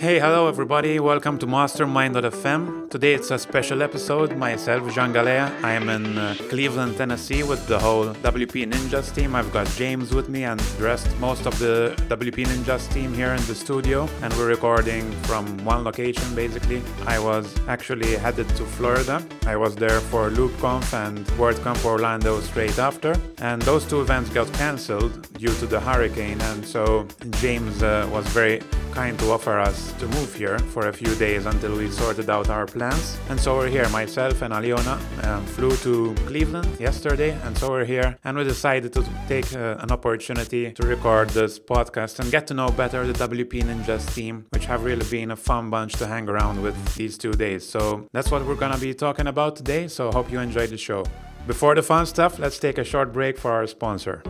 Hey, 0.00 0.20
hello 0.20 0.46
everybody. 0.46 1.00
Welcome 1.00 1.38
to 1.38 1.46
Mastermind.fm. 1.48 2.88
Today 2.88 3.14
it's 3.14 3.32
a 3.32 3.38
special 3.38 3.82
episode. 3.82 4.36
Myself, 4.36 4.94
Jean 4.94 5.12
Galea. 5.12 5.52
I 5.64 5.72
am 5.72 5.88
in 5.88 6.16
uh, 6.16 6.36
Cleveland, 6.48 6.96
Tennessee 6.96 7.42
with 7.42 7.66
the 7.66 7.80
whole 7.80 8.14
WP 8.14 8.70
Ninjas 8.70 9.12
team. 9.12 9.34
I've 9.34 9.52
got 9.52 9.66
James 9.70 10.14
with 10.14 10.28
me 10.28 10.44
and 10.44 10.62
rest, 10.78 11.08
most 11.18 11.46
of 11.46 11.58
the 11.58 11.96
WP 12.08 12.46
Ninjas 12.46 12.88
team 12.92 13.12
here 13.12 13.32
in 13.34 13.44
the 13.46 13.56
studio. 13.56 14.08
And 14.22 14.32
we're 14.34 14.46
recording 14.46 15.10
from 15.22 15.44
one 15.64 15.82
location 15.82 16.32
basically. 16.32 16.80
I 17.04 17.18
was 17.18 17.52
actually 17.66 18.14
headed 18.14 18.48
to 18.50 18.64
Florida. 18.64 19.20
I 19.46 19.56
was 19.56 19.74
there 19.74 19.98
for 19.98 20.30
LoopConf 20.30 20.94
and 20.94 21.26
WordCamp 21.40 21.84
Orlando 21.84 22.38
straight 22.42 22.78
after. 22.78 23.16
And 23.38 23.60
those 23.62 23.84
two 23.84 24.00
events 24.00 24.30
got 24.30 24.46
cancelled 24.52 25.26
due 25.32 25.54
to 25.54 25.66
the 25.66 25.80
hurricane. 25.80 26.40
And 26.42 26.64
so 26.64 27.08
James 27.40 27.82
uh, 27.82 28.08
was 28.12 28.24
very 28.28 28.62
kind 28.92 29.18
to 29.18 29.30
offer 29.32 29.58
us 29.58 29.87
to 29.94 30.06
move 30.08 30.34
here 30.34 30.58
for 30.58 30.88
a 30.88 30.92
few 30.92 31.14
days 31.16 31.46
until 31.46 31.76
we 31.76 31.90
sorted 31.90 32.28
out 32.30 32.48
our 32.50 32.66
plans. 32.66 33.18
And 33.28 33.38
so 33.40 33.56
we're 33.56 33.68
here. 33.68 33.88
Myself 33.88 34.42
and 34.42 34.52
Aliona 34.54 34.96
um, 35.24 35.44
flew 35.46 35.74
to 35.78 36.14
Cleveland 36.26 36.68
yesterday, 36.80 37.30
and 37.44 37.56
so 37.56 37.70
we're 37.70 37.84
here. 37.84 38.18
And 38.24 38.36
we 38.36 38.44
decided 38.44 38.92
to 38.94 39.04
take 39.28 39.52
uh, 39.54 39.76
an 39.80 39.90
opportunity 39.90 40.72
to 40.72 40.86
record 40.86 41.30
this 41.30 41.58
podcast 41.58 42.20
and 42.20 42.30
get 42.30 42.46
to 42.48 42.54
know 42.54 42.68
better 42.70 43.06
the 43.06 43.14
WP 43.28 43.62
Ninjas 43.62 44.14
team, 44.14 44.46
which 44.50 44.66
have 44.66 44.84
really 44.84 45.06
been 45.10 45.30
a 45.30 45.36
fun 45.36 45.70
bunch 45.70 45.94
to 45.94 46.06
hang 46.06 46.28
around 46.28 46.62
with 46.62 46.76
these 46.94 47.18
two 47.18 47.32
days. 47.32 47.68
So 47.68 48.08
that's 48.12 48.30
what 48.30 48.44
we're 48.46 48.54
gonna 48.54 48.78
be 48.78 48.94
talking 48.94 49.26
about 49.26 49.56
today. 49.56 49.88
So 49.88 50.10
hope 50.10 50.30
you 50.30 50.40
enjoyed 50.40 50.70
the 50.70 50.78
show. 50.78 51.04
Before 51.46 51.74
the 51.74 51.82
fun 51.82 52.06
stuff, 52.06 52.38
let's 52.38 52.58
take 52.58 52.78
a 52.78 52.84
short 52.84 53.12
break 53.12 53.38
for 53.38 53.52
our 53.52 53.66
sponsor. 53.66 54.22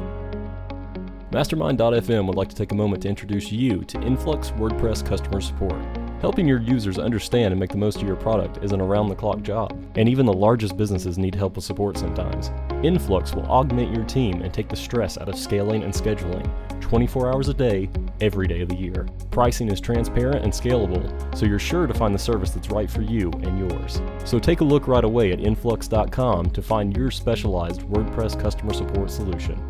Mastermind.fm 1.31 2.27
would 2.27 2.37
like 2.37 2.49
to 2.49 2.57
take 2.57 2.73
a 2.73 2.75
moment 2.75 3.03
to 3.03 3.09
introduce 3.09 3.53
you 3.53 3.85
to 3.85 4.01
Influx 4.01 4.51
WordPress 4.53 5.05
customer 5.05 5.43
support. 5.43 5.77
Helping 6.23 6.49
your 6.49 6.61
users 6.61 6.99
understand 6.99 7.53
and 7.53 7.61
make 7.61 7.71
the 7.71 7.77
most 7.77 8.01
of 8.01 8.09
your 8.09 8.17
product 8.17 8.65
is 8.65 8.73
an 8.73 8.81
around 8.81 9.09
the 9.09 9.15
clock 9.15 9.43
job, 9.43 9.79
and 9.95 10.09
even 10.09 10.25
the 10.25 10.33
largest 10.33 10.79
businesses 10.79 11.19
need 11.19 11.35
help 11.35 11.57
with 11.57 11.67
support 11.67 11.99
sometimes. 11.99 12.51
Influx 12.83 13.35
will 13.35 13.45
augment 13.47 13.95
your 13.95 14.07
team 14.07 14.41
and 14.41 14.55
take 14.55 14.71
the 14.71 14.75
stress 14.75 15.19
out 15.19 15.29
of 15.29 15.37
scaling 15.37 15.83
and 15.83 15.93
scheduling 15.93 16.51
24 16.81 17.35
hours 17.35 17.49
a 17.49 17.55
day, 17.55 17.91
every 18.23 18.47
day 18.47 18.63
of 18.63 18.71
the 18.71 18.75
year. 18.75 19.07
Pricing 19.31 19.69
is 19.71 19.83
transparent 19.83 20.43
and 20.43 20.53
scalable, 20.53 21.37
so 21.37 21.45
you're 21.45 21.59
sure 21.59 21.87
to 21.87 21.93
find 21.93 22.15
the 22.15 22.19
service 22.19 22.53
that's 22.53 22.71
right 22.71 22.91
for 22.91 23.03
you 23.03 23.31
and 23.43 23.71
yours. 23.71 24.01
So 24.25 24.39
take 24.39 24.63
a 24.63 24.65
look 24.65 24.89
right 24.89 25.05
away 25.05 25.33
at 25.33 25.41
influx.com 25.41 26.51
to 26.51 26.63
find 26.63 26.97
your 26.97 27.11
specialized 27.11 27.83
WordPress 27.83 28.41
customer 28.41 28.73
support 28.73 29.11
solution. 29.11 29.63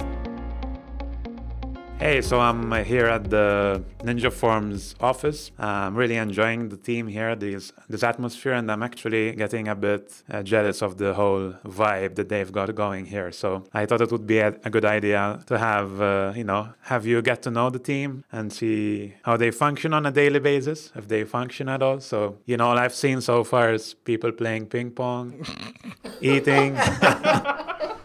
Hey, 2.01 2.23
so 2.23 2.39
I'm 2.39 2.71
here 2.85 3.07
at 3.07 3.29
the 3.29 3.83
Ninja 4.05 4.33
Forms 4.33 4.95
office. 5.01 5.51
I'm 5.59 5.97
really 5.97 6.15
enjoying 6.15 6.69
the 6.69 6.77
team 6.77 7.09
here, 7.09 7.35
this 7.35 7.73
this 7.89 8.05
atmosphere, 8.05 8.53
and 8.53 8.71
I'm 8.71 8.85
actually 8.85 9.33
getting 9.33 9.67
a 9.67 9.75
bit 9.75 10.23
uh, 10.31 10.45
jealous 10.45 10.81
of 10.81 10.99
the 10.99 11.15
whole 11.15 11.55
vibe 11.67 12.15
that 12.15 12.29
they've 12.29 12.53
got 12.53 12.73
going 12.77 13.07
here. 13.07 13.33
So 13.33 13.65
I 13.75 13.85
thought 13.85 14.01
it 14.01 14.13
would 14.13 14.29
be 14.29 14.39
a, 14.39 14.55
a 14.65 14.71
good 14.71 14.85
idea 14.85 15.41
to 15.49 15.59
have 15.59 16.01
uh, 16.01 16.35
you 16.37 16.45
know 16.45 16.69
have 16.83 17.05
you 17.05 17.21
get 17.21 17.43
to 17.43 17.51
know 17.51 17.69
the 17.69 17.81
team 17.81 18.23
and 18.31 18.53
see 18.53 19.15
how 19.25 19.37
they 19.37 19.51
function 19.51 19.93
on 19.93 20.07
a 20.07 20.13
daily 20.13 20.39
basis, 20.39 20.93
if 20.95 21.09
they 21.09 21.25
function 21.25 21.69
at 21.69 21.83
all. 21.83 21.99
So 21.99 22.37
you 22.47 22.57
know, 22.59 22.69
all 22.69 22.79
I've 22.79 22.95
seen 22.95 23.21
so 23.21 23.43
far 23.43 23.73
is 23.75 23.95
people 23.95 24.31
playing 24.31 24.67
ping 24.67 24.93
pong, 24.93 25.45
eating. 26.21 26.79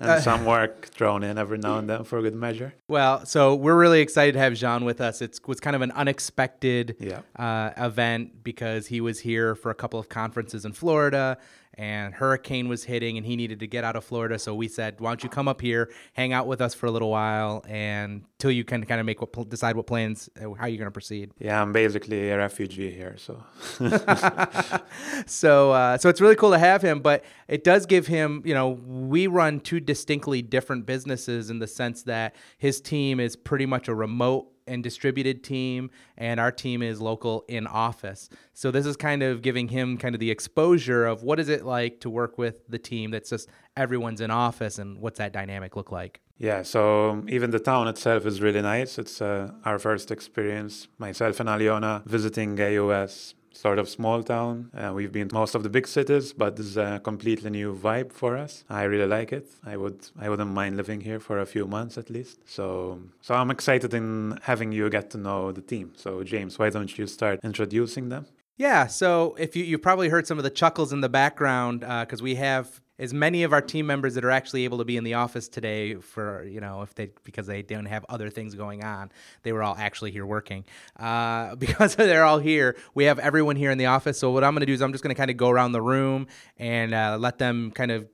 and 0.00 0.10
uh, 0.10 0.20
some 0.20 0.44
work 0.46 0.86
thrown 0.86 1.22
in 1.22 1.36
every 1.36 1.58
now 1.58 1.78
and 1.78 1.88
then 1.88 2.04
for 2.04 2.18
a 2.18 2.22
good 2.22 2.34
measure. 2.34 2.74
Well, 2.88 3.26
so 3.26 3.54
we're 3.54 3.78
really 3.78 4.00
excited 4.00 4.32
to 4.32 4.38
have 4.38 4.54
Jean 4.54 4.84
with 4.84 5.00
us. 5.00 5.20
It 5.20 5.38
was 5.46 5.60
kind 5.60 5.76
of 5.76 5.82
an 5.82 5.92
unexpected 5.92 6.96
yeah. 6.98 7.20
uh, 7.36 7.70
event 7.76 8.42
because 8.42 8.86
he 8.86 9.00
was 9.00 9.20
here 9.20 9.54
for 9.54 9.70
a 9.70 9.74
couple 9.74 10.00
of 10.00 10.08
conferences 10.08 10.64
in 10.64 10.72
Florida 10.72 11.38
and 11.74 12.14
hurricane 12.14 12.68
was 12.68 12.84
hitting 12.84 13.16
and 13.16 13.24
he 13.24 13.36
needed 13.36 13.60
to 13.60 13.66
get 13.66 13.84
out 13.84 13.96
of 13.96 14.04
Florida. 14.04 14.38
So 14.38 14.54
we 14.54 14.68
said, 14.68 15.00
why 15.00 15.10
don't 15.10 15.22
you 15.22 15.28
come 15.28 15.48
up 15.48 15.60
here, 15.60 15.90
hang 16.12 16.32
out 16.32 16.46
with 16.46 16.60
us 16.60 16.74
for 16.74 16.86
a 16.86 16.90
little 16.90 17.10
while 17.10 17.64
and 17.68 18.24
till 18.38 18.50
you 18.50 18.64
can 18.64 18.84
kind 18.84 19.00
of 19.00 19.06
make 19.06 19.20
what 19.20 19.48
decide 19.48 19.76
what 19.76 19.86
plans 19.86 20.28
uh, 20.36 20.52
how 20.54 20.66
you're 20.66 20.78
going 20.78 20.86
to 20.86 20.90
proceed. 20.90 21.30
Yeah, 21.38 21.60
I'm 21.60 21.72
basically 21.72 22.30
a 22.30 22.38
refugee 22.38 22.90
here, 22.90 23.16
so 23.18 23.42
so 25.26 25.72
uh, 25.72 25.98
so 25.98 26.08
it's 26.08 26.20
really 26.20 26.36
cool 26.36 26.50
to 26.50 26.58
have 26.58 26.82
him, 26.82 27.00
but 27.00 27.24
it 27.48 27.64
does 27.64 27.86
give 27.86 28.06
him, 28.06 28.42
you 28.44 28.54
know, 28.54 28.70
we 28.70 29.26
run 29.26 29.60
two 29.60 29.80
distinctly 29.80 30.42
different 30.42 30.86
businesses 30.86 31.50
in 31.50 31.58
the 31.58 31.66
sense 31.66 32.02
that 32.04 32.34
his 32.58 32.80
team 32.80 33.20
is 33.20 33.36
pretty 33.36 33.66
much 33.66 33.88
a 33.88 33.94
remote 33.94 34.48
and 34.70 34.82
distributed 34.82 35.44
team, 35.44 35.90
and 36.16 36.40
our 36.40 36.52
team 36.52 36.82
is 36.82 37.00
local 37.00 37.44
in 37.48 37.66
office. 37.66 38.30
So 38.54 38.70
this 38.70 38.86
is 38.86 38.96
kind 38.96 39.22
of 39.22 39.42
giving 39.42 39.68
him 39.68 39.98
kind 39.98 40.14
of 40.14 40.20
the 40.20 40.30
exposure 40.30 41.04
of 41.04 41.22
what 41.22 41.38
is 41.38 41.48
it 41.48 41.64
like 41.66 42.00
to 42.00 42.08
work 42.08 42.38
with 42.38 42.66
the 42.68 42.78
team 42.78 43.10
that's 43.10 43.30
just 43.30 43.48
everyone's 43.76 44.20
in 44.20 44.30
office, 44.30 44.78
and 44.78 44.98
what's 44.98 45.18
that 45.18 45.32
dynamic 45.32 45.76
look 45.76 45.90
like? 45.90 46.20
Yeah, 46.38 46.62
so 46.62 47.22
even 47.28 47.50
the 47.50 47.58
town 47.58 47.86
itself 47.88 48.24
is 48.24 48.40
really 48.40 48.62
nice. 48.62 48.98
It's 48.98 49.20
uh, 49.20 49.52
our 49.66 49.78
first 49.78 50.10
experience, 50.10 50.88
myself 50.96 51.38
and 51.40 51.48
Aliona 51.48 52.02
visiting 52.06 52.58
AUS 52.58 53.34
sort 53.52 53.78
of 53.78 53.88
small 53.88 54.22
town. 54.22 54.70
Uh, 54.74 54.92
we've 54.94 55.12
been 55.12 55.28
to 55.28 55.34
most 55.34 55.54
of 55.54 55.62
the 55.62 55.68
big 55.68 55.86
cities, 55.86 56.32
but 56.32 56.56
this 56.56 56.66
is 56.66 56.76
a 56.76 57.00
completely 57.02 57.50
new 57.50 57.74
vibe 57.74 58.12
for 58.12 58.36
us. 58.36 58.64
I 58.68 58.84
really 58.84 59.06
like 59.06 59.32
it. 59.32 59.46
I 59.64 59.76
would 59.76 60.06
I 60.18 60.28
wouldn't 60.28 60.50
mind 60.50 60.76
living 60.76 61.00
here 61.00 61.20
for 61.20 61.38
a 61.38 61.46
few 61.46 61.66
months 61.66 61.98
at 61.98 62.10
least. 62.10 62.40
So 62.46 63.00
so 63.20 63.34
I'm 63.34 63.50
excited 63.50 63.94
in 63.94 64.38
having 64.42 64.72
you 64.72 64.88
get 64.90 65.10
to 65.10 65.18
know 65.18 65.52
the 65.52 65.62
team. 65.62 65.92
So 65.96 66.22
James, 66.22 66.58
why 66.58 66.70
don't 66.70 66.96
you 66.98 67.06
start 67.06 67.40
introducing 67.42 68.08
them? 68.08 68.26
Yeah, 68.56 68.88
so 68.88 69.36
if 69.38 69.56
you 69.56 69.64
you 69.64 69.78
probably 69.78 70.10
heard 70.10 70.26
some 70.26 70.38
of 70.38 70.44
the 70.44 70.50
chuckles 70.50 70.92
in 70.92 71.00
the 71.00 71.08
background 71.08 71.80
because 71.80 72.20
uh, 72.20 72.24
we 72.24 72.34
have 72.34 72.80
as 73.00 73.14
many 73.14 73.42
of 73.42 73.52
our 73.52 73.62
team 73.62 73.86
members 73.86 74.14
that 74.14 74.24
are 74.24 74.30
actually 74.30 74.64
able 74.64 74.78
to 74.78 74.84
be 74.84 74.96
in 74.96 75.02
the 75.02 75.14
office 75.14 75.48
today 75.48 75.94
for 75.94 76.44
you 76.44 76.60
know 76.60 76.82
if 76.82 76.94
they 76.94 77.10
because 77.24 77.46
they 77.46 77.62
don't 77.62 77.86
have 77.86 78.04
other 78.08 78.30
things 78.30 78.54
going 78.54 78.84
on 78.84 79.10
they 79.42 79.52
were 79.52 79.62
all 79.62 79.74
actually 79.76 80.12
here 80.12 80.26
working 80.26 80.64
uh, 81.00 81.54
because 81.56 81.96
they're 81.96 82.24
all 82.24 82.38
here 82.38 82.76
we 82.94 83.04
have 83.04 83.18
everyone 83.18 83.56
here 83.56 83.70
in 83.70 83.78
the 83.78 83.86
office 83.86 84.18
so 84.18 84.30
what 84.30 84.44
i'm 84.44 84.52
going 84.52 84.60
to 84.60 84.66
do 84.66 84.74
is 84.74 84.82
i'm 84.82 84.92
just 84.92 85.02
going 85.02 85.14
to 85.14 85.18
kind 85.18 85.30
of 85.30 85.36
go 85.36 85.48
around 85.48 85.72
the 85.72 85.82
room 85.82 86.26
and 86.58 86.94
uh, 86.94 87.16
let 87.18 87.38
them 87.38 87.72
kind 87.72 87.90
of 87.90 88.06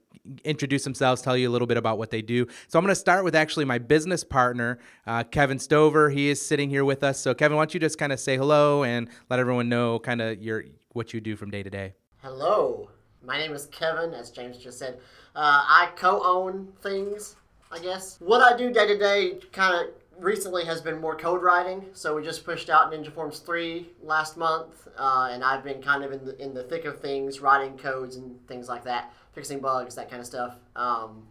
introduce 0.45 0.83
themselves, 0.83 1.23
tell 1.23 1.37
you 1.37 1.49
a 1.49 1.53
little 1.53 1.69
bit 1.69 1.77
about 1.77 1.99
what 1.99 2.11
they 2.11 2.21
do. 2.21 2.47
So 2.67 2.79
I'm 2.79 2.85
going 2.85 2.91
to 2.91 2.99
start 2.99 3.23
with 3.23 3.37
actually 3.37 3.65
my 3.65 3.79
business 3.79 4.25
partner, 4.25 4.79
uh, 5.07 5.23
Kevin 5.23 5.61
Stover. 5.61 6.11
He 6.11 6.29
is 6.29 6.45
sitting 6.45 6.69
here 6.69 6.85
with 6.85 7.05
us. 7.05 7.21
So 7.21 7.33
Kevin, 7.33 7.57
why 7.57 7.61
don't 7.61 7.75
you 7.75 7.79
just 7.79 7.97
kind 7.97 8.13
of 8.13 8.19
say 8.19 8.37
hello 8.37 8.83
and 8.83 9.09
let 9.31 9.39
everyone 9.39 9.69
know 9.69 10.01
kind 10.01 10.21
of 10.21 10.43
your 10.43 10.65
what 10.95 11.15
you 11.15 11.21
do 11.21 11.37
from 11.37 11.51
day 11.51 11.63
to 11.63 11.71
day. 11.71 11.93
Hello. 12.23 12.91
My 13.27 13.39
name 13.39 13.53
is 13.53 13.67
Kevin, 13.67 14.15
as 14.15 14.31
James 14.31 14.57
just 14.57 14.79
said. 14.79 15.01
Uh, 15.35 15.65
I 15.67 15.91
co 15.97 16.23
own 16.25 16.73
things, 16.81 17.35
I 17.73 17.81
guess. 17.81 18.19
What 18.21 18.41
I 18.41 18.57
do 18.57 18.73
day 18.73 18.87
to 18.87 18.97
day 18.97 19.39
kind 19.53 19.75
of 19.75 19.95
recently 20.23 20.65
has 20.65 20.81
been 20.81 21.01
more 21.01 21.17
code 21.17 21.43
writing. 21.43 21.85
So 21.93 22.15
we 22.15 22.23
just 22.23 22.45
pushed 22.45 22.71
out 22.71 22.93
Ninja 22.93 23.13
Forms 23.13 23.41
3 23.41 23.89
last 24.03 24.37
month, 24.37 24.89
uh, 24.97 25.31
and 25.33 25.43
I've 25.43 25.65
been 25.65 25.83
kind 25.83 26.05
of 26.05 26.13
in 26.13 26.25
the, 26.25 26.43
in 26.43 26.55
the 26.55 26.63
thick 26.63 26.85
of 26.85 27.01
things, 27.01 27.41
writing 27.41 27.77
codes 27.77 28.15
and 28.15 28.39
things 28.47 28.69
like 28.69 28.85
that, 28.85 29.13
fixing 29.33 29.59
bugs, 29.59 29.97
that 29.97 30.09
kind 30.09 30.21
of 30.21 30.27
stuff. 30.27 30.55
Um, 30.77 31.27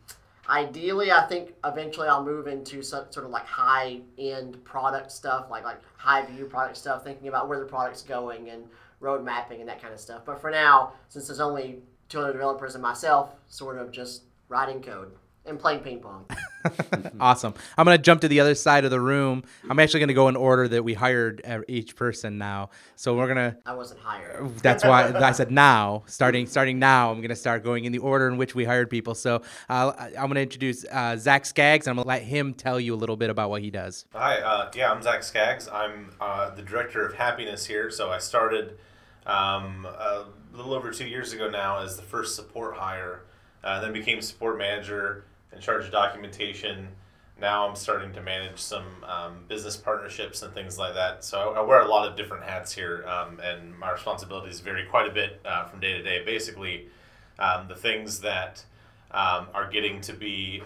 ideally, 0.50 1.14
I 1.14 1.26
think 1.28 1.54
eventually 1.64 2.10
I'll 2.10 2.26
move 2.26 2.48
into 2.48 2.84
some, 2.84 3.06
sort 3.10 3.26
of 3.26 3.32
like 3.32 3.46
high 3.46 4.02
end 4.20 4.64
product 4.66 5.14
stuff, 5.14 5.48
like 5.50 5.64
like 5.64 5.80
high 5.96 6.26
view 6.26 6.46
product 6.46 6.76
stuff, 6.76 7.06
thinking 7.06 7.30
about 7.30 7.48
where 7.48 7.60
the 7.60 7.66
product's 7.66 8.02
going 8.02 8.50
and 8.50 8.66
road 9.06 9.24
mapping 9.24 9.62
and 9.62 9.70
that 9.70 9.82
kind 9.82 9.94
of 9.94 10.00
stuff. 10.00 10.24
But 10.26 10.42
for 10.42 10.52
now, 10.52 10.94
since 11.10 11.28
there's 11.28 11.40
only 11.40 11.80
two 12.10 12.20
other 12.20 12.34
developers 12.34 12.76
and 12.76 12.82
myself, 12.82 13.36
sort 13.48 13.78
of 13.78 13.92
just 13.92 14.24
writing 14.50 14.82
code 14.82 15.14
and 15.46 15.60
playing 15.60 15.80
ping 15.82 16.00
pong. 16.00 16.26
awesome. 17.20 17.54
I'm 17.78 17.86
going 17.86 17.96
to 17.96 18.02
jump 18.02 18.22
to 18.22 18.28
the 18.28 18.40
other 18.40 18.56
side 18.56 18.86
of 18.86 18.92
the 18.92 19.00
room. 19.00 19.44
I'm 19.70 19.80
actually 19.80 20.00
going 20.00 20.08
to 20.08 20.16
go 20.16 20.28
in 20.28 20.36
order 20.36 20.68
that 20.68 20.84
we 20.84 20.96
hired 20.96 21.44
each 21.68 21.96
person 21.96 22.40
now. 22.40 22.72
So 22.96 23.16
we're 23.16 23.32
going 23.32 23.52
to 23.52 23.58
I 23.68 23.76
wasn't 23.76 24.00
hired. 24.00 24.58
That's 24.60 24.84
why 24.84 25.14
I 25.16 25.32
said 25.32 25.52
now, 25.52 26.04
starting 26.08 26.48
starting 26.48 26.80
now, 26.80 27.12
I'm 27.12 27.18
going 27.18 27.30
to 27.30 27.36
start 27.36 27.64
going 27.64 27.86
in 27.86 27.92
the 27.92 28.00
order 28.00 28.28
in 28.28 28.38
which 28.38 28.56
we 28.56 28.66
hired 28.66 28.90
people. 28.90 29.14
So 29.14 29.44
uh, 29.70 29.92
I'm 30.00 30.14
going 30.14 30.36
to 30.36 30.42
introduce 30.42 30.86
uh, 30.92 31.18
Zach 31.18 31.46
Skaggs 31.46 31.88
and 31.88 31.92
I'm 31.92 32.04
going 32.04 32.06
to 32.06 32.24
let 32.24 32.24
him 32.24 32.54
tell 32.54 32.80
you 32.80 32.96
a 32.96 32.98
little 32.98 33.18
bit 33.18 33.30
about 33.30 33.50
what 33.50 33.62
he 33.62 33.70
does. 33.70 34.06
Hi, 34.14 34.40
uh, 34.40 34.72
yeah, 34.76 34.92
I'm 34.92 35.02
Zach 35.02 35.24
Skaggs. 35.24 35.68
I'm 35.68 36.14
uh, 36.20 36.50
the 36.50 36.64
director 36.64 37.06
of 37.06 37.14
happiness 37.14 37.66
here. 37.66 37.92
So 37.92 38.10
I 38.10 38.18
started 38.18 38.80
um, 39.26 39.86
a 39.86 40.26
little 40.54 40.74
over 40.74 40.92
two 40.92 41.08
years 41.08 41.34
ago 41.34 41.50
now 41.50 41.80
as 41.80 41.96
the 41.96 42.04
first 42.04 42.36
support 42.36 42.76
hire, 42.76 43.24
uh, 43.64 43.82
then 43.82 43.94
became 43.94 44.22
support 44.22 44.58
manager 44.58 45.26
in 45.54 45.60
charge 45.60 45.86
of 45.86 45.92
documentation. 45.92 46.90
Now 47.40 47.68
I'm 47.68 47.76
starting 47.76 48.14
to 48.14 48.22
manage 48.22 48.60
some 48.60 48.86
um, 49.04 49.44
business 49.48 49.76
partnerships 49.76 50.42
and 50.42 50.54
things 50.54 50.78
like 50.78 50.94
that. 50.94 51.24
So 51.26 51.54
I, 51.54 51.60
I 51.60 51.62
wear 51.62 51.82
a 51.82 51.88
lot 51.88 52.08
of 52.08 52.16
different 52.16 52.46
hats 52.46 52.74
here, 52.74 53.06
um, 53.08 53.40
and 53.44 53.78
my 53.78 53.92
responsibilities 53.92 54.60
vary 54.60 54.86
quite 54.86 55.10
a 55.10 55.14
bit 55.14 55.42
uh, 55.44 55.66
from 55.66 55.80
day 55.80 55.94
to 55.94 56.02
day. 56.02 56.24
Basically, 56.24 56.88
um, 57.40 57.68
the 57.68 57.76
things 57.76 58.22
that 58.22 58.64
um, 59.12 59.48
are 59.54 59.70
getting 59.70 60.02
to 60.02 60.14
be 60.14 60.62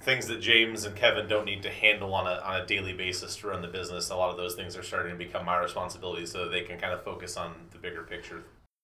things 0.00 0.26
that 0.28 0.40
James 0.40 0.84
and 0.84 0.96
Kevin 0.96 1.28
don't 1.28 1.44
need 1.44 1.62
to 1.62 1.70
handle 1.70 2.14
on 2.14 2.26
a, 2.26 2.40
on 2.40 2.60
a 2.60 2.66
daily 2.66 2.92
basis 2.92 3.36
to 3.36 3.48
run 3.48 3.62
the 3.62 3.68
business. 3.68 4.10
A 4.10 4.16
lot 4.16 4.30
of 4.30 4.36
those 4.36 4.54
things 4.54 4.76
are 4.76 4.82
starting 4.82 5.12
to 5.12 5.18
become 5.18 5.44
my 5.44 5.58
responsibility 5.58 6.26
so 6.26 6.48
they 6.48 6.62
can 6.62 6.78
kind 6.78 6.92
of 6.92 7.04
focus 7.04 7.36
on 7.36 7.54
the 7.70 7.78
bigger 7.78 8.02
picture. 8.02 8.42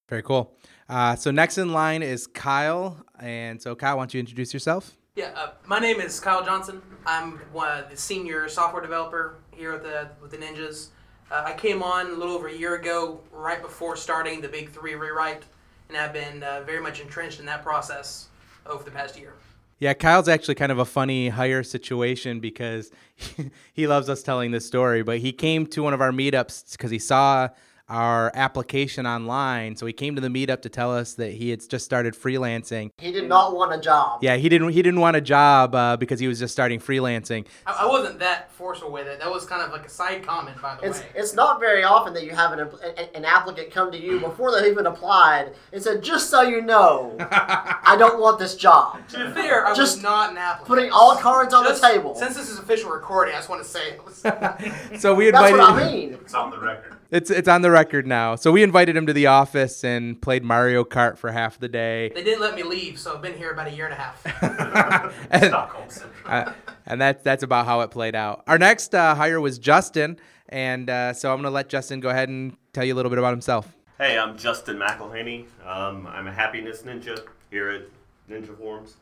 Very 0.09 0.23
cool. 0.23 0.55
Uh, 0.89 1.17
so 1.17 1.31
next 1.31 1.59
in 1.59 1.73
line 1.73 2.03
is 2.03 2.27
Kyle, 2.27 3.05
and 3.19 3.61
so 3.61 3.75
Kyle, 3.75 3.97
why 3.97 4.03
don't 4.03 4.15
you 4.15 4.21
introduce 4.21 4.53
yourself? 4.53 4.97
Yeah, 5.17 5.31
uh, 5.35 5.53
my 5.65 5.79
name 5.79 6.01
is 6.01 6.21
Kyle 6.21 6.45
Johnson. 6.45 6.83
I'm 7.07 7.39
one 7.53 7.69
of 7.73 7.91
the 7.91 7.97
senior 7.97 8.49
software 8.49 8.83
developer 8.83 9.37
here 9.51 9.73
at 9.73 9.83
the 9.83 10.11
with 10.21 10.31
the 10.31 10.37
Ninjas. 10.37 10.89
Uh, 11.31 11.43
I 11.47 11.55
came 11.55 11.83
on 11.83 12.09
a 12.09 12.15
little 12.15 12.35
over 12.35 12.49
a 12.49 12.53
year 12.53 12.77
ago, 12.77 13.21
right 13.33 13.61
before 13.61 13.97
starting 13.97 14.41
the 14.41 14.49
Big 14.49 14.71
Three 14.71 14.95
rewrite, 14.95 15.43
and 15.89 15.97
I've 15.97 16.13
been 16.13 16.43
uh, 16.43 16.63
very 16.65 16.81
much 16.81 17.01
entrenched 17.01 17.41
in 17.41 17.47
that 17.47 17.65
process 17.65 18.29
over 18.67 18.85
the 18.85 18.91
past 18.91 19.19
year. 19.19 19.33
Yeah, 19.79 19.93
Kyle's 19.93 20.29
actually 20.29 20.55
kind 20.55 20.73
of 20.73 20.79
a 20.79 20.87
funny 20.87 21.29
hire 21.29 21.63
situation 21.63 22.41
because 22.41 22.91
he 23.75 23.87
loves 23.87 24.09
us 24.09 24.23
telling 24.23 24.51
this 24.51 24.67
story, 24.67 25.03
but 25.03 25.19
he 25.19 25.33
came 25.33 25.67
to 25.69 25.83
one 25.83 25.93
of 25.93 26.01
our 26.01 26.13
meetups 26.13 26.73
because 26.73 26.91
he 26.91 26.99
saw 26.99 27.49
our 27.89 28.33
application 28.35 29.07
online. 29.07 29.77
So 29.77 29.87
he 29.87 29.93
came 29.93 30.15
to 30.17 30.21
the 30.21 30.29
meetup 30.29 30.63
to 30.63 30.69
tell 30.69 30.95
us 30.95 31.15
that 31.15 31.33
he 31.33 31.51
had 31.51 31.69
just 31.69 31.85
started 31.85 32.15
freelancing. 32.15 32.91
He 32.99 33.13
did 33.13 33.29
not 33.29 33.55
want 33.55 33.73
a 33.73 33.81
job. 33.81 34.23
Yeah, 34.23 34.37
he 34.37 34.49
didn't. 34.49 34.71
He 34.71 34.83
didn't 34.83 35.01
want 35.01 35.17
a 35.17 35.21
job 35.21 35.75
uh, 35.75 35.97
because 35.97 36.19
he 36.19 36.27
was 36.27 36.39
just 36.39 36.53
starting 36.53 36.81
freelancing. 36.81 37.47
I, 37.67 37.79
I, 37.81 37.87
wasn't 37.87 38.19
that 38.19 38.51
forceful 38.53 38.91
with 38.91 39.07
it. 39.07 39.21
That 39.21 39.31
was 39.31 39.47
kind 39.47 39.63
of 39.63 39.71
like 39.71 39.87
a 39.87 39.89
side 39.89 40.25
comment, 40.25 40.61
by 40.61 40.77
the 40.77 40.89
it's, 40.89 41.01
way. 41.01 41.07
It's 41.15 41.35
not 41.35 41.61
very 41.61 41.85
often 41.85 42.13
that 42.15 42.25
you 42.25 42.33
have 42.33 42.53
an, 42.53 42.69
an 43.15 43.25
applicant 43.25 43.71
come 43.71 43.93
to 43.93 43.99
you 43.99 44.21
before 44.21 44.53
they've 44.53 44.71
even 44.71 44.87
applied 44.87 45.53
and 45.73 45.83
said, 45.83 46.03
"Just 46.03 46.29
so 46.31 46.43
you 46.43 46.63
know, 46.63 47.17
I 47.21 47.97
don't 47.99 48.21
want 48.21 48.39
this 48.39 48.57
job." 48.57 49.07
to 49.09 49.27
be 49.27 49.33
fair, 49.33 49.67
I 49.67 49.75
just 49.75 49.97
was 49.97 50.03
not 50.03 50.31
an 50.31 50.39
applicant. 50.39 50.67
Putting 50.67 50.91
all 50.91 51.17
cards 51.17 51.55
on 51.55 51.65
Just- 51.65 51.83
the 51.83 51.89
table. 51.89 52.15
Since 52.15 52.37
this 52.37 52.49
is 52.49 52.59
official 52.59 52.91
recording, 52.91 53.35
I 53.35 53.39
just 53.39 53.49
want 53.49 53.63
to 53.63 53.69
say 53.69 53.91
it 53.91 54.05
was. 54.05 54.17
So 55.01 55.15
we 55.15 55.29
invited. 55.29 55.59
That's 55.59 55.69
invited. 55.71 55.85
what 55.85 55.93
I 55.93 55.93
mean. 55.93 56.13
It's 56.15 56.35
on 56.35 56.51
the 56.51 56.59
record. 56.59 56.96
It's 57.11 57.31
it's 57.31 57.49
on 57.49 57.63
the 57.63 57.71
record 57.71 58.07
now. 58.07 58.35
So 58.35 58.51
we 58.51 58.63
invited 58.63 58.97
him 58.97 59.07
to 59.07 59.13
the 59.13 59.27
office 59.29 59.85
and 59.85 60.21
played 60.21 60.43
Mario 60.43 60.83
Kart 60.85 61.19
for 61.19 61.31
half 61.31 61.59
the 61.59 61.69
day. 61.69 62.11
They 62.15 62.25
didn't 62.25 62.41
let 62.41 62.55
me 62.57 62.63
leave, 62.65 62.99
so 62.99 63.15
I've 63.15 63.23
been 63.23 63.37
here 63.37 63.53
about 63.53 63.69
a 63.69 63.71
year 63.71 63.85
and 63.85 63.95
a 63.95 63.97
half. 63.97 65.13
and, 65.31 65.45
Stockholm 65.45 65.89
syndrome. 65.89 66.13
uh, 66.27 66.53
and 66.87 67.01
that's 67.01 67.23
that's 67.23 67.43
about 67.45 67.67
how 67.67 67.81
it 67.83 67.91
played 67.91 68.15
out. 68.17 68.43
Our 68.49 68.59
next 68.59 68.95
uh, 68.95 69.15
hire 69.15 69.41
was 69.41 69.59
Justin, 69.59 70.19
and 70.49 70.91
uh, 70.91 71.13
so 71.13 71.33
I'm 71.33 71.39
gonna 71.39 71.51
let 71.51 71.69
Justin 71.69 72.01
go 72.01 72.09
ahead 72.09 72.29
and 72.29 72.57
tell 72.73 72.85
you 72.85 72.95
a 72.95 72.97
little 72.97 73.11
bit 73.11 73.19
about 73.19 73.31
himself. 73.33 73.73
Hey, 73.99 74.19
I'm 74.19 74.37
Justin 74.37 74.77
McElhaney. 74.77 75.47
Um, 75.65 76.07
I'm 76.09 76.27
a 76.27 76.33
happiness 76.33 76.83
ninja 76.83 77.19
here 77.51 77.71
at 77.71 77.83
Ninja 78.29 78.57
Forms, 78.59 78.97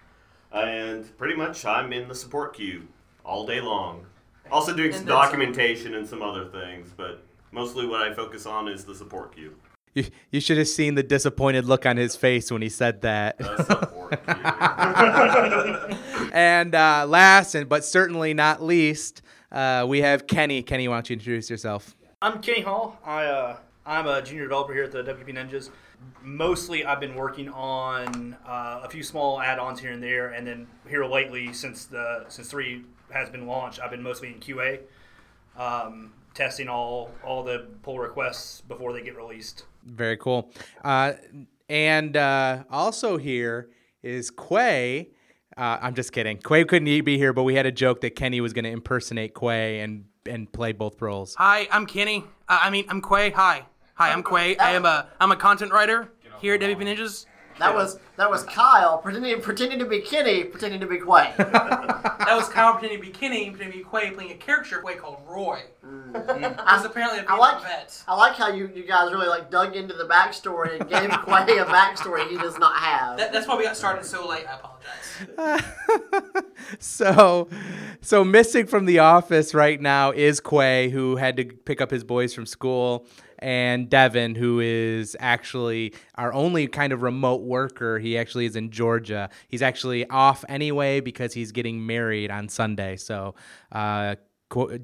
And 0.53 1.17
pretty 1.17 1.35
much 1.35 1.65
I'm 1.65 1.93
in 1.93 2.07
the 2.07 2.15
support 2.15 2.55
queue 2.55 2.87
all 3.25 3.47
day 3.47 3.61
long. 3.61 4.05
Also 4.53 4.75
doing 4.77 4.93
some 4.93 5.01
And 5.01 5.09
then 5.09 5.17
some. 5.17 5.23
documentation 5.25 5.95
and 5.95 6.07
some 6.07 6.21
other 6.23 6.45
things, 6.45 6.91
but 6.97 7.25
mostly 7.55 7.87
what 7.87 8.03
I 8.03 8.13
focus 8.13 8.45
on 8.45 8.69
is 8.69 8.85
the 8.85 8.95
support 8.95 9.35
queue. 9.35 9.57
You, 9.95 10.05
you 10.33 10.41
should 10.41 10.59
have 10.59 10.69
seen 10.69 10.97
the 10.97 11.05
disappointed 11.05 11.67
look 11.67 11.87
on 11.87 11.97
his 11.97 12.17
face 12.17 12.51
when 12.51 12.61
he 12.61 12.69
said 12.69 13.01
that. 13.03 13.39
The 13.39 13.63
support 13.63 14.27
queue. 14.27 15.97
and 16.33 16.75
uh, 16.75 17.07
last, 17.09 17.55
and 17.55 17.69
but 17.69 17.85
certainly 17.85 18.35
not 18.35 18.61
least, 18.61 19.23
uh, 19.53 19.87
we 19.89 20.01
have 20.01 20.27
Kenny. 20.27 20.63
Kenny, 20.63 20.89
why 20.89 20.97
don't 20.97 21.09
you 21.09 21.15
introduce 21.15 21.49
yourself? 21.49 21.95
I'm 22.21 22.43
Kenny 22.43 22.63
Hall. 22.63 22.99
I 23.05 23.27
uh, 23.27 23.59
I'm 23.87 24.09
a 24.09 24.21
junior 24.21 24.43
developer 24.45 24.75
here 24.75 24.85
at 24.85 24.93
the 24.93 25.05
WP 25.05 25.35
Ninjas. 25.35 25.71
Mostly, 26.23 26.85
I've 26.85 27.01
been 27.01 27.15
working 27.15 27.49
on 27.51 28.37
uh, 28.47 28.81
a 28.83 28.89
few 28.91 29.03
small 29.03 29.41
add-ons 29.41 29.81
here 29.81 29.93
and 29.93 30.03
there, 30.03 30.31
and 30.31 30.47
then 30.47 30.67
here 30.89 31.05
lately, 31.05 31.53
since 31.53 31.85
the 31.85 32.25
since 32.29 32.51
three 32.51 32.83
has 33.11 33.31
been 33.31 33.47
launched, 33.47 33.81
I've 33.81 33.93
been 33.93 34.03
mostly 34.03 34.29
in 34.29 34.41
QA, 34.41 34.81
um, 35.57 36.13
testing 36.35 36.69
all 36.69 37.11
all 37.25 37.43
the 37.43 37.67
pull 37.83 37.99
requests 37.99 38.61
before 38.63 38.93
they 38.93 39.03
get 39.03 39.17
released. 39.17 39.65
Very 39.85 40.17
cool. 40.17 40.51
Uh, 40.83 41.13
and 41.69 42.17
uh, 42.17 42.65
also 42.71 43.17
here 43.17 43.71
is 44.03 44.31
Quay. 44.31 45.11
Uh, 45.57 45.79
I'm 45.81 45.95
just 45.95 46.13
kidding. 46.13 46.39
Quay 46.39 46.65
couldn't 46.65 47.05
be 47.05 47.17
here, 47.17 47.33
but 47.33 47.45
we 47.45 47.55
had 47.55 47.67
a 47.67 47.73
joke 47.73 48.01
that 48.01 48.17
Kenny 48.17 48.41
was 48.41 48.53
going 48.53 48.65
to 48.65 48.71
impersonate 48.71 49.35
Quay 49.35 49.81
and 49.81 50.05
and 50.27 50.51
play 50.53 50.73
both 50.73 51.01
roles. 51.01 51.35
Hi, 51.37 51.69
I'm 51.71 51.87
Kenny. 51.87 52.25
Uh, 52.49 52.59
I 52.63 52.71
mean, 52.71 52.87
I'm 52.89 53.01
Quay. 53.01 53.31
Hi, 53.31 53.65
hi, 53.95 54.13
I'm 54.13 54.23
Quay. 54.23 54.57
I 54.57 54.73
am 54.73 54.85
a 54.85 55.09
I'm 55.21 55.33
a 55.33 55.37
content 55.37 55.73
writer 55.73 56.11
here 56.41 56.55
at 56.55 56.61
WP 56.61 56.79
Ninjas. 56.79 57.27
That 57.59 57.75
was 57.75 57.99
that 58.17 58.31
was 58.31 58.45
Kyle 58.45 58.99
pretending 58.99 59.41
pretending 59.41 59.79
to 59.79 59.87
be 59.87 60.01
Kenny, 60.01 60.45
pretending 60.45 60.81
to 60.81 60.87
be 60.87 60.99
Quay. 60.99 61.33
That 62.25 62.37
was 62.37 62.49
Kyle 62.49 62.73
pretending 62.73 63.01
to 63.01 63.07
be 63.07 63.13
Kenny, 63.13 63.51
pretending 63.51 63.79
to 63.79 63.85
be 63.85 63.91
Quay, 63.91 64.11
playing 64.13 64.31
a 64.31 64.37
character 64.37 64.81
Quay 64.81 64.95
called 64.95 65.19
Roy. 65.29 65.61
Mm-hmm. 65.85 66.43
That's 66.43 66.85
apparently 66.85 67.19
a 67.19 67.23
I 67.23 67.25
Vietnam 67.25 67.39
like 67.39 67.63
vet. 67.63 68.03
I 68.09 68.17
like 68.17 68.35
how 68.35 68.49
you, 68.49 68.71
you 68.75 68.85
guys 68.85 69.13
really 69.13 69.29
like 69.29 69.51
dug 69.51 69.77
into 69.77 69.95
the 69.95 70.05
backstory 70.05 70.81
and 70.81 70.89
gave 70.89 71.11
Quay 71.27 71.59
a 71.59 71.65
backstory 71.67 72.29
he 72.29 72.37
does 72.39 72.59
not 72.59 72.77
have. 72.77 73.19
That, 73.19 73.33
that's 73.33 73.47
why 73.47 73.57
we 73.57 73.65
got 73.65 73.77
started 73.77 74.05
so 74.05 74.27
late. 74.27 74.47
I 74.49 74.55
apologize. 74.55 75.65
so, 76.79 77.49
so 78.01 78.25
missing 78.25 78.67
from 78.67 78.87
the 78.87 79.01
office 79.01 79.55
right 79.55 79.81
now 79.81 80.13
is 80.13 80.41
Quay, 80.41 80.89
who 80.91 81.17
had 81.17 81.37
to 81.37 81.45
pick 81.45 81.81
up 81.81 81.91
his 81.91 82.05
boys 82.05 82.33
from 82.33 82.47
school, 82.47 83.07
and 83.45 83.91
Devin, 83.91 84.37
who 84.37 84.59
is 84.61 85.15
actually 85.21 85.93
our 86.15 86.33
only 86.33 86.67
kind 86.67 86.95
of 86.95 87.03
remote 87.03 87.43
worker. 87.43 87.99
He 87.99 88.17
actually 88.17 88.47
is 88.47 88.57
in 88.57 88.71
Georgia. 88.71 89.29
He's 89.49 89.61
actually 89.61 90.09
off 90.09 90.47
anyway 90.49 91.01
because 91.01 91.35
he's 91.35 91.53
getting 91.53 91.85
married 91.85 92.31
on 92.31 92.49
Sunday. 92.49 92.97
So, 92.97 93.35
uh, 93.71 94.15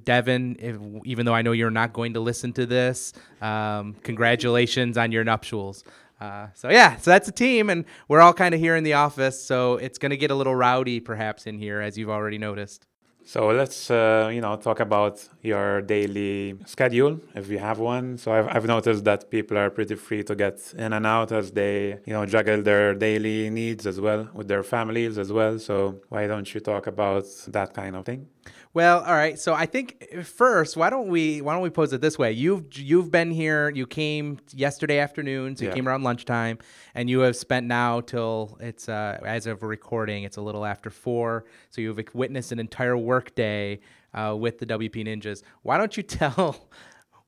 Devin, 0.04 0.56
if, 0.58 0.76
even 1.06 1.24
though 1.24 1.32
I 1.32 1.40
know 1.40 1.52
you're 1.52 1.70
not 1.70 1.94
going 1.94 2.12
to 2.14 2.20
listen 2.20 2.52
to 2.54 2.66
this, 2.66 3.14
um, 3.40 3.94
congratulations 4.02 4.98
on 4.98 5.10
your 5.10 5.24
nuptials. 5.24 5.82
Uh, 6.20 6.48
so 6.52 6.68
yeah, 6.68 6.96
so 6.96 7.10
that's 7.12 7.28
a 7.28 7.32
team, 7.32 7.70
and 7.70 7.86
we're 8.08 8.20
all 8.20 8.34
kind 8.34 8.54
of 8.54 8.60
here 8.60 8.76
in 8.76 8.84
the 8.84 8.92
office. 8.92 9.42
So 9.42 9.76
it's 9.76 9.96
gonna 9.96 10.18
get 10.18 10.30
a 10.30 10.34
little 10.34 10.54
rowdy, 10.54 11.00
perhaps, 11.00 11.46
in 11.46 11.56
here, 11.58 11.80
as 11.80 11.96
you've 11.96 12.10
already 12.10 12.36
noticed. 12.36 12.86
So 13.24 13.48
let's 13.48 13.90
uh, 13.90 14.28
you 14.32 14.40
know 14.40 14.56
talk 14.56 14.80
about 14.80 15.28
your 15.42 15.82
daily 15.82 16.56
schedule 16.66 17.20
if 17.34 17.48
you 17.48 17.58
have 17.58 17.78
one. 17.78 18.18
So 18.18 18.32
I've, 18.32 18.48
I've 18.48 18.66
noticed 18.66 19.04
that 19.04 19.30
people 19.30 19.56
are 19.56 19.70
pretty 19.70 19.94
free 19.94 20.24
to 20.24 20.34
get 20.34 20.58
in 20.76 20.92
and 20.92 21.06
out 21.06 21.30
as 21.30 21.52
they 21.52 21.98
you 22.06 22.12
know 22.12 22.26
juggle 22.26 22.62
their 22.62 22.94
daily 22.94 23.48
needs 23.50 23.86
as 23.86 24.00
well 24.00 24.28
with 24.34 24.48
their 24.48 24.64
families 24.64 25.16
as 25.18 25.32
well. 25.32 25.58
So 25.58 26.00
why 26.08 26.26
don't 26.26 26.52
you 26.52 26.60
talk 26.60 26.86
about 26.88 27.24
that 27.48 27.72
kind 27.72 27.94
of 27.94 28.04
thing? 28.04 28.26
Well, 28.72 29.00
all 29.00 29.14
right. 29.14 29.36
So 29.36 29.52
I 29.52 29.66
think 29.66 30.06
uh, 30.16 30.22
first, 30.22 30.76
why 30.76 30.90
don't 30.90 31.08
we 31.08 31.40
why 31.40 31.54
don't 31.54 31.62
we 31.62 31.70
pose 31.70 31.92
it 31.92 32.00
this 32.00 32.16
way? 32.18 32.30
You've 32.32 32.66
you've 32.78 33.10
been 33.10 33.32
here. 33.32 33.68
You 33.70 33.84
came 33.86 34.38
yesterday 34.54 34.98
afternoon, 34.98 35.56
so 35.56 35.64
you 35.64 35.70
Yeah. 35.70 35.74
came 35.74 35.88
around 35.88 36.04
lunchtime, 36.04 36.58
and 36.94 37.10
you 37.10 37.20
have 37.20 37.34
spent 37.34 37.66
now 37.66 38.00
till 38.00 38.56
it's 38.60 38.88
uh, 38.88 39.18
as 39.26 39.46
of 39.48 39.64
recording, 39.64 40.22
it's 40.22 40.36
a 40.36 40.40
little 40.42 40.64
after 40.64 40.88
four. 40.88 41.44
So 41.70 41.80
you've 41.80 41.98
witnessed 42.14 42.52
an 42.52 42.60
entire 42.60 42.96
workday 42.96 43.80
uh, 44.14 44.36
with 44.38 44.58
the 44.60 44.66
WP 44.66 45.04
Ninjas. 45.04 45.42
Why 45.62 45.76
don't 45.76 45.96
you 45.96 46.02
tell 46.20 46.68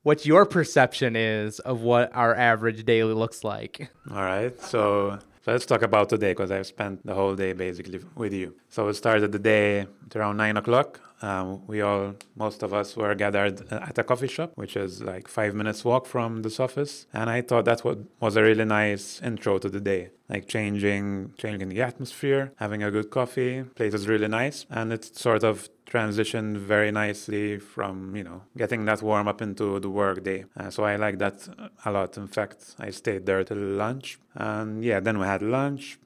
what 0.03 0.25
your 0.25 0.45
perception 0.45 1.17
is 1.17 1.59
of 1.59 1.81
what 1.81 2.09
our 2.15 2.33
average 2.35 2.85
daily 2.85 3.13
looks 3.13 3.43
like? 3.43 3.89
All 4.11 4.17
right. 4.23 4.57
So, 4.61 5.19
so 5.43 5.51
let's 5.51 5.65
talk 5.65 5.81
about 5.81 6.07
today 6.07 6.31
because 6.31 6.51
I've 6.51 6.67
spent 6.67 7.05
the 7.05 7.13
whole 7.13 7.35
day 7.35 7.51
basically 7.51 7.99
with 8.15 8.31
you. 8.33 8.55
So 8.69 8.87
it 8.87 8.93
started 8.93 9.33
the 9.33 9.39
day 9.39 9.79
at 10.05 10.15
around 10.15 10.37
nine 10.37 10.55
o'clock. 10.57 11.01
Um, 11.23 11.65
we 11.67 11.79
all, 11.79 12.15
most 12.35 12.63
of 12.63 12.73
us, 12.73 12.97
were 12.97 13.15
gathered 13.15 13.71
at 13.71 13.97
a 13.97 14.03
coffee 14.03 14.27
shop, 14.27 14.51
which 14.55 14.75
is 14.75 15.01
like 15.01 15.29
five 15.29 15.55
minutes 15.55 15.85
walk 15.85 16.05
from 16.05 16.41
this 16.41 16.59
office. 16.59 17.07
And 17.13 17.29
I 17.29 17.41
thought 17.41 17.63
that 17.63 17.85
wa- 17.85 17.95
was 18.19 18.35
a 18.35 18.43
really 18.43 18.65
nice 18.65 19.21
intro 19.23 19.57
to 19.59 19.69
the 19.69 19.79
day, 19.79 20.09
like 20.27 20.49
changing, 20.49 21.33
changing 21.37 21.69
the 21.69 21.81
atmosphere, 21.81 22.51
having 22.57 22.83
a 22.83 22.91
good 22.91 23.09
coffee. 23.09 23.63
Place 23.63 23.93
is 23.93 24.05
really 24.09 24.27
nice, 24.27 24.65
and 24.69 24.91
it 24.91 25.05
sort 25.15 25.45
of 25.45 25.69
transitioned 25.85 26.57
very 26.57 26.91
nicely 26.91 27.57
from 27.57 28.15
you 28.15 28.23
know 28.23 28.41
getting 28.57 28.83
that 28.85 29.01
warm 29.01 29.29
up 29.29 29.41
into 29.41 29.79
the 29.79 29.89
work 29.89 30.23
day. 30.23 30.43
Uh, 30.57 30.69
so 30.69 30.83
I 30.83 30.97
like 30.97 31.19
that 31.19 31.47
a 31.85 31.91
lot. 31.91 32.17
In 32.17 32.27
fact, 32.27 32.75
I 32.79 32.89
stayed 32.89 33.25
there 33.25 33.45
till 33.45 33.57
lunch, 33.57 34.19
and 34.35 34.83
yeah, 34.83 34.99
then 34.99 35.19
we 35.19 35.25
had 35.25 35.41
lunch. 35.41 35.99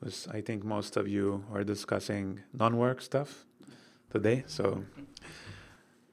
Was 0.00 0.28
I 0.30 0.40
think 0.40 0.64
most 0.64 0.96
of 0.96 1.08
you 1.08 1.44
were 1.50 1.64
discussing 1.64 2.40
non-work 2.52 3.00
stuff 3.00 3.44
today. 4.12 4.44
So 4.46 4.84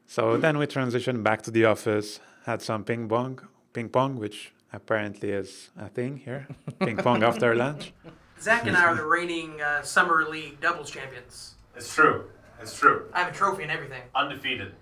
so 0.08 0.38
then 0.38 0.58
we 0.58 0.66
transitioned 0.66 1.24
back 1.24 1.42
to 1.44 1.52
the 1.52 1.66
office. 1.66 2.20
Had 2.46 2.62
some 2.62 2.84
ping 2.84 3.08
pong, 3.08 3.40
ping 3.74 3.90
pong, 3.90 4.18
which 4.18 4.54
apparently 4.74 5.30
is 5.32 5.70
a 5.78 5.90
thing 5.90 6.18
here. 6.18 6.48
ping 6.80 6.98
pong 6.98 7.22
after 7.24 7.54
lunch. 7.54 7.94
Zach 8.42 8.66
and 8.66 8.76
I 8.76 8.86
are 8.86 8.96
the 8.96 9.06
reigning 9.06 9.62
uh, 9.62 9.82
summer 9.82 10.26
league 10.28 10.60
doubles 10.62 10.90
champions. 10.90 11.56
It's 11.76 11.94
true. 11.94 12.30
It's 12.62 12.78
true. 12.78 13.06
I 13.14 13.20
have 13.20 13.34
a 13.34 13.36
trophy 13.36 13.64
and 13.64 13.72
everything. 13.72 14.02
Undefeated. 14.16 14.74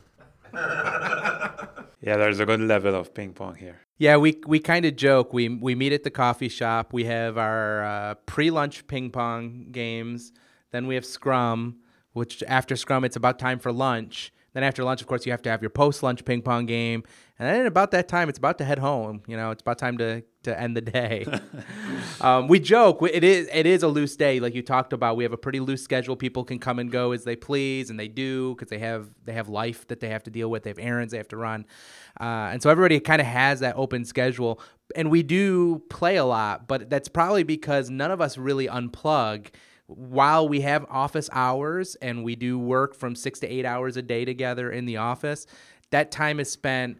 Yeah, 1.99 2.15
there's 2.17 2.39
a 2.39 2.45
good 2.45 2.61
level 2.61 2.93
of 2.95 3.13
ping 3.13 3.33
pong 3.33 3.55
here. 3.55 3.79
Yeah, 3.97 4.17
we 4.17 4.39
we 4.45 4.59
kind 4.59 4.85
of 4.85 4.95
joke. 4.95 5.33
We 5.33 5.49
we 5.49 5.73
meet 5.73 5.91
at 5.91 6.03
the 6.03 6.11
coffee 6.11 6.47
shop. 6.47 6.93
We 6.93 7.05
have 7.05 7.37
our 7.37 7.83
uh, 7.83 8.13
pre-lunch 8.27 8.85
ping 8.87 9.09
pong 9.09 9.69
games. 9.71 10.31
Then 10.71 10.85
we 10.85 10.93
have 10.95 11.05
scrum. 11.05 11.79
Which 12.17 12.43
after 12.47 12.75
scrum, 12.75 13.03
it's 13.03 13.15
about 13.15 13.39
time 13.39 13.59
for 13.59 13.71
lunch. 13.71 14.33
Then 14.53 14.63
after 14.63 14.83
lunch, 14.83 15.01
of 15.01 15.07
course, 15.07 15.23
you 15.25 15.31
have 15.31 15.43
to 15.43 15.51
have 15.51 15.61
your 15.61 15.69
post 15.69 16.01
lunch 16.01 16.25
ping 16.25 16.41
pong 16.41 16.65
game. 16.65 17.03
And 17.37 17.47
then 17.47 17.67
about 17.67 17.91
that 17.91 18.07
time, 18.07 18.27
it's 18.27 18.39
about 18.39 18.57
to 18.57 18.65
head 18.65 18.79
home. 18.79 19.21
You 19.27 19.37
know, 19.37 19.51
it's 19.51 19.61
about 19.61 19.77
time 19.77 19.99
to, 19.99 20.23
to 20.43 20.59
end 20.59 20.75
the 20.75 20.81
day. 20.81 21.27
um, 22.21 22.47
we 22.47 22.59
joke 22.59 22.97
it 23.03 23.23
is 23.23 23.47
it 23.53 23.67
is 23.67 23.83
a 23.83 23.87
loose 23.87 24.15
day, 24.15 24.39
like 24.39 24.55
you 24.55 24.63
talked 24.63 24.93
about. 24.93 25.15
We 25.15 25.23
have 25.25 25.33
a 25.33 25.37
pretty 25.37 25.59
loose 25.59 25.83
schedule. 25.83 26.15
People 26.15 26.43
can 26.43 26.57
come 26.57 26.79
and 26.79 26.91
go 26.91 27.11
as 27.11 27.23
they 27.23 27.35
please, 27.35 27.91
and 27.91 27.99
they 27.99 28.07
do 28.07 28.55
because 28.55 28.69
they 28.69 28.79
have 28.79 29.09
they 29.25 29.33
have 29.33 29.47
life 29.47 29.87
that 29.89 29.99
they 29.99 30.09
have 30.09 30.23
to 30.23 30.31
deal 30.31 30.49
with. 30.49 30.63
They 30.63 30.71
have 30.71 30.79
errands 30.79 31.11
they 31.11 31.17
have 31.17 31.27
to 31.27 31.37
run, 31.37 31.67
uh, 32.19 32.49
and 32.51 32.63
so 32.63 32.71
everybody 32.71 32.99
kind 32.99 33.21
of 33.21 33.27
has 33.27 33.59
that 33.59 33.75
open 33.77 34.05
schedule. 34.05 34.59
And 34.95 35.11
we 35.11 35.21
do 35.21 35.83
play 35.89 36.15
a 36.15 36.25
lot, 36.25 36.67
but 36.67 36.89
that's 36.89 37.09
probably 37.09 37.43
because 37.43 37.91
none 37.91 38.09
of 38.09 38.21
us 38.21 38.39
really 38.39 38.67
unplug 38.67 39.49
while 39.87 40.47
we 40.47 40.61
have 40.61 40.85
office 40.89 41.29
hours 41.31 41.95
and 41.95 42.23
we 42.23 42.35
do 42.35 42.59
work 42.59 42.93
from 42.93 43.15
six 43.15 43.39
to 43.39 43.47
eight 43.47 43.65
hours 43.65 43.97
a 43.97 44.01
day 44.01 44.25
together 44.25 44.71
in 44.71 44.85
the 44.85 44.97
office, 44.97 45.47
that 45.91 46.11
time 46.11 46.39
is 46.39 46.51
spent 46.51 46.97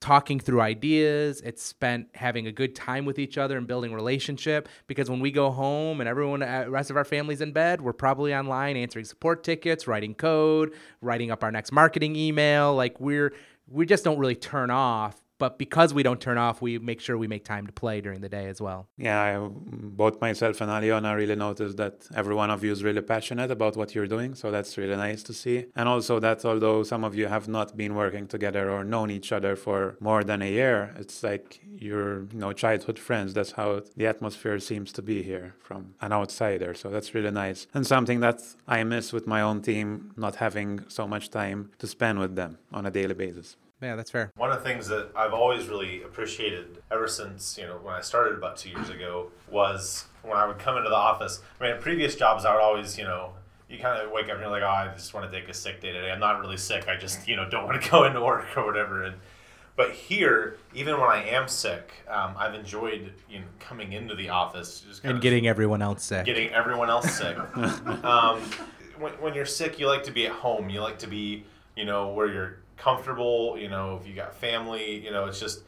talking 0.00 0.40
through 0.40 0.60
ideas. 0.60 1.40
It's 1.42 1.62
spent 1.62 2.08
having 2.14 2.46
a 2.46 2.52
good 2.52 2.74
time 2.74 3.04
with 3.04 3.18
each 3.18 3.38
other 3.38 3.56
and 3.56 3.66
building 3.66 3.94
relationship. 3.94 4.68
Because 4.86 5.08
when 5.08 5.20
we 5.20 5.30
go 5.30 5.50
home 5.50 6.00
and 6.00 6.08
everyone, 6.08 6.42
uh, 6.42 6.66
rest 6.68 6.90
of 6.90 6.96
our 6.96 7.04
family's 7.04 7.40
in 7.40 7.52
bed, 7.52 7.80
we're 7.80 7.92
probably 7.92 8.34
online 8.34 8.76
answering 8.76 9.04
support 9.04 9.44
tickets, 9.44 9.86
writing 9.86 10.14
code, 10.14 10.74
writing 11.00 11.30
up 11.30 11.44
our 11.44 11.52
next 11.52 11.72
marketing 11.72 12.16
email. 12.16 12.74
Like 12.74 13.00
we're 13.00 13.32
we 13.68 13.86
just 13.86 14.04
don't 14.04 14.18
really 14.18 14.34
turn 14.34 14.70
off 14.70 15.21
but 15.42 15.58
because 15.58 15.92
we 15.92 16.04
don't 16.04 16.20
turn 16.20 16.38
off, 16.38 16.62
we 16.62 16.72
make 16.78 17.00
sure 17.00 17.14
we 17.18 17.26
make 17.26 17.44
time 17.54 17.66
to 17.66 17.72
play 17.72 18.00
during 18.00 18.20
the 18.26 18.28
day 18.38 18.46
as 18.46 18.58
well. 18.66 18.80
Yeah, 18.96 19.20
I, 19.28 19.30
both 20.02 20.20
myself 20.20 20.60
and 20.60 20.70
Aliona 20.70 21.16
really 21.16 21.34
noticed 21.34 21.76
that 21.78 21.96
every 22.14 22.36
one 22.42 22.50
of 22.56 22.62
you 22.62 22.70
is 22.70 22.84
really 22.88 23.04
passionate 23.14 23.50
about 23.50 23.76
what 23.76 23.88
you're 23.92 24.06
doing. 24.16 24.36
So 24.36 24.52
that's 24.52 24.78
really 24.78 24.94
nice 24.94 25.20
to 25.24 25.32
see. 25.42 25.66
And 25.74 25.88
also 25.88 26.20
that 26.20 26.44
although 26.44 26.84
some 26.84 27.02
of 27.02 27.16
you 27.16 27.26
have 27.26 27.48
not 27.48 27.76
been 27.76 27.96
working 27.96 28.28
together 28.28 28.70
or 28.70 28.84
known 28.84 29.10
each 29.10 29.32
other 29.32 29.56
for 29.56 29.96
more 29.98 30.22
than 30.22 30.42
a 30.42 30.50
year, 30.60 30.94
it's 31.02 31.24
like 31.24 31.60
you're 31.86 32.14
you 32.34 32.40
know 32.42 32.52
childhood 32.52 32.98
friends. 33.08 33.34
That's 33.34 33.54
how 33.60 33.82
the 33.96 34.06
atmosphere 34.06 34.60
seems 34.60 34.92
to 34.92 35.02
be 35.02 35.18
here 35.24 35.56
from 35.58 35.94
an 36.00 36.12
outsider. 36.12 36.72
So 36.74 36.86
that's 36.88 37.14
really 37.16 37.32
nice 37.44 37.66
and 37.74 37.84
something 37.84 38.20
that 38.20 38.38
I 38.68 38.84
miss 38.84 39.12
with 39.12 39.26
my 39.26 39.40
own 39.48 39.60
team, 39.60 40.12
not 40.16 40.36
having 40.36 40.70
so 40.86 41.08
much 41.08 41.30
time 41.30 41.72
to 41.80 41.86
spend 41.88 42.20
with 42.20 42.36
them 42.36 42.58
on 42.72 42.86
a 42.86 42.92
daily 42.92 43.14
basis. 43.14 43.56
Yeah, 43.82 43.96
that's 43.96 44.10
fair. 44.10 44.30
One 44.36 44.52
of 44.52 44.62
the 44.62 44.64
things 44.64 44.86
that 44.88 45.10
I've 45.16 45.34
always 45.34 45.66
really 45.66 46.02
appreciated 46.04 46.82
ever 46.90 47.08
since, 47.08 47.58
you 47.58 47.66
know, 47.66 47.78
when 47.82 47.94
I 47.94 48.00
started 48.00 48.38
about 48.38 48.56
two 48.56 48.70
years 48.70 48.88
ago 48.88 49.30
was 49.50 50.06
when 50.22 50.38
I 50.38 50.46
would 50.46 50.58
come 50.58 50.76
into 50.76 50.88
the 50.88 50.96
office. 50.96 51.40
I 51.60 51.72
mean, 51.72 51.80
previous 51.80 52.14
jobs, 52.14 52.44
I 52.44 52.54
would 52.54 52.62
always, 52.62 52.96
you 52.96 53.04
know, 53.04 53.32
you 53.68 53.78
kind 53.78 54.00
of 54.00 54.12
wake 54.12 54.26
up 54.26 54.32
and 54.32 54.40
you're 54.40 54.50
like, 54.50 54.62
oh, 54.62 54.66
I 54.66 54.92
just 54.94 55.14
want 55.14 55.30
to 55.30 55.40
take 55.40 55.48
a 55.48 55.54
sick 55.54 55.80
day 55.80 55.90
today. 55.92 56.12
I'm 56.12 56.20
not 56.20 56.40
really 56.40 56.58
sick. 56.58 56.88
I 56.88 56.96
just, 56.96 57.26
you 57.26 57.34
know, 57.34 57.48
don't 57.48 57.64
want 57.64 57.82
to 57.82 57.90
go 57.90 58.04
into 58.04 58.20
work 58.20 58.56
or 58.56 58.64
whatever. 58.64 59.02
And 59.02 59.16
but 59.74 59.90
here, 59.92 60.58
even 60.74 61.00
when 61.00 61.08
I 61.08 61.24
am 61.24 61.48
sick, 61.48 61.92
um, 62.08 62.34
I've 62.36 62.54
enjoyed 62.54 63.12
you 63.28 63.38
know 63.40 63.46
coming 63.58 63.94
into 63.94 64.14
the 64.14 64.28
office 64.28 64.80
just 64.86 65.02
and 65.02 65.20
getting 65.20 65.48
everyone 65.48 65.80
else 65.80 66.04
sick. 66.04 66.26
Getting 66.26 66.50
everyone 66.50 66.90
else 66.90 67.10
sick. 67.10 67.38
um, 68.04 68.42
when, 68.98 69.12
when 69.14 69.34
you're 69.34 69.46
sick, 69.46 69.78
you 69.78 69.86
like 69.86 70.04
to 70.04 70.12
be 70.12 70.26
at 70.26 70.32
home. 70.32 70.68
You 70.68 70.82
like 70.82 70.98
to 71.00 71.06
be, 71.06 71.44
you 71.74 71.86
know, 71.86 72.08
where 72.08 72.30
you're 72.30 72.58
comfortable, 72.76 73.56
you 73.58 73.68
know, 73.68 73.98
if 74.00 74.06
you 74.06 74.14
got 74.14 74.34
family, 74.34 75.04
you 75.04 75.10
know, 75.10 75.26
it's 75.26 75.40
just, 75.40 75.62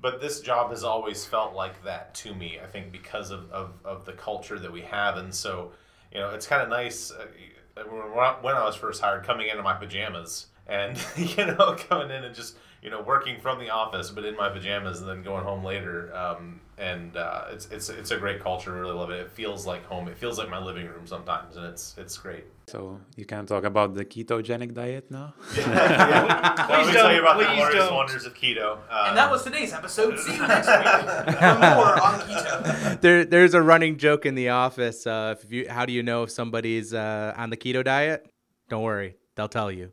but 0.00 0.20
this 0.20 0.40
job 0.40 0.70
has 0.70 0.84
always 0.84 1.24
felt 1.24 1.54
like 1.54 1.82
that 1.84 2.14
to 2.16 2.34
me, 2.34 2.58
I 2.62 2.66
think, 2.66 2.92
because 2.92 3.30
of, 3.30 3.50
of, 3.50 3.72
of 3.84 4.04
the 4.04 4.12
culture 4.12 4.58
that 4.58 4.72
we 4.72 4.82
have. 4.82 5.16
And 5.16 5.34
so, 5.34 5.72
you 6.12 6.20
know, 6.20 6.30
it's 6.30 6.46
kind 6.46 6.62
of 6.62 6.68
nice 6.68 7.10
uh, 7.10 7.82
when 7.82 8.54
I 8.54 8.64
was 8.64 8.76
first 8.76 9.00
hired 9.00 9.24
coming 9.24 9.48
into 9.48 9.62
my 9.62 9.74
pajamas 9.74 10.46
and, 10.66 10.98
you 11.16 11.46
know, 11.46 11.76
coming 11.88 12.10
in 12.10 12.24
and 12.24 12.34
just, 12.34 12.56
you 12.82 12.90
know, 12.90 13.02
working 13.02 13.40
from 13.40 13.58
the 13.58 13.70
office, 13.70 14.10
but 14.10 14.24
in 14.24 14.36
my 14.36 14.48
pajamas 14.48 15.00
and 15.00 15.08
then 15.08 15.22
going 15.22 15.44
home 15.44 15.64
later. 15.64 16.14
Um, 16.14 16.60
and 16.78 17.16
uh, 17.16 17.44
it's 17.50 17.66
it's 17.70 17.88
it's 17.88 18.10
a 18.10 18.16
great 18.16 18.42
culture. 18.42 18.74
I 18.74 18.78
really 18.78 18.94
love 18.94 19.10
it. 19.10 19.20
It 19.20 19.30
feels 19.30 19.66
like 19.66 19.84
home. 19.86 20.08
It 20.08 20.16
feels 20.16 20.38
like 20.38 20.48
my 20.48 20.58
living 20.58 20.86
room 20.86 21.06
sometimes, 21.06 21.56
and 21.56 21.66
it's 21.66 21.94
it's 21.98 22.16
great. 22.18 22.44
So 22.66 22.98
you 23.16 23.26
can 23.26 23.44
talk 23.46 23.64
about 23.64 23.94
the 23.94 24.04
ketogenic 24.04 24.72
diet 24.74 25.10
now. 25.10 25.34
yeah, 25.56 25.68
yeah. 25.68 26.66
Well, 26.68 26.78
let 26.78 26.86
me 26.86 26.92
tell 26.92 27.12
you 27.12 27.20
about 27.20 27.38
the 27.38 27.78
don't. 27.78 27.94
wonders 27.94 28.24
of 28.24 28.34
keto. 28.34 28.72
Um, 28.72 29.08
and 29.08 29.18
that 29.18 29.30
was 29.30 29.44
today's 29.44 29.72
episode. 29.72 30.18
See 30.18 30.32
you 30.34 30.46
next 30.46 30.68
week 30.68 31.36
for 31.38 31.58
more 31.58 32.02
on 32.02 32.20
keto. 32.20 33.00
There, 33.00 33.24
there's 33.24 33.54
a 33.54 33.60
running 33.60 33.98
joke 33.98 34.24
in 34.24 34.34
the 34.34 34.48
office. 34.48 35.06
Uh, 35.06 35.34
if 35.38 35.52
you, 35.52 35.68
how 35.68 35.84
do 35.84 35.92
you 35.92 36.02
know 36.02 36.22
if 36.22 36.30
somebody's 36.30 36.94
uh, 36.94 37.34
on 37.36 37.50
the 37.50 37.56
keto 37.56 37.84
diet? 37.84 38.26
Don't 38.70 38.82
worry, 38.82 39.16
they'll 39.36 39.48
tell 39.48 39.70
you. 39.70 39.92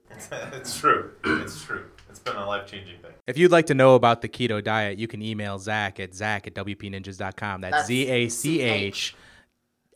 it's 0.53 0.79
true. 0.79 1.11
It's 1.25 1.61
true. 1.61 1.90
It's 2.21 2.29
been 2.29 2.39
a 2.39 2.45
life 2.45 2.67
changing 2.67 2.99
thing. 2.99 3.13
If 3.25 3.39
you'd 3.39 3.51
like 3.51 3.65
to 3.67 3.73
know 3.73 3.95
about 3.95 4.21
the 4.21 4.29
keto 4.29 4.63
diet, 4.63 4.99
you 4.99 5.07
can 5.07 5.23
email 5.23 5.57
Zach 5.57 5.99
at 5.99 6.13
Zach 6.13 6.45
at 6.45 6.53
WPNinjas.com. 6.53 7.61
That's 7.61 7.87
Z 7.87 8.07
A 8.07 8.29
C 8.29 8.61
H 8.61 9.15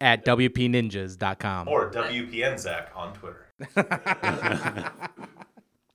at 0.01 0.25
WPNinjas.com. 0.25 1.67
Or 1.67 1.91
WPN 1.91 2.57
Zach 2.57 2.89
on 2.95 3.13
Twitter. 3.13 3.45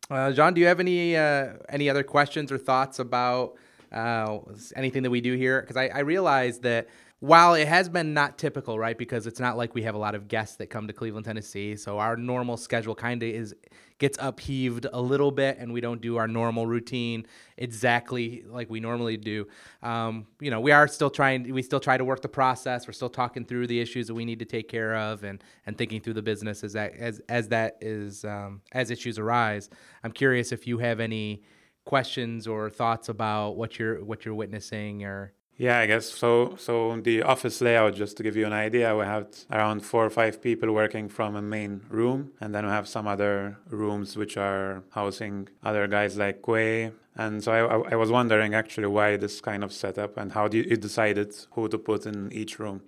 uh, 0.09 0.31
John, 0.31 0.55
do 0.55 0.61
you 0.61 0.69
have 0.69 0.79
any 0.79 1.17
uh, 1.17 1.55
any 1.69 1.91
other 1.91 2.05
questions 2.05 2.53
or 2.53 2.59
thoughts 2.59 3.01
about 3.01 3.57
uh, 3.91 4.39
anything 4.77 5.03
that 5.03 5.11
we 5.11 5.21
do 5.21 5.35
here? 5.35 5.63
Because 5.63 5.77
I, 5.77 5.89
I 5.89 5.99
realize 6.01 6.61
that 6.61 6.87
while 7.19 7.55
it 7.55 7.67
has 7.67 7.89
been 7.89 8.15
not 8.15 8.39
typical, 8.39 8.79
right? 8.79 8.97
Because 8.97 9.27
it's 9.27 9.41
not 9.41 9.57
like 9.57 9.75
we 9.75 9.83
have 9.83 9.97
a 9.97 9.99
lot 9.99 10.15
of 10.15 10.29
guests 10.29 10.55
that 10.59 10.69
come 10.69 10.87
to 10.87 10.93
Cleveland, 10.93 11.27
Tennessee. 11.27 11.75
So 11.75 11.99
our 11.99 12.17
normal 12.17 12.57
schedule 12.57 12.95
kind 12.95 13.21
of 13.21 13.29
is 13.29 13.53
gets 14.01 14.19
upheaved 14.21 14.87
a 14.93 15.01
little 15.01 15.31
bit, 15.31 15.59
and 15.59 15.73
we 15.73 15.81
don't 15.81 16.01
do 16.01 16.17
our 16.17 16.27
normal 16.27 16.67
routine 16.67 17.27
exactly 17.57 18.43
like 18.49 18.69
we 18.69 18.81
normally 18.81 19.17
do. 19.17 19.47
Um, 19.83 20.27
you 20.41 20.51
know, 20.51 20.61
we 20.61 20.73
are 20.73 20.89
still 20.89 21.11
trying. 21.11 21.53
We 21.55 21.63
still 21.63 21.79
try 21.79 21.97
to 21.97 22.05
work 22.05 22.23
the 22.23 22.29
process. 22.29 22.89
We're 22.89 22.95
still 22.95 23.11
talking 23.11 23.45
through 23.45 23.69
the 23.69 23.79
issues 23.79 24.09
that 24.09 24.15
we 24.15 24.25
need 24.25 24.41
to 24.41 24.45
take 24.45 24.69
care 24.69 24.97
of, 24.97 25.23
and 25.23 25.45
and 25.67 25.79
thinking 25.79 26.01
through 26.01 26.15
the 26.15 26.23
business 26.23 26.65
as 26.65 26.73
that 26.73 26.97
as 26.97 27.21
as 27.29 27.49
that 27.49 27.77
is 27.81 28.25
um, 28.25 28.63
as 28.73 28.91
issues 28.91 29.19
arise. 29.19 29.71
I'm 30.03 30.13
curious 30.13 30.51
if 30.51 30.67
you 30.67 30.79
have 30.79 30.99
any 30.99 31.43
questions 31.85 32.47
or 32.47 32.71
thoughts 32.71 33.09
about 33.09 33.57
what 33.57 33.79
you're 33.79 34.03
what 34.03 34.25
you're 34.25 34.35
witnessing 34.35 35.05
or 35.05 35.33
yeah, 35.61 35.79
I 35.79 35.87
guess 35.87 36.07
so. 36.07 36.57
So 36.57 36.99
the 37.03 37.23
office 37.23 37.61
layout, 37.61 37.95
just 37.95 38.17
to 38.17 38.23
give 38.23 38.35
you 38.35 38.47
an 38.47 38.55
idea, 38.55 38.97
we 38.97 39.05
have 39.05 39.27
around 39.53 39.81
four 39.81 40.07
or 40.07 40.09
five 40.09 40.41
people 40.41 40.73
working 40.73 41.07
from 41.11 41.37
a 41.37 41.43
main 41.43 41.83
room, 41.91 42.33
and 42.41 42.55
then 42.55 42.65
we 42.65 42.71
have 42.71 42.89
some 42.89 43.07
other 43.07 43.59
rooms 43.69 44.17
which 44.17 44.39
are 44.39 44.83
housing 44.91 45.49
other 45.63 45.87
guys 45.87 46.17
like 46.17 46.41
Quay. 46.43 46.93
And 47.15 47.45
so 47.45 47.53
I, 47.53 47.93
I 47.93 47.97
was 47.97 48.11
wondering 48.11 48.55
actually 48.55 48.87
why 48.87 49.19
this 49.19 49.43
kind 49.43 49.63
of 49.63 49.71
setup 49.71 50.17
and 50.17 50.33
how 50.33 50.49
you 50.51 50.77
decided 50.79 51.35
who 51.51 51.69
to 51.69 51.77
put 51.77 52.07
in 52.07 52.33
each 52.33 52.59
room. 52.59 52.81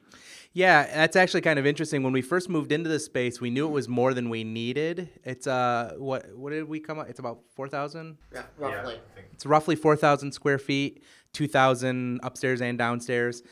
Yeah, 0.54 0.84
that's 0.84 1.16
actually 1.16 1.40
kind 1.40 1.58
of 1.58 1.66
interesting. 1.66 2.02
When 2.02 2.12
we 2.12 2.22
first 2.22 2.48
moved 2.48 2.72
into 2.72 2.88
the 2.88 2.98
space, 2.98 3.40
we 3.40 3.50
knew 3.50 3.66
it 3.66 3.70
was 3.70 3.88
more 3.88 4.12
than 4.14 4.28
we 4.28 4.44
needed. 4.44 5.08
It's 5.24 5.46
uh, 5.46 5.94
what 5.96 6.34
what 6.36 6.50
did 6.50 6.68
we 6.68 6.78
come 6.78 6.98
up? 6.98 7.08
It's 7.08 7.18
about 7.18 7.40
four 7.54 7.68
thousand. 7.68 8.18
Yeah, 8.32 8.42
roughly. 8.58 8.94
Yeah, 8.94 9.22
it's 9.32 9.46
roughly 9.46 9.76
four 9.76 9.96
thousand 9.96 10.32
square 10.32 10.58
feet. 10.58 11.02
2,000 11.32 12.20
upstairs 12.22 12.60
and 12.60 12.78
downstairs. 12.78 13.42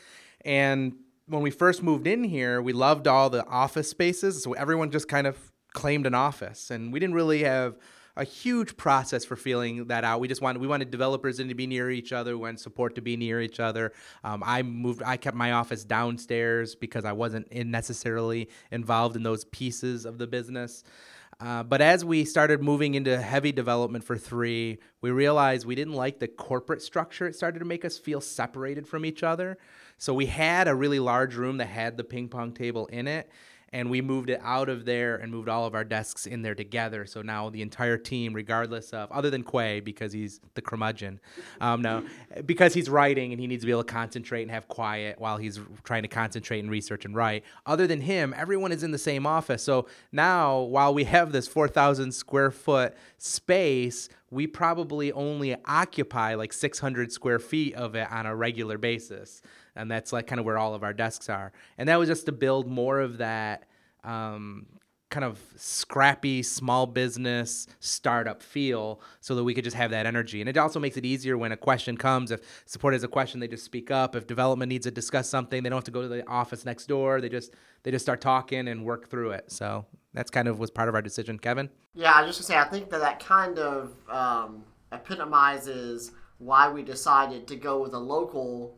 And 0.43 0.93
when 1.27 1.41
we 1.41 1.51
first 1.51 1.81
moved 1.83 2.07
in 2.07 2.23
here, 2.23 2.61
we 2.61 2.73
loved 2.73 3.07
all 3.07 3.29
the 3.29 3.45
office 3.45 3.89
spaces. 3.89 4.43
So 4.43 4.53
everyone 4.53 4.91
just 4.91 5.07
kind 5.07 5.27
of 5.27 5.37
claimed 5.73 6.05
an 6.05 6.13
office. 6.13 6.71
And 6.71 6.91
we 6.91 6.99
didn't 6.99 7.15
really 7.15 7.43
have 7.43 7.75
a 8.17 8.23
huge 8.23 8.75
process 8.75 9.23
for 9.23 9.35
feeling 9.35 9.85
that 9.87 10.03
out. 10.03 10.19
We 10.19 10.27
just 10.27 10.41
wanted 10.41 10.61
we 10.61 10.67
wanted 10.67 10.91
developers 10.91 11.37
to 11.37 11.53
be 11.55 11.67
near 11.67 11.89
each 11.89 12.11
other, 12.11 12.37
we 12.37 12.41
wanted 12.41 12.59
support 12.59 12.95
to 12.95 13.01
be 13.01 13.15
near 13.15 13.41
each 13.41 13.59
other. 13.59 13.93
Um, 14.23 14.43
I 14.45 14.63
moved, 14.63 15.01
I 15.03 15.17
kept 15.17 15.37
my 15.37 15.53
office 15.53 15.83
downstairs 15.83 16.75
because 16.75 17.05
I 17.05 17.13
wasn't 17.13 17.47
in 17.49 17.71
necessarily 17.71 18.49
involved 18.71 19.15
in 19.15 19.23
those 19.23 19.45
pieces 19.45 20.05
of 20.05 20.17
the 20.17 20.27
business. 20.27 20.83
Uh, 21.41 21.63
but 21.63 21.81
as 21.81 22.05
we 22.05 22.23
started 22.23 22.61
moving 22.61 22.93
into 22.93 23.19
heavy 23.19 23.51
development 23.51 24.03
for 24.03 24.15
three, 24.15 24.77
we 25.01 25.09
realized 25.09 25.65
we 25.65 25.73
didn't 25.73 25.95
like 25.95 26.19
the 26.19 26.27
corporate 26.27 26.83
structure. 26.83 27.25
It 27.25 27.35
started 27.35 27.59
to 27.59 27.65
make 27.65 27.83
us 27.83 27.97
feel 27.97 28.21
separated 28.21 28.87
from 28.87 29.05
each 29.05 29.23
other. 29.23 29.57
So 29.97 30.13
we 30.13 30.27
had 30.27 30.67
a 30.67 30.75
really 30.75 30.99
large 30.99 31.35
room 31.35 31.57
that 31.57 31.65
had 31.65 31.97
the 31.97 32.03
ping 32.03 32.29
pong 32.29 32.53
table 32.53 32.85
in 32.87 33.07
it 33.07 33.29
and 33.73 33.89
we 33.89 34.01
moved 34.01 34.29
it 34.29 34.39
out 34.43 34.67
of 34.67 34.83
there 34.83 35.15
and 35.15 35.31
moved 35.31 35.47
all 35.47 35.65
of 35.65 35.73
our 35.73 35.83
desks 35.83 36.25
in 36.25 36.41
there 36.41 36.55
together. 36.55 37.05
So 37.05 37.21
now 37.21 37.49
the 37.49 37.61
entire 37.61 37.97
team, 37.97 38.33
regardless 38.33 38.91
of 38.91 39.09
other 39.11 39.29
than 39.29 39.43
Quay 39.43 39.79
because 39.79 40.11
he's 40.11 40.41
the 40.55 40.61
curmudgeon, 40.61 41.19
um, 41.61 41.81
no, 41.81 42.03
because 42.45 42.73
he's 42.73 42.89
writing 42.89 43.31
and 43.31 43.39
he 43.39 43.47
needs 43.47 43.63
to 43.63 43.65
be 43.65 43.71
able 43.71 43.83
to 43.83 43.91
concentrate 43.91 44.41
and 44.41 44.51
have 44.51 44.67
quiet 44.67 45.19
while 45.19 45.37
he's 45.37 45.59
trying 45.83 46.01
to 46.01 46.09
concentrate 46.09 46.59
and 46.59 46.69
research 46.69 47.05
and 47.05 47.15
write. 47.15 47.45
Other 47.65 47.87
than 47.87 48.01
him, 48.01 48.33
everyone 48.35 48.73
is 48.73 48.83
in 48.83 48.91
the 48.91 48.97
same 48.97 49.25
office. 49.25 49.63
So 49.63 49.87
now 50.11 50.59
while 50.59 50.93
we 50.93 51.05
have 51.05 51.31
this 51.31 51.47
4,000 51.47 52.11
square 52.11 52.51
foot 52.51 52.95
space, 53.17 54.09
we 54.31 54.47
probably 54.47 55.13
only 55.13 55.55
occupy 55.65 56.35
like 56.35 56.51
600 56.51 57.11
square 57.11 57.39
feet 57.39 57.75
of 57.75 57.95
it 57.95 58.11
on 58.11 58.25
a 58.25 58.35
regular 58.35 58.77
basis 58.77 59.41
and 59.75 59.89
that's 59.89 60.11
like 60.13 60.27
kind 60.27 60.39
of 60.39 60.45
where 60.45 60.57
all 60.57 60.73
of 60.73 60.83
our 60.83 60.93
desks 60.93 61.29
are. 61.29 61.51
And 61.77 61.89
that 61.89 61.97
was 61.97 62.09
just 62.09 62.25
to 62.25 62.31
build 62.31 62.67
more 62.67 62.99
of 62.99 63.17
that 63.19 63.67
um, 64.03 64.65
kind 65.11 65.25
of 65.25 65.39
scrappy 65.57 66.41
small 66.41 66.87
business 66.87 67.67
startup 67.79 68.41
feel 68.41 69.01
so 69.19 69.35
that 69.35 69.43
we 69.43 69.53
could 69.53 69.63
just 69.63 69.75
have 69.75 69.91
that 69.91 70.05
energy. 70.05 70.39
And 70.39 70.49
it 70.49 70.57
also 70.57 70.79
makes 70.79 70.97
it 70.97 71.05
easier 71.05 71.37
when 71.37 71.51
a 71.51 71.57
question 71.57 71.97
comes. 71.97 72.31
If 72.31 72.63
support 72.65 72.93
has 72.93 73.03
a 73.03 73.07
question, 73.07 73.39
they 73.39 73.47
just 73.47 73.65
speak 73.65 73.91
up. 73.91 74.15
If 74.15 74.25
development 74.25 74.69
needs 74.69 74.85
to 74.85 74.91
discuss 74.91 75.29
something, 75.29 75.61
they 75.61 75.69
don't 75.69 75.77
have 75.77 75.83
to 75.83 75.91
go 75.91 76.01
to 76.01 76.07
the 76.07 76.27
office 76.27 76.65
next 76.65 76.87
door. 76.87 77.21
They 77.21 77.29
just 77.29 77.53
they 77.83 77.91
just 77.91 78.05
start 78.05 78.21
talking 78.21 78.69
and 78.69 78.85
work 78.85 79.09
through 79.09 79.31
it. 79.31 79.51
So 79.51 79.85
that's 80.13 80.31
kind 80.31 80.47
of 80.47 80.59
was 80.59 80.71
part 80.71 80.89
of 80.89 80.95
our 80.95 81.01
decision. 81.01 81.37
Kevin? 81.37 81.69
Yeah, 81.93 82.13
I 82.13 82.25
just 82.25 82.39
gonna 82.39 82.47
say 82.47 82.57
I 82.57 82.71
think 82.71 82.89
that 82.89 83.01
that 83.01 83.19
kind 83.19 83.59
of 83.59 83.93
um, 84.09 84.63
epitomizes 84.91 86.11
why 86.37 86.71
we 86.71 86.81
decided 86.81 87.47
to 87.47 87.55
go 87.55 87.81
with 87.81 87.93
a 87.93 87.99
local 87.99 88.77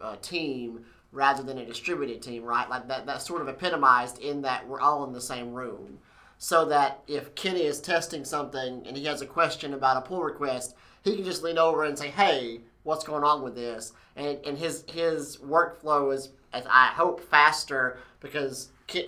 uh, 0.00 0.16
team 0.16 0.84
rather 1.12 1.42
than 1.42 1.58
a 1.58 1.64
distributed 1.64 2.22
team, 2.22 2.44
right? 2.44 2.68
Like 2.68 2.88
that 2.88 3.06
that's 3.06 3.26
sort 3.26 3.42
of 3.42 3.48
epitomized 3.48 4.18
in 4.18 4.42
that 4.42 4.66
we're 4.68 4.80
all 4.80 5.04
in 5.04 5.12
the 5.12 5.20
same 5.20 5.52
room. 5.52 5.98
So 6.38 6.66
that 6.66 7.00
if 7.06 7.34
Kenny 7.34 7.62
is 7.62 7.80
testing 7.80 8.24
something 8.24 8.86
and 8.86 8.96
he 8.96 9.06
has 9.06 9.22
a 9.22 9.26
question 9.26 9.72
about 9.72 9.96
a 9.96 10.02
pull 10.02 10.22
request, 10.22 10.74
he 11.02 11.16
can 11.16 11.24
just 11.24 11.42
lean 11.42 11.56
over 11.56 11.84
and 11.84 11.98
say, 11.98 12.08
"Hey, 12.08 12.60
what's 12.82 13.04
going 13.04 13.24
on 13.24 13.42
with 13.42 13.54
this?" 13.54 13.92
And 14.16 14.38
and 14.44 14.58
his 14.58 14.84
his 14.88 15.38
workflow 15.38 16.12
is, 16.12 16.30
as 16.52 16.64
I 16.70 16.88
hope, 16.88 17.20
faster 17.20 17.98
because 18.20 18.68
Ken, 18.86 19.04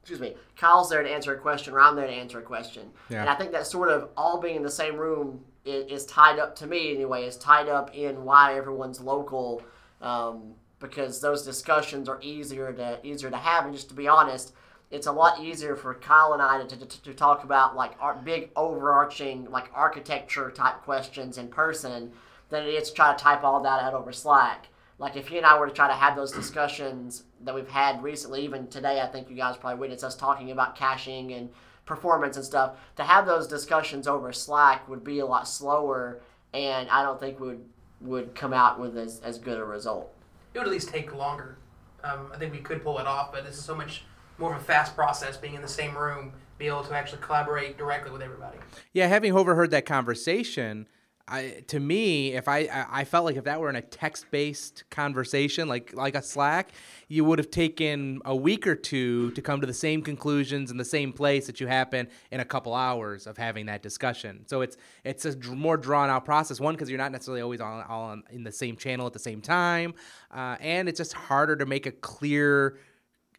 excuse 0.00 0.20
me, 0.20 0.34
Kyle's 0.56 0.88
there 0.88 1.02
to 1.02 1.10
answer 1.10 1.34
a 1.34 1.38
question, 1.38 1.74
or 1.74 1.80
I'm 1.80 1.96
there 1.96 2.06
to 2.06 2.12
answer 2.12 2.38
a 2.38 2.42
question. 2.42 2.90
Yeah. 3.08 3.20
And 3.20 3.30
I 3.30 3.34
think 3.34 3.52
that 3.52 3.66
sort 3.66 3.88
of 3.88 4.08
all 4.16 4.40
being 4.40 4.56
in 4.56 4.62
the 4.62 4.70
same 4.70 4.96
room 4.96 5.44
is, 5.64 6.02
is 6.02 6.06
tied 6.06 6.38
up 6.38 6.56
to 6.56 6.66
me 6.66 6.94
anyway. 6.94 7.24
Is 7.24 7.36
tied 7.36 7.68
up 7.68 7.94
in 7.94 8.24
why 8.24 8.56
everyone's 8.56 9.00
local, 9.00 9.62
um, 10.00 10.54
because 10.80 11.20
those 11.20 11.42
discussions 11.44 12.08
are 12.08 12.20
easier 12.22 12.72
to 12.72 12.98
easier 13.04 13.30
to 13.30 13.36
have. 13.36 13.64
And 13.64 13.74
just 13.74 13.88
to 13.88 13.94
be 13.94 14.08
honest, 14.08 14.52
it's 14.90 15.06
a 15.06 15.12
lot 15.12 15.42
easier 15.42 15.74
for 15.76 15.94
Kyle 15.94 16.32
and 16.32 16.42
I 16.42 16.64
to, 16.64 16.76
to, 16.76 17.02
to 17.02 17.14
talk 17.14 17.44
about 17.44 17.74
like 17.74 17.92
our 18.00 18.14
big 18.14 18.50
overarching 18.56 19.50
like 19.50 19.70
architecture 19.74 20.50
type 20.50 20.82
questions 20.82 21.38
in 21.38 21.48
person 21.48 22.12
than 22.50 22.64
it 22.64 22.68
is 22.68 22.90
to 22.90 22.94
try 22.94 23.12
to 23.12 23.18
type 23.18 23.42
all 23.42 23.62
that 23.62 23.82
out 23.82 23.94
over 23.94 24.12
Slack. 24.12 24.66
Like 24.98 25.16
if 25.16 25.30
you 25.30 25.36
and 25.38 25.46
I 25.46 25.58
were 25.58 25.68
to 25.68 25.74
try 25.74 25.88
to 25.88 25.94
have 25.94 26.16
those 26.16 26.32
discussions 26.32 27.24
that 27.42 27.54
we've 27.54 27.68
had 27.68 28.02
recently, 28.02 28.44
even 28.44 28.66
today, 28.68 29.00
I 29.00 29.06
think 29.06 29.28
you 29.28 29.36
guys 29.36 29.56
probably 29.56 29.78
witnessed 29.78 30.04
us 30.04 30.16
talking 30.16 30.50
about 30.50 30.76
caching 30.76 31.32
and 31.32 31.50
performance 31.84 32.36
and 32.36 32.44
stuff. 32.44 32.76
To 32.96 33.02
have 33.02 33.26
those 33.26 33.46
discussions 33.46 34.06
over 34.08 34.32
Slack 34.32 34.88
would 34.88 35.04
be 35.04 35.18
a 35.18 35.26
lot 35.26 35.48
slower, 35.48 36.22
and 36.54 36.88
I 36.88 37.02
don't 37.02 37.20
think 37.20 37.38
we 37.38 37.48
would 37.48 37.64
would 38.00 38.34
come 38.34 38.52
out 38.52 38.78
with 38.80 38.96
as, 38.96 39.20
as 39.20 39.38
good 39.38 39.58
a 39.58 39.64
result. 39.64 40.12
It 40.54 40.58
would 40.58 40.66
at 40.66 40.72
least 40.72 40.88
take 40.88 41.14
longer. 41.14 41.56
Um, 42.04 42.30
I 42.32 42.38
think 42.38 42.52
we 42.52 42.58
could 42.58 42.82
pull 42.82 42.98
it 42.98 43.06
off, 43.06 43.32
but 43.32 43.44
this 43.44 43.56
is 43.56 43.64
so 43.64 43.74
much 43.74 44.04
more 44.38 44.54
of 44.54 44.60
a 44.60 44.64
fast 44.64 44.94
process 44.94 45.36
being 45.36 45.54
in 45.54 45.62
the 45.62 45.68
same 45.68 45.96
room, 45.96 46.32
be 46.58 46.66
able 46.66 46.84
to 46.84 46.94
actually 46.94 47.22
collaborate 47.22 47.76
directly 47.76 48.10
with 48.10 48.22
everybody. 48.22 48.58
Yeah, 48.92 49.06
having 49.06 49.34
overheard 49.34 49.70
that 49.72 49.86
conversation, 49.86 50.86
I, 51.28 51.64
to 51.68 51.80
me, 51.80 52.34
if 52.34 52.46
I, 52.46 52.58
I 52.60 52.86
I 53.00 53.04
felt 53.04 53.24
like 53.24 53.34
if 53.34 53.44
that 53.44 53.60
were 53.60 53.68
in 53.68 53.74
a 53.74 53.82
text-based 53.82 54.84
conversation, 54.90 55.66
like 55.66 55.92
like 55.92 56.14
a 56.14 56.22
Slack, 56.22 56.70
you 57.08 57.24
would 57.24 57.40
have 57.40 57.50
taken 57.50 58.20
a 58.24 58.34
week 58.34 58.64
or 58.64 58.76
two 58.76 59.32
to 59.32 59.42
come 59.42 59.60
to 59.60 59.66
the 59.66 59.74
same 59.74 60.02
conclusions 60.02 60.70
in 60.70 60.76
the 60.76 60.84
same 60.84 61.12
place 61.12 61.46
that 61.46 61.58
you 61.60 61.66
happen 61.66 62.06
in 62.30 62.38
a 62.38 62.44
couple 62.44 62.74
hours 62.74 63.26
of 63.26 63.36
having 63.36 63.66
that 63.66 63.82
discussion. 63.82 64.44
So 64.46 64.60
it's 64.60 64.76
it's 65.02 65.24
a 65.24 65.36
more 65.48 65.76
drawn-out 65.76 66.24
process. 66.24 66.60
One, 66.60 66.74
because 66.74 66.88
you're 66.88 66.98
not 66.98 67.10
necessarily 67.10 67.42
always 67.42 67.60
all, 67.60 67.84
all 67.88 68.02
on, 68.04 68.22
in 68.30 68.44
the 68.44 68.52
same 68.52 68.76
channel 68.76 69.04
at 69.08 69.12
the 69.12 69.18
same 69.18 69.40
time, 69.40 69.94
uh, 70.30 70.56
and 70.60 70.88
it's 70.88 70.98
just 70.98 71.12
harder 71.12 71.56
to 71.56 71.66
make 71.66 71.86
a 71.86 71.92
clear 71.92 72.78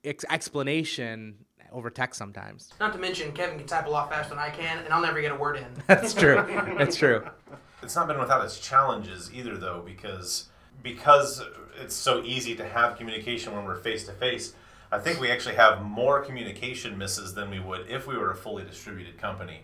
ex- 0.03 0.25
explanation 0.29 1.45
over 1.71 1.89
text 1.89 2.17
sometimes. 2.17 2.73
Not 2.81 2.91
to 2.91 2.99
mention, 2.99 3.31
Kevin 3.31 3.57
can 3.57 3.67
type 3.67 3.87
a 3.87 3.89
lot 3.89 4.09
faster 4.09 4.31
than 4.31 4.39
I 4.39 4.49
can, 4.49 4.79
and 4.79 4.93
I'll 4.93 5.01
never 5.01 5.21
get 5.21 5.31
a 5.31 5.35
word 5.35 5.55
in. 5.55 5.67
That's 5.87 6.13
true. 6.13 6.43
That's 6.77 6.97
true. 6.97 7.25
It's 7.81 7.95
not 7.95 8.07
been 8.07 8.19
without 8.19 8.43
its 8.43 8.59
challenges 8.59 9.31
either, 9.33 9.57
though, 9.57 9.83
because 9.85 10.47
because 10.83 11.43
it's 11.81 11.95
so 11.95 12.23
easy 12.23 12.55
to 12.55 12.67
have 12.67 12.97
communication 12.97 13.53
when 13.55 13.65
we're 13.65 13.75
face 13.75 14.05
to 14.05 14.13
face. 14.13 14.53
I 14.91 14.99
think 14.99 15.19
we 15.19 15.29
actually 15.29 15.55
have 15.55 15.81
more 15.81 16.21
communication 16.21 16.97
misses 16.97 17.33
than 17.33 17.49
we 17.49 17.59
would 17.59 17.89
if 17.89 18.07
we 18.07 18.17
were 18.17 18.31
a 18.31 18.35
fully 18.35 18.63
distributed 18.63 19.17
company, 19.17 19.61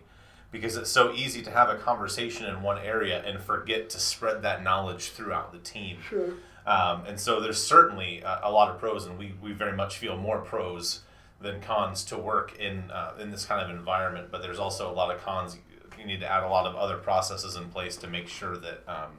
because 0.51 0.75
it's 0.75 0.89
so 0.89 1.13
easy 1.13 1.41
to 1.43 1.51
have 1.51 1.69
a 1.69 1.75
conversation 1.75 2.45
in 2.45 2.61
one 2.61 2.77
area 2.77 3.23
and 3.25 3.39
forget 3.39 3.89
to 3.91 3.99
spread 3.99 4.41
that 4.41 4.63
knowledge 4.63 5.09
throughout 5.09 5.53
the 5.53 5.59
team. 5.59 5.97
Sure. 6.07 6.33
Um, 6.65 7.03
and 7.05 7.19
so 7.19 7.39
there's 7.39 7.61
certainly 7.61 8.21
a, 8.21 8.41
a 8.43 8.51
lot 8.51 8.69
of 8.69 8.79
pros, 8.79 9.05
and 9.05 9.17
we, 9.17 9.33
we 9.41 9.53
very 9.53 9.75
much 9.75 9.97
feel 9.97 10.17
more 10.17 10.39
pros 10.39 11.01
than 11.41 11.61
cons 11.61 12.03
to 12.05 12.17
work 12.17 12.57
in 12.57 12.89
uh, 12.91 13.13
in 13.19 13.31
this 13.31 13.45
kind 13.45 13.61
of 13.61 13.69
environment. 13.75 14.29
But 14.31 14.41
there's 14.41 14.59
also 14.59 14.89
a 14.89 14.93
lot 14.93 15.13
of 15.13 15.21
cons. 15.23 15.57
You 15.99 16.05
need 16.05 16.19
to 16.21 16.31
add 16.31 16.43
a 16.43 16.49
lot 16.49 16.65
of 16.65 16.75
other 16.75 16.97
processes 16.97 17.55
in 17.55 17.69
place 17.69 17.97
to 17.97 18.07
make 18.07 18.27
sure 18.27 18.57
that 18.57 18.83
um, 18.87 19.11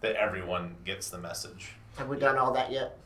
that 0.00 0.16
everyone 0.16 0.76
gets 0.84 1.08
the 1.08 1.18
message. 1.18 1.72
Have 1.96 2.08
we 2.08 2.18
done 2.18 2.36
all 2.38 2.52
that 2.52 2.70
yet? 2.70 2.98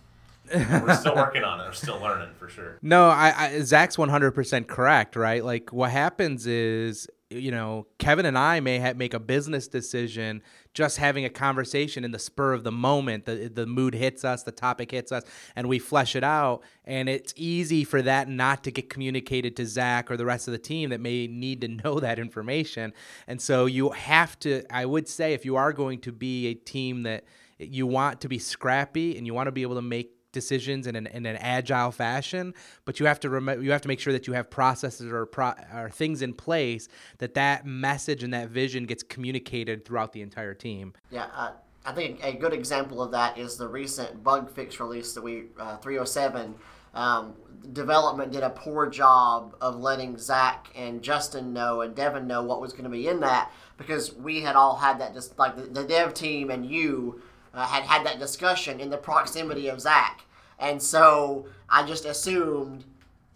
We're 0.54 0.96
still 0.96 1.14
working 1.14 1.44
on 1.44 1.60
it. 1.60 1.64
We're 1.64 1.72
still 1.72 2.00
learning 2.00 2.30
for 2.38 2.48
sure. 2.48 2.78
No, 2.82 3.08
I, 3.08 3.34
I 3.36 3.60
Zach's 3.60 3.96
100% 3.96 4.66
correct, 4.66 5.14
right? 5.14 5.44
Like 5.44 5.72
what 5.72 5.90
happens 5.90 6.46
is, 6.46 7.08
you 7.30 7.50
know, 7.50 7.86
Kevin 7.98 8.24
and 8.24 8.38
I 8.38 8.60
may 8.60 8.78
ha- 8.78 8.94
make 8.96 9.12
a 9.12 9.20
business 9.20 9.68
decision 9.68 10.42
just 10.72 10.96
having 10.96 11.26
a 11.26 11.30
conversation 11.30 12.02
in 12.04 12.10
the 12.10 12.18
spur 12.18 12.54
of 12.54 12.64
the 12.64 12.72
moment. 12.72 13.26
The 13.26 13.50
the 13.52 13.66
mood 13.66 13.94
hits 13.94 14.24
us, 14.24 14.44
the 14.44 14.52
topic 14.52 14.90
hits 14.92 15.12
us, 15.12 15.24
and 15.54 15.68
we 15.68 15.78
flesh 15.78 16.16
it 16.16 16.24
out. 16.24 16.62
And 16.84 17.08
it's 17.08 17.34
easy 17.36 17.84
for 17.84 18.00
that 18.02 18.28
not 18.28 18.64
to 18.64 18.70
get 18.70 18.88
communicated 18.88 19.56
to 19.56 19.66
Zach 19.66 20.10
or 20.10 20.16
the 20.16 20.24
rest 20.24 20.48
of 20.48 20.52
the 20.52 20.58
team 20.58 20.88
that 20.90 21.00
may 21.00 21.26
need 21.26 21.60
to 21.60 21.68
know 21.84 22.00
that 22.00 22.18
information. 22.18 22.94
And 23.26 23.42
so 23.42 23.66
you 23.66 23.90
have 23.90 24.38
to, 24.40 24.64
I 24.70 24.86
would 24.86 25.08
say, 25.08 25.34
if 25.34 25.44
you 25.44 25.56
are 25.56 25.72
going 25.72 26.00
to 26.00 26.12
be 26.12 26.46
a 26.46 26.54
team 26.54 27.02
that 27.02 27.24
you 27.58 27.86
want 27.86 28.20
to 28.22 28.28
be 28.28 28.38
scrappy 28.38 29.18
and 29.18 29.26
you 29.26 29.34
want 29.34 29.48
to 29.48 29.52
be 29.52 29.62
able 29.62 29.74
to 29.74 29.82
make 29.82 30.12
decisions 30.32 30.86
in 30.86 30.94
an, 30.96 31.06
in 31.06 31.26
an 31.26 31.36
agile 31.36 31.90
fashion 31.90 32.54
but 32.84 33.00
you 33.00 33.06
have 33.06 33.18
to 33.20 33.30
rem- 33.30 33.62
you 33.62 33.70
have 33.70 33.80
to 33.80 33.88
make 33.88 34.00
sure 34.00 34.12
that 34.12 34.26
you 34.26 34.32
have 34.32 34.50
processes 34.50 35.10
or, 35.10 35.26
pro- 35.26 35.54
or 35.74 35.90
things 35.90 36.22
in 36.22 36.34
place 36.34 36.88
that 37.18 37.34
that 37.34 37.64
message 37.66 38.22
and 38.22 38.32
that 38.34 38.48
vision 38.48 38.84
gets 38.84 39.02
communicated 39.02 39.84
throughout 39.84 40.12
the 40.12 40.22
entire 40.22 40.54
team 40.54 40.92
Yeah, 41.10 41.26
uh, 41.34 41.52
I 41.88 41.92
think 41.92 42.22
a 42.22 42.34
good 42.34 42.52
example 42.52 43.02
of 43.02 43.12
that 43.12 43.38
is 43.38 43.56
the 43.56 43.66
recent 43.66 44.22
bug 44.22 44.50
fix 44.50 44.78
release 44.78 45.14
that 45.14 45.22
we 45.22 45.44
uh, 45.58 45.78
307. 45.78 46.54
Um, 46.92 47.34
development 47.72 48.32
did 48.32 48.42
a 48.42 48.50
poor 48.50 48.88
job 48.88 49.56
of 49.60 49.76
letting 49.76 50.18
Zach 50.18 50.68
and 50.74 51.02
Justin 51.02 51.52
know 51.52 51.80
and 51.80 51.94
Devin 51.94 52.26
know 52.26 52.42
what 52.42 52.60
was 52.60 52.72
going 52.72 52.84
to 52.84 52.90
be 52.90 53.08
in 53.08 53.20
that 53.20 53.50
because 53.78 54.14
we 54.14 54.42
had 54.42 54.54
all 54.54 54.76
had 54.76 55.00
that 55.00 55.14
just 55.14 55.38
like 55.38 55.56
the, 55.56 55.62
the 55.62 55.84
dev 55.84 56.12
team 56.12 56.50
and 56.50 56.66
you 56.66 57.22
uh, 57.58 57.66
had 57.66 57.82
had 57.82 58.06
that 58.06 58.18
discussion 58.18 58.80
in 58.80 58.90
the 58.90 58.96
proximity 58.96 59.68
of 59.68 59.80
Zach, 59.80 60.22
and 60.58 60.80
so 60.82 61.46
I 61.68 61.84
just 61.86 62.04
assumed 62.04 62.84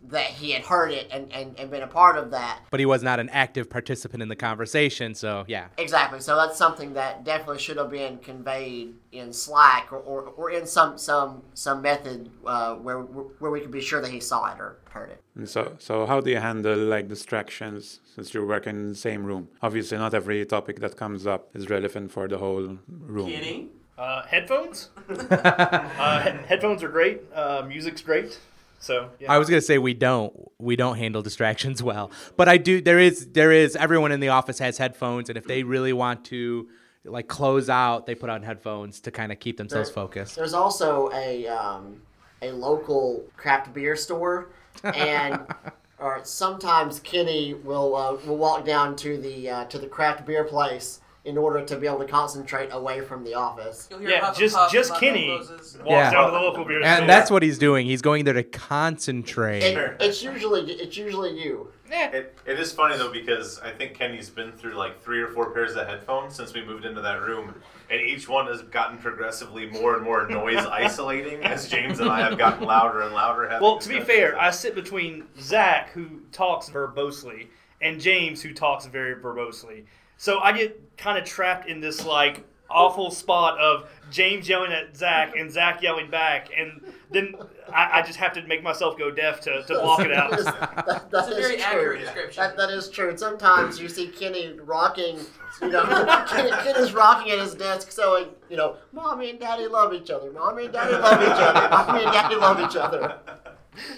that 0.04 0.26
he 0.26 0.50
had 0.50 0.62
heard 0.64 0.90
it 0.90 1.06
and, 1.12 1.32
and, 1.32 1.56
and 1.56 1.70
been 1.70 1.82
a 1.82 1.87
part 1.87 2.16
of 2.18 2.32
that. 2.32 2.58
but 2.70 2.80
he 2.80 2.87
was 2.87 3.04
not 3.04 3.20
an 3.20 3.28
active 3.28 3.70
participant 3.70 4.20
in 4.20 4.28
the 4.28 4.35
conversation 4.35 5.14
so 5.14 5.44
yeah 5.46 5.66
Exactly. 5.78 6.18
So 6.20 6.35
that's 6.35 6.58
something 6.58 6.94
that 6.94 7.22
definitely 7.24 7.61
should 7.61 7.76
have 7.76 7.90
been 7.90 8.18
conveyed 8.18 8.94
in 9.12 9.32
Slack 9.32 9.92
or, 9.92 9.98
or, 9.98 10.22
or 10.38 10.50
in 10.50 10.66
some 10.66 10.98
some 10.98 11.42
some 11.54 11.82
method 11.82 12.30
uh, 12.44 12.74
where 12.74 12.98
where 13.40 13.52
we 13.52 13.61
could 13.61 13.70
be 13.70 13.80
sure 13.80 14.00
that 14.00 14.11
he 14.11 14.18
saw 14.20 14.52
it 14.52 14.58
or 14.61 14.78
heard 14.90 15.11
it. 15.11 15.20
And 15.37 15.48
so, 15.48 15.76
so 15.78 16.04
how 16.06 16.20
do 16.20 16.30
you 16.30 16.38
handle 16.38 16.76
like 16.76 17.06
distractions 17.08 18.00
since 18.14 18.35
you're 18.35 18.46
working 18.46 18.74
in 18.82 18.88
the 18.88 18.94
same 19.08 19.22
room? 19.24 19.48
Obviously, 19.62 19.98
not 19.98 20.14
every 20.14 20.44
topic 20.44 20.80
that 20.80 20.96
comes 20.96 21.26
up 21.26 21.42
is 21.54 21.70
relevant 21.70 22.11
for 22.11 22.26
the 22.26 22.38
whole 22.38 22.78
room. 22.88 23.30
Kenny? 23.30 23.68
Uh, 24.02 24.26
headphones. 24.26 24.88
uh, 25.08 26.22
he- 26.22 26.46
headphones 26.48 26.82
are 26.82 26.88
great. 26.88 27.20
Uh, 27.32 27.62
music's 27.68 28.02
great. 28.02 28.36
So 28.80 29.10
yeah. 29.20 29.30
I 29.30 29.38
was 29.38 29.48
gonna 29.48 29.60
say 29.60 29.78
we 29.78 29.94
don't 29.94 30.32
we 30.58 30.74
don't 30.74 30.98
handle 30.98 31.22
distractions 31.22 31.84
well, 31.84 32.10
but 32.36 32.48
I 32.48 32.56
do. 32.56 32.80
There 32.80 32.98
is 32.98 33.28
there 33.28 33.52
is 33.52 33.76
everyone 33.76 34.10
in 34.10 34.18
the 34.18 34.30
office 34.30 34.58
has 34.58 34.76
headphones, 34.76 35.28
and 35.28 35.38
if 35.38 35.46
they 35.46 35.62
really 35.62 35.92
want 35.92 36.24
to 36.26 36.68
like 37.04 37.28
close 37.28 37.70
out, 37.70 38.06
they 38.06 38.16
put 38.16 38.28
on 38.28 38.42
headphones 38.42 38.98
to 39.02 39.12
kind 39.12 39.30
of 39.30 39.38
keep 39.38 39.56
themselves 39.56 39.88
There- 39.88 39.94
focused. 39.94 40.34
There's 40.34 40.54
also 40.54 41.08
a 41.14 41.46
um, 41.46 42.02
a 42.42 42.50
local 42.50 43.22
craft 43.36 43.72
beer 43.72 43.94
store, 43.94 44.48
and 44.82 45.38
or 46.00 46.18
sometimes 46.24 46.98
Kenny 46.98 47.54
will 47.54 47.94
uh, 47.94 48.14
will 48.26 48.36
walk 48.36 48.64
down 48.64 48.96
to 48.96 49.16
the 49.16 49.48
uh, 49.48 49.64
to 49.66 49.78
the 49.78 49.86
craft 49.86 50.26
beer 50.26 50.42
place 50.42 50.98
in 51.24 51.38
order 51.38 51.64
to 51.64 51.76
be 51.76 51.87
able 51.87 52.00
to 52.00 52.06
concentrate 52.06 52.68
away 52.72 53.00
from 53.00 53.22
the 53.22 53.35
office. 53.35 53.87
You'll 53.90 54.00
hear 54.00 54.11
yeah, 54.11 54.32
just 54.37 54.56
puff 54.56 54.72
just 54.72 54.94
Kenny 54.96 55.28
walks 55.28 55.48
closes. 55.48 55.78
Yeah. 55.87 56.11
down 56.11 56.26
to 56.26 56.30
the 56.32 56.38
local 56.38 56.64
beer 56.64 56.82
store. 56.82 56.92
And 56.92 57.08
that's 57.08 57.30
what 57.30 57.44
he's 57.44 57.58
doing. 57.58 57.87
He's 57.87 58.02
going 58.02 58.24
there 58.24 58.35
to 58.35 58.42
concentrate. 58.42 59.62
It, 59.62 59.96
it's 60.00 60.22
usually 60.22 60.72
it's 60.72 60.96
usually 60.96 61.40
you. 61.40 61.68
It, 61.94 62.38
it 62.46 62.58
is 62.58 62.72
funny 62.72 62.96
though 62.96 63.12
because 63.12 63.61
I 63.61 63.70
think 63.70 63.94
Kenny's 63.94 64.30
been 64.30 64.50
through 64.50 64.74
like 64.74 65.02
three 65.02 65.20
or 65.20 65.28
four 65.28 65.50
pairs 65.50 65.76
of 65.76 65.87
headphones 65.87 66.35
since 66.35 66.54
we 66.54 66.64
moved 66.64 66.87
into 66.87 67.02
that 67.02 67.20
room, 67.20 67.54
and 67.90 68.00
each 68.00 68.28
one 68.28 68.46
has 68.46 68.62
gotten 68.62 68.96
progressively 68.98 69.66
more 69.66 69.94
and 69.94 70.02
more 70.02 70.26
noise 70.26 70.64
isolating 70.66 71.44
as 71.44 71.68
James 71.68 72.00
and 72.00 72.08
I 72.08 72.20
have 72.20 72.38
gotten 72.38 72.66
louder 72.66 73.02
and 73.02 73.14
louder. 73.14 73.46
Well, 73.61 73.78
to 73.78 73.88
be 73.88 74.00
fair, 74.00 74.40
I 74.40 74.50
sit 74.50 74.74
between 74.74 75.24
Zach, 75.38 75.90
who 75.90 76.22
talks 76.32 76.70
verbosely, 76.70 77.48
and 77.82 78.00
James, 78.00 78.42
who 78.42 78.54
talks 78.54 78.87
very 78.87 79.14
verbosely. 79.14 79.85
So 80.22 80.38
I 80.38 80.52
get 80.52 80.96
kind 80.96 81.18
of 81.18 81.24
trapped 81.24 81.68
in 81.68 81.80
this 81.80 82.06
like 82.06 82.44
awful 82.70 83.11
spot 83.11 83.58
of 83.58 83.90
James 84.08 84.48
yelling 84.48 84.70
at 84.70 84.96
Zach 84.96 85.35
and 85.37 85.50
Zach 85.50 85.82
yelling 85.82 86.11
back, 86.12 86.46
and 86.56 86.80
then 87.11 87.35
I, 87.74 87.98
I 87.98 88.02
just 88.02 88.20
have 88.20 88.32
to 88.35 88.46
make 88.46 88.62
myself 88.62 88.96
go 88.96 89.11
deaf 89.11 89.40
to, 89.40 89.64
to 89.64 89.74
block 89.80 89.98
it 89.98 90.12
out. 90.12 90.30
That- 90.30 90.85
that 90.87 91.11
That's 91.11 91.26
a 91.26 91.35
very 91.35 91.56
true. 91.56 91.64
accurate 91.64 92.00
description. 92.02 92.40
That, 92.40 92.56
that 92.56 92.70
is 92.70 92.88
true. 92.88 93.08
And 93.11 93.18
sometimes 93.18 93.80
you 93.80 93.88
see 93.88 94.06
Kenny 94.06 94.52
rocking, 94.61 95.18
you 95.61 95.70
know, 95.70 95.82
Kenny, 96.28 96.50
Kenny's 96.52 96.92
rocking 96.92 97.32
at 97.32 97.40
his 97.40 97.56
desk, 97.56 97.90
saying, 97.90 98.28
you 98.48 98.56
know, 98.56 98.76
"Mommy 98.92 99.30
and 99.30 99.40
Daddy 99.40 99.66
love 99.66 99.92
each 99.92 100.11
other. 100.11 100.30
Mommy 100.30 100.66
and 100.66 100.72
Daddy 100.72 100.92
love 100.92 101.20
each 101.20 101.28
other. 101.30 101.68
Mommy 101.68 102.04
and 102.04 102.12
Daddy 102.12 102.37
love 102.37 102.61
each 102.61 102.76
other." 102.76 103.18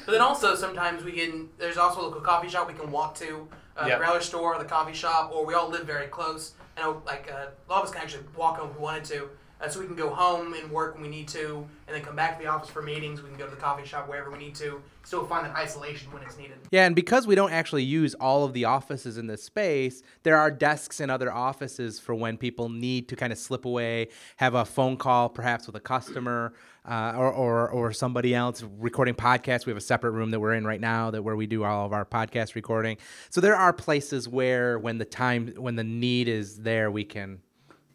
But 0.06 0.12
then 0.12 0.22
also 0.22 0.54
sometimes 0.54 1.04
we 1.04 1.12
can. 1.12 1.50
There's 1.58 1.76
also 1.76 2.00
a 2.00 2.04
local 2.04 2.22
coffee 2.22 2.48
shop 2.48 2.66
we 2.66 2.72
can 2.72 2.90
walk 2.90 3.14
to, 3.16 3.46
uh, 3.76 3.86
Yep. 3.86 3.98
the 3.98 4.04
growler 4.04 4.20
store, 4.20 4.54
or 4.54 4.58
the 4.58 4.68
coffee 4.68 4.92
shop, 4.94 5.30
or 5.34 5.44
we 5.44 5.54
all 5.54 5.68
live 5.68 5.84
very 5.86 6.06
close. 6.06 6.52
I 6.76 6.80
know, 6.82 7.02
like 7.06 7.30
uh, 7.32 7.46
a 7.68 7.70
lot 7.70 7.82
of 7.82 7.88
us 7.88 7.90
can 7.92 8.02
actually 8.02 8.24
walk 8.36 8.58
home 8.58 8.70
if 8.70 8.76
we 8.76 8.82
wanted 8.82 9.04
to, 9.04 9.28
uh, 9.60 9.68
so 9.68 9.80
we 9.80 9.86
can 9.86 9.94
go 9.96 10.10
home 10.10 10.54
and 10.54 10.70
work 10.70 10.94
when 10.94 11.02
we 11.02 11.08
need 11.08 11.28
to, 11.28 11.66
and 11.86 11.94
then 11.94 12.02
come 12.02 12.16
back 12.16 12.36
to 12.38 12.44
the 12.44 12.50
office 12.50 12.68
for 12.68 12.82
meetings. 12.82 13.22
We 13.22 13.28
can 13.28 13.38
go 13.38 13.44
to 13.44 13.50
the 13.50 13.56
coffee 13.60 13.86
shop 13.86 14.08
wherever 14.08 14.30
we 14.30 14.38
need 14.38 14.54
to. 14.56 14.82
Still 15.04 15.24
find 15.26 15.44
that 15.46 15.54
isolation 15.54 16.10
when 16.12 16.22
it's 16.22 16.36
needed. 16.38 16.56
Yeah, 16.70 16.86
and 16.86 16.96
because 16.96 17.26
we 17.26 17.34
don't 17.34 17.52
actually 17.52 17.84
use 17.84 18.14
all 18.14 18.44
of 18.44 18.52
the 18.54 18.64
offices 18.64 19.18
in 19.18 19.26
this 19.26 19.42
space, 19.44 20.02
there 20.22 20.36
are 20.38 20.50
desks 20.50 20.98
in 20.98 21.10
other 21.10 21.30
offices 21.32 22.00
for 22.00 22.14
when 22.14 22.36
people 22.38 22.68
need 22.68 23.08
to 23.08 23.16
kind 23.16 23.32
of 23.32 23.38
slip 23.38 23.64
away, 23.66 24.08
have 24.36 24.54
a 24.54 24.64
phone 24.64 24.96
call 24.96 25.28
perhaps 25.28 25.66
with 25.66 25.76
a 25.76 25.80
customer 25.80 26.54
uh, 26.86 27.14
or, 27.16 27.32
or, 27.32 27.68
or 27.70 27.92
somebody 27.92 28.34
else 28.34 28.62
recording 28.78 29.14
podcasts. 29.14 29.66
We 29.66 29.70
have 29.70 29.76
a 29.76 29.80
separate 29.80 30.12
room 30.12 30.30
that 30.30 30.40
we're 30.40 30.54
in 30.54 30.66
right 30.66 30.80
now 30.80 31.10
that 31.10 31.22
where 31.22 31.36
we 31.36 31.46
do 31.46 31.64
all 31.64 31.86
of 31.86 31.92
our 31.92 32.04
podcast 32.04 32.54
recording. 32.54 32.98
So 33.30 33.40
there 33.40 33.56
are 33.56 33.72
places 33.72 34.28
where 34.28 34.78
when 34.78 34.98
the 34.98 35.04
time 35.04 35.54
when 35.56 35.76
the 35.76 35.84
need 35.84 36.28
is 36.28 36.58
there, 36.58 36.90
we 36.90 37.04
can 37.04 37.40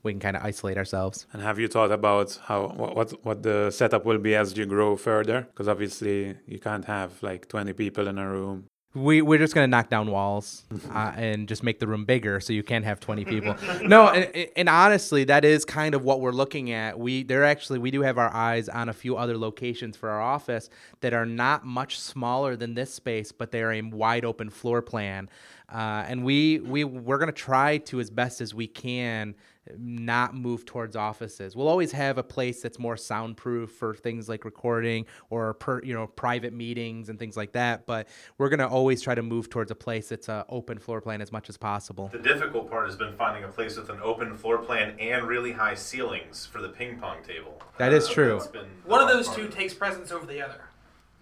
we 0.03 0.13
can 0.13 0.19
kind 0.19 0.37
of 0.37 0.43
isolate 0.43 0.77
ourselves. 0.77 1.27
And 1.33 1.41
have 1.41 1.59
you 1.59 1.67
thought 1.67 1.91
about 1.91 2.39
how 2.45 2.67
what 2.69 2.95
what, 2.95 3.25
what 3.25 3.43
the 3.43 3.71
setup 3.71 4.05
will 4.05 4.17
be 4.17 4.35
as 4.35 4.57
you 4.57 4.65
grow 4.65 4.95
further? 4.95 5.41
Because 5.41 5.67
obviously 5.67 6.35
you 6.47 6.59
can't 6.59 6.85
have 6.85 7.21
like 7.21 7.47
20 7.47 7.73
people 7.73 8.07
in 8.07 8.17
a 8.17 8.27
room. 8.27 8.65
We 8.95 9.21
we're 9.21 9.37
just 9.37 9.53
gonna 9.53 9.67
knock 9.67 9.89
down 9.89 10.09
walls 10.09 10.63
uh, 10.91 11.13
and 11.15 11.47
just 11.47 11.61
make 11.61 11.79
the 11.79 11.85
room 11.85 12.05
bigger 12.05 12.39
so 12.39 12.53
you 12.53 12.63
can't 12.63 12.85
have 12.85 12.99
twenty 12.99 13.23
people. 13.23 13.55
no, 13.83 14.09
and, 14.09 14.49
and 14.55 14.67
honestly, 14.67 15.25
that 15.25 15.45
is 15.45 15.63
kind 15.63 15.93
of 15.93 16.03
what 16.03 16.21
we're 16.21 16.31
looking 16.31 16.71
at. 16.71 16.97
We 16.97 17.21
there 17.21 17.45
actually 17.45 17.77
we 17.79 17.91
do 17.91 18.01
have 18.01 18.17
our 18.17 18.33
eyes 18.33 18.67
on 18.67 18.89
a 18.89 18.93
few 18.93 19.15
other 19.15 19.37
locations 19.37 19.95
for 19.95 20.09
our 20.09 20.21
office 20.21 20.71
that 21.01 21.13
are 21.13 21.25
not 21.25 21.65
much 21.65 21.99
smaller 21.99 22.55
than 22.55 22.73
this 22.73 22.91
space, 22.91 23.31
but 23.31 23.51
they 23.51 23.61
are 23.61 23.73
a 23.73 23.81
wide 23.81 24.25
open 24.25 24.49
floor 24.49 24.81
plan. 24.81 25.29
Uh, 25.71 26.03
and 26.07 26.23
we 26.23 26.59
we 26.59 26.83
we're 26.83 27.19
gonna 27.19 27.31
try 27.31 27.77
to 27.77 27.99
as 27.99 28.09
best 28.09 28.41
as 28.41 28.55
we 28.55 28.65
can 28.65 29.35
not 29.77 30.33
move 30.35 30.65
towards 30.65 30.95
offices. 30.95 31.55
We'll 31.55 31.67
always 31.67 31.91
have 31.91 32.17
a 32.17 32.23
place 32.23 32.61
that's 32.61 32.79
more 32.79 32.97
soundproof 32.97 33.71
for 33.71 33.93
things 33.93 34.27
like 34.27 34.45
recording 34.45 35.05
or 35.29 35.53
per, 35.53 35.81
you 35.83 35.93
know 35.93 36.07
private 36.07 36.53
meetings 36.53 37.09
and 37.09 37.19
things 37.19 37.37
like 37.37 37.51
that. 37.53 37.85
But 37.85 38.07
we're 38.37 38.49
gonna 38.49 38.67
always 38.67 39.01
try 39.01 39.15
to 39.15 39.21
move 39.21 39.49
towards 39.49 39.71
a 39.71 39.75
place 39.75 40.09
that's 40.09 40.29
a 40.29 40.45
open 40.49 40.79
floor 40.79 41.01
plan 41.01 41.21
as 41.21 41.31
much 41.31 41.49
as 41.49 41.57
possible. 41.57 42.09
The 42.11 42.19
difficult 42.19 42.69
part 42.69 42.87
has 42.87 42.95
been 42.95 43.13
finding 43.13 43.43
a 43.43 43.47
place 43.49 43.77
with 43.77 43.89
an 43.89 43.99
open 44.01 44.35
floor 44.37 44.57
plan 44.59 44.95
and 44.99 45.27
really 45.27 45.51
high 45.51 45.75
ceilings 45.75 46.45
for 46.45 46.61
the 46.61 46.69
ping 46.69 46.97
pong 46.99 47.17
table. 47.23 47.61
That 47.77 47.93
is 47.93 48.07
true. 48.07 48.33
that's 48.39 48.47
been 48.47 48.67
the 48.83 48.89
One 48.89 49.01
of 49.01 49.07
those 49.07 49.27
part. 49.27 49.39
two 49.39 49.47
takes 49.49 49.73
precedence 49.73 50.11
over 50.11 50.25
the 50.25 50.41
other. 50.41 50.61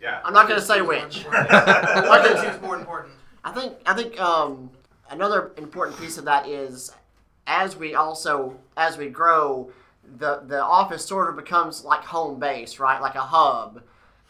Yeah. 0.01 0.21
I'm 0.23 0.33
not 0.33 0.47
going 0.47 0.59
to 0.59 0.65
say 0.65 0.79
One 0.81 0.89
which. 1.03 1.25
of 1.25 2.23
those 2.23 2.41
two 2.43 2.49
is 2.49 2.61
more 2.61 2.75
important. 2.77 3.13
I 3.43 3.51
think 3.51 3.73
I 3.85 3.93
think 3.93 4.19
um, 4.19 4.69
another 5.09 5.51
important 5.57 5.97
piece 5.99 6.17
of 6.17 6.25
that 6.25 6.47
is 6.47 6.91
as 7.47 7.75
we 7.75 7.95
also 7.95 8.59
as 8.75 8.97
we 8.97 9.07
grow, 9.09 9.71
the 10.19 10.43
the 10.45 10.61
office 10.61 11.05
sort 11.05 11.29
of 11.29 11.35
becomes 11.35 11.83
like 11.83 12.03
home 12.03 12.39
base, 12.39 12.79
right? 12.79 13.01
Like 13.01 13.15
a 13.15 13.21
hub. 13.21 13.81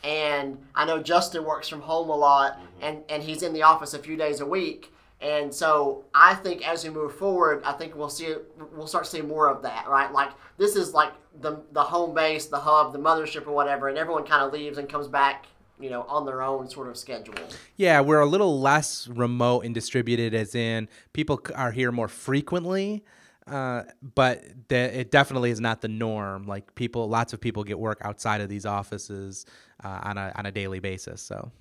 And 0.04 0.60
I 0.76 0.86
know 0.86 1.02
Justin 1.02 1.44
works 1.44 1.68
from 1.68 1.82
home 1.82 2.10
a 2.10 2.16
lot, 2.16 2.54
mm-hmm. 2.54 2.84
and 2.84 3.04
and 3.10 3.24
he's 3.24 3.42
in 3.42 3.52
the 3.52 3.64
office 3.64 3.94
a 3.94 4.00
few 4.00 4.16
days 4.16 4.40
a 4.40 4.46
week. 4.46 4.94
And 5.20 5.52
so 5.52 6.06
I 6.14 6.36
think 6.36 6.68
as 6.68 6.84
we 6.84 6.92
move 6.92 7.16
forward, 7.16 7.64
I 7.66 7.74
think 7.74 7.96
we'll 7.96 8.10
see 8.10 8.36
we'll 8.76 8.88
start 8.88 9.08
seeing 9.08 9.28
more 9.28 9.50
of 9.50 9.64
that, 9.64 9.88
right? 9.88 10.12
Like 10.12 10.30
this 10.58 10.76
is 10.76 10.94
like 10.94 11.12
the 11.42 11.64
the 11.72 11.84
home 11.84 12.14
base, 12.14 12.46
the 12.46 12.60
hub, 12.60 12.94
the 12.94 13.00
mothership, 13.00 13.48
or 13.48 13.52
whatever, 13.52 13.90
and 13.90 13.98
everyone 13.98 14.26
kind 14.26 14.44
of 14.44 14.54
leaves 14.54 14.78
and 14.78 14.88
comes 14.88 15.08
back, 15.08 15.48
you 15.80 15.90
know, 15.90 16.04
on 16.04 16.26
their 16.26 16.42
own 16.42 16.70
sort 16.70 16.88
of 16.88 16.98
schedule. 16.98 17.36
Yeah, 17.76 18.02
we're 18.02 18.20
a 18.20 18.26
little 18.26 18.60
less 18.60 19.08
remote 19.08 19.66
and 19.66 19.74
distributed, 19.74 20.34
as 20.34 20.56
in 20.56 20.90
people 21.14 21.40
are 21.56 21.72
here 21.72 21.92
more 21.92 22.08
frequently. 22.08 23.04
Uh, 23.46 23.84
but 24.16 24.44
the, 24.68 25.00
it 25.00 25.10
definitely 25.10 25.52
is 25.52 25.62
not 25.62 25.82
the 25.82 25.88
norm. 25.88 26.46
Like 26.46 26.76
people, 26.76 27.08
lots 27.08 27.32
of 27.34 27.40
people 27.40 27.64
get 27.64 27.80
work 27.80 28.00
outside 28.04 28.42
of 28.42 28.50
these 28.50 28.66
offices 28.66 29.46
uh, 29.84 30.00
on 30.04 30.18
a 30.18 30.34
on 30.36 30.46
a 30.46 30.52
daily 30.52 30.80
basis. 30.80 31.22
So. 31.22 31.52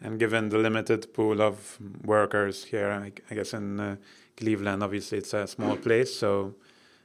And 0.00 0.18
given 0.18 0.48
the 0.48 0.58
limited 0.58 1.12
pool 1.14 1.40
of 1.40 1.78
workers 2.04 2.64
here, 2.64 2.90
I, 2.90 3.12
I 3.30 3.34
guess 3.34 3.54
in 3.54 3.80
uh, 3.80 3.96
Cleveland, 4.36 4.82
obviously 4.82 5.18
it's 5.18 5.32
a 5.32 5.46
small 5.46 5.76
place, 5.76 6.14
so 6.14 6.56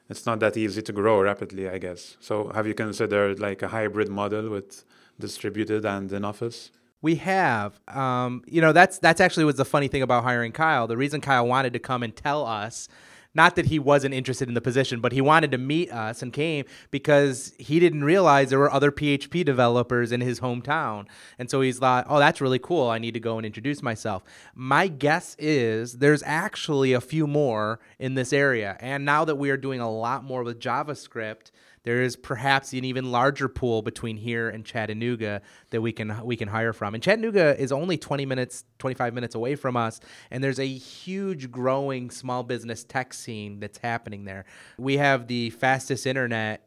it's 0.10 0.25
not 0.25 0.39
that 0.39 0.58
easy 0.58 0.82
to 0.82 0.91
grow 0.91 1.21
rapidly, 1.21 1.69
I 1.69 1.77
guess. 1.77 2.17
So 2.19 2.51
have 2.53 2.67
you 2.67 2.73
considered 2.73 3.39
like 3.39 3.62
a 3.62 3.67
hybrid 3.67 4.10
model 4.10 4.49
with 4.49 4.84
distributed 5.19 5.86
and 5.86 6.12
in 6.12 6.25
office? 6.25 6.71
We 7.01 7.15
have. 7.15 7.79
Um, 7.88 8.43
you 8.45 8.62
know, 8.62 8.73
that's 8.73 8.99
that's 8.99 9.21
actually 9.21 9.45
was 9.45 9.55
the 9.55 9.65
funny 9.65 9.88
thing 9.88 10.01
about 10.01 10.23
hiring 10.23 10.51
Kyle. 10.51 10.88
The 10.88 10.97
reason 10.97 11.21
Kyle 11.21 11.47
wanted 11.47 11.73
to 11.73 11.79
come 11.79 12.03
and 12.03 12.13
tell 12.13 12.45
us, 12.45 12.89
not 13.34 13.55
that 13.55 13.67
he 13.67 13.79
wasn't 13.79 14.13
interested 14.13 14.47
in 14.47 14.53
the 14.53 14.62
position, 14.62 14.99
but 14.99 15.12
he 15.13 15.21
wanted 15.21 15.51
to 15.51 15.58
meet 15.58 15.91
us 15.91 16.21
and 16.21 16.34
came 16.34 16.65
because 16.91 17.53
he 17.58 17.79
didn't 17.79 18.03
realize 18.03 18.49
there 18.49 18.60
were 18.60 18.73
other 18.73 18.91
PHP 18.91 19.45
developers 19.45 20.12
in 20.12 20.19
his 20.19 20.39
hometown. 20.39 21.05
And 21.38 21.49
so 21.49 21.62
he's 21.62 21.79
like, 21.79 22.05
"Oh, 22.10 22.19
that's 22.19 22.41
really 22.41 22.60
cool. 22.60 22.89
I 22.89 22.97
need 22.97 23.13
to 23.13 23.19
go 23.19 23.38
and 23.38 23.45
introduce 23.45 23.82
myself." 23.82 24.23
My 24.53 24.88
guess 24.88 25.38
is 25.39 25.99
there's 25.99 26.23
actually 26.25 26.91
a 26.91 26.99
few 27.01 27.27
more 27.27 27.79
in 27.97 28.15
this 28.15 28.34
area. 28.34 28.77
And 28.82 29.05
now 29.05 29.23
that 29.23 29.38
we 29.38 29.51
are 29.51 29.58
doing 29.58 29.79
a 29.79 29.89
lot 29.89 30.23
more 30.25 30.43
with 30.43 30.60
JavaScript, 30.60 31.51
there 31.89 32.04
is 32.04 32.15
perhaps 32.15 32.71
an 32.73 32.86
even 32.86 33.12
larger 33.12 33.47
pool 33.47 33.82
between 33.82 34.15
here 34.15 34.47
and 34.47 34.63
Chattanooga 34.63 35.41
that 35.71 35.82
we 35.82 35.91
can 35.91 36.23
we 36.23 36.36
can 36.36 36.47
hire 36.47 36.71
from. 36.71 36.93
And 36.93 37.02
Chattanooga 37.02 37.60
is 37.60 37.71
only 37.71 37.97
20 37.97 38.28
minutes, 38.28 38.63
25 38.78 39.12
minutes 39.12 39.34
away 39.34 39.56
from 39.56 39.75
us, 39.75 39.99
and 40.30 40.43
there's 40.43 40.60
a 40.60 40.67
huge 40.67 41.49
growing 41.49 42.12
small 42.12 42.43
business 42.43 42.84
tech 42.84 43.12
scene 43.12 43.60
that's 43.60 43.80
happening 43.80 44.25
there. 44.25 44.45
We 44.78 44.97
have 44.97 45.25
the 45.25 45.49
fastest 45.49 46.06
internet 46.06 46.63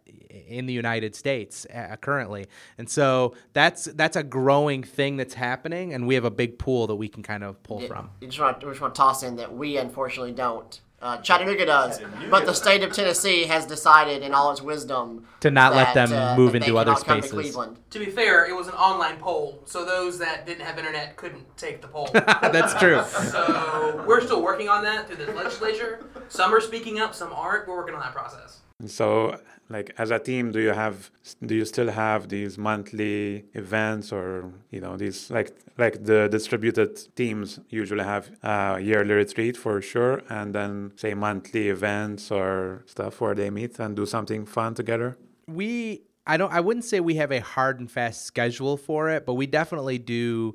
in 0.49 0.67
the 0.67 0.73
United 0.73 1.15
States 1.15 1.69
uh, 1.73 1.95
currently, 2.01 2.47
and 2.77 2.91
so 2.91 3.37
that's 3.53 3.85
that's 3.85 4.17
a 4.17 4.25
growing 4.25 4.83
thing 4.83 5.19
that's 5.19 5.35
happening, 5.35 5.95
and 5.95 6.09
we 6.09 6.17
have 6.17 6.25
a 6.25 6.33
big 6.33 6.59
pool 6.59 6.89
that 6.89 6.97
we 6.97 7.07
can 7.07 7.23
kind 7.23 7.45
of 7.45 7.63
pull 7.63 7.79
from. 7.87 8.11
You 8.21 8.27
just 8.27 8.41
want, 8.41 8.65
we 8.65 8.71
just 8.71 8.81
want 8.81 8.97
to 8.97 8.99
toss 8.99 9.23
in 9.23 9.37
that 9.37 9.55
we 9.55 9.77
unfortunately 9.77 10.33
don't. 10.33 10.81
Uh, 11.03 11.19
Chattanooga 11.21 11.67
does, 11.67 12.01
but 12.31 12.47
the 12.47 12.53
state 12.53 12.85
of 12.85 12.93
Tennessee 12.93 13.45
has 13.47 13.67
decided, 13.67 14.23
in 14.23 14.33
all 14.33 14.53
its 14.53 14.63
wisdom, 14.63 15.27
To 15.41 15.51
not 15.51 15.75
let 15.75 15.95
them 15.95 16.13
uh, 16.13 16.37
move 16.37 16.55
into 16.55 16.79
other 16.79 16.93
cannot 16.93 17.07
come 17.07 17.21
to 17.21 17.27
spaces. 17.27 17.59
To 17.91 17.99
be 17.99 18.07
fair, 18.07 18.49
it 18.49 18.55
was 18.55 18.69
an 18.69 18.75
online 18.75 19.17
poll, 19.17 19.61
so 19.65 19.85
those 19.85 20.21
that 20.21 20.47
didn't 20.47 20.65
have 20.65 20.79
internet 20.79 21.17
couldn't 21.17 21.57
take 21.57 21.83
the 21.83 21.89
poll. 21.89 22.09
that's 22.15 22.75
true. 22.75 23.03
so 23.03 24.05
we're 24.07 24.21
still 24.21 24.43
working 24.43 24.69
on 24.69 24.85
that 24.85 25.09
through 25.09 25.27
the 25.27 25.33
legislature. 25.33 26.07
Some 26.29 26.55
are 26.55 26.61
speaking 26.61 27.01
up, 27.01 27.17
some 27.17 27.33
aren't. 27.33 27.67
We're 27.67 27.77
working 27.77 27.97
on 27.97 28.01
that 28.01 28.15
process. 28.15 28.61
So, 28.87 29.39
like 29.69 29.95
as 29.99 30.11
a 30.11 30.19
team, 30.19 30.53
do 30.53 30.61
you 30.61 30.71
have 30.71 31.11
do 31.45 31.55
you 31.55 31.65
still 31.65 31.91
have 31.91 32.29
these 32.29 32.59
monthly 32.59 33.45
events, 33.55 34.13
or 34.13 34.53
you 34.71 34.81
know 34.81 34.97
these 34.97 35.31
like 35.31 35.53
like 35.79 36.05
the 36.05 36.29
distributed 36.29 37.15
teams 37.17 37.61
usually 37.69 38.05
have 38.05 38.31
a 38.43 38.79
yearly 38.81 39.15
retreat 39.15 39.57
for 39.57 39.81
sure, 39.81 40.23
and 40.29 40.55
then 40.55 40.93
say 40.97 41.15
monthly 41.15 41.69
events 41.69 42.31
or 42.31 42.83
stuff 42.87 43.21
where 43.21 43.35
they 43.35 43.51
meet 43.51 43.79
and 43.79 43.97
do 43.97 44.07
something 44.07 44.45
fun 44.47 44.75
together. 44.75 45.17
we 45.47 46.03
I 46.27 46.37
don't 46.37 46.53
I 46.53 46.61
wouldn't 46.61 46.85
say 46.85 47.01
we 47.01 47.17
have 47.17 47.33
a 47.33 47.41
hard 47.41 47.81
and 47.81 47.91
fast 47.91 48.25
schedule 48.25 48.77
for 48.77 49.09
it, 49.11 49.27
but 49.27 49.35
we 49.35 49.47
definitely 49.47 49.99
do 49.99 50.55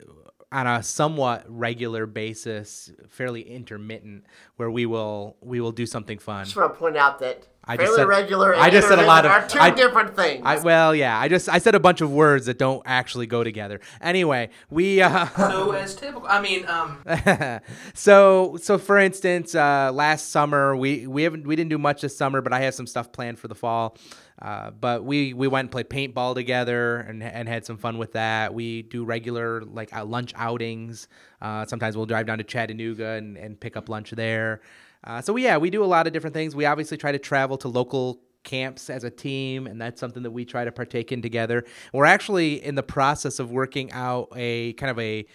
uh, 0.00 0.30
on 0.52 0.66
a 0.66 0.82
somewhat 0.82 1.44
regular 1.48 2.06
basis, 2.06 2.92
fairly 3.08 3.42
intermittent, 3.42 4.24
where 4.56 4.70
we 4.70 4.86
will 4.86 5.36
we 5.40 5.60
will 5.60 5.72
do 5.72 5.86
something 5.86 6.18
fun. 6.18 6.44
just 6.44 6.56
want 6.56 6.72
to 6.72 6.78
point 6.78 6.96
out 6.96 7.18
that 7.20 7.46
I 7.70 7.76
Fairly 7.76 7.86
just 7.86 7.96
said 7.98 8.08
regular. 8.08 8.56
I 8.56 8.68
just 8.68 8.88
said 8.88 8.98
a 8.98 9.06
lot 9.06 9.24
of 9.24 9.30
are 9.30 9.46
two 9.46 9.60
I- 9.60 9.70
different 9.70 10.16
things. 10.16 10.42
I, 10.44 10.58
well, 10.58 10.92
yeah, 10.92 11.16
I 11.16 11.28
just 11.28 11.48
I 11.48 11.58
said 11.58 11.76
a 11.76 11.80
bunch 11.80 12.00
of 12.00 12.10
words 12.10 12.46
that 12.46 12.58
don't 12.58 12.82
actually 12.84 13.28
go 13.28 13.44
together. 13.44 13.80
Anyway, 14.00 14.50
we 14.70 15.00
uh, 15.00 15.26
So 15.36 15.70
as 15.70 15.94
typical, 15.94 16.26
I 16.28 16.42
mean, 16.42 16.66
um, 16.66 16.98
so 17.94 18.58
so 18.60 18.76
for 18.76 18.98
instance, 18.98 19.54
uh, 19.54 19.92
last 19.92 20.30
summer 20.30 20.74
we 20.74 21.06
we 21.06 21.22
haven't 21.22 21.46
we 21.46 21.54
didn't 21.54 21.70
do 21.70 21.78
much 21.78 22.00
this 22.02 22.16
summer, 22.16 22.40
but 22.40 22.52
I 22.52 22.58
have 22.62 22.74
some 22.74 22.88
stuff 22.88 23.12
planned 23.12 23.38
for 23.38 23.46
the 23.46 23.54
fall. 23.54 23.96
Uh, 24.42 24.70
but 24.72 25.04
we 25.04 25.32
we 25.32 25.46
went 25.46 25.66
and 25.66 25.70
played 25.70 25.88
paintball 25.88 26.34
together 26.34 26.96
and 26.96 27.22
and 27.22 27.48
had 27.48 27.64
some 27.64 27.76
fun 27.76 27.98
with 27.98 28.14
that. 28.14 28.52
We 28.52 28.82
do 28.82 29.04
regular 29.04 29.62
like 29.62 29.94
uh, 29.94 30.04
lunch 30.04 30.32
outings. 30.34 31.06
Uh, 31.40 31.66
sometimes 31.66 31.96
we'll 31.96 32.06
drive 32.06 32.26
down 32.26 32.38
to 32.38 32.44
Chattanooga 32.44 33.10
and, 33.10 33.36
and 33.36 33.60
pick 33.60 33.76
up 33.76 33.88
lunch 33.88 34.10
there. 34.10 34.60
Uh, 35.04 35.20
so 35.20 35.36
yeah, 35.36 35.56
we 35.56 35.70
do 35.70 35.82
a 35.82 35.86
lot 35.86 36.06
of 36.06 36.12
different 36.12 36.34
things. 36.34 36.54
We 36.54 36.66
obviously 36.66 36.96
try 36.96 37.12
to 37.12 37.18
travel 37.18 37.56
to 37.58 37.68
local 37.68 38.20
camps 38.44 38.90
as 38.90 39.04
a 39.04 39.10
team, 39.10 39.66
and 39.66 39.80
that's 39.80 40.00
something 40.00 40.22
that 40.22 40.30
we 40.30 40.44
try 40.44 40.64
to 40.64 40.72
partake 40.72 41.12
in 41.12 41.22
together. 41.22 41.64
We're 41.92 42.06
actually 42.06 42.62
in 42.64 42.74
the 42.74 42.82
process 42.82 43.38
of 43.38 43.50
working 43.50 43.92
out 43.92 44.28
a 44.34 44.74
kind 44.74 44.90
of 44.90 44.98
a 44.98 45.26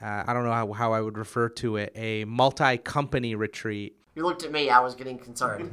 uh, 0.00 0.24
I 0.26 0.32
don't 0.32 0.44
know 0.44 0.52
how, 0.52 0.72
how 0.72 0.92
I 0.92 1.00
would 1.00 1.16
refer 1.16 1.48
to 1.50 1.76
it, 1.76 1.92
a 1.94 2.24
multi 2.24 2.78
company 2.78 3.34
retreat. 3.34 3.96
You 4.14 4.22
looked 4.22 4.44
at 4.44 4.52
me. 4.52 4.70
I 4.70 4.80
was 4.80 4.94
getting 4.94 5.18
concerned. 5.18 5.70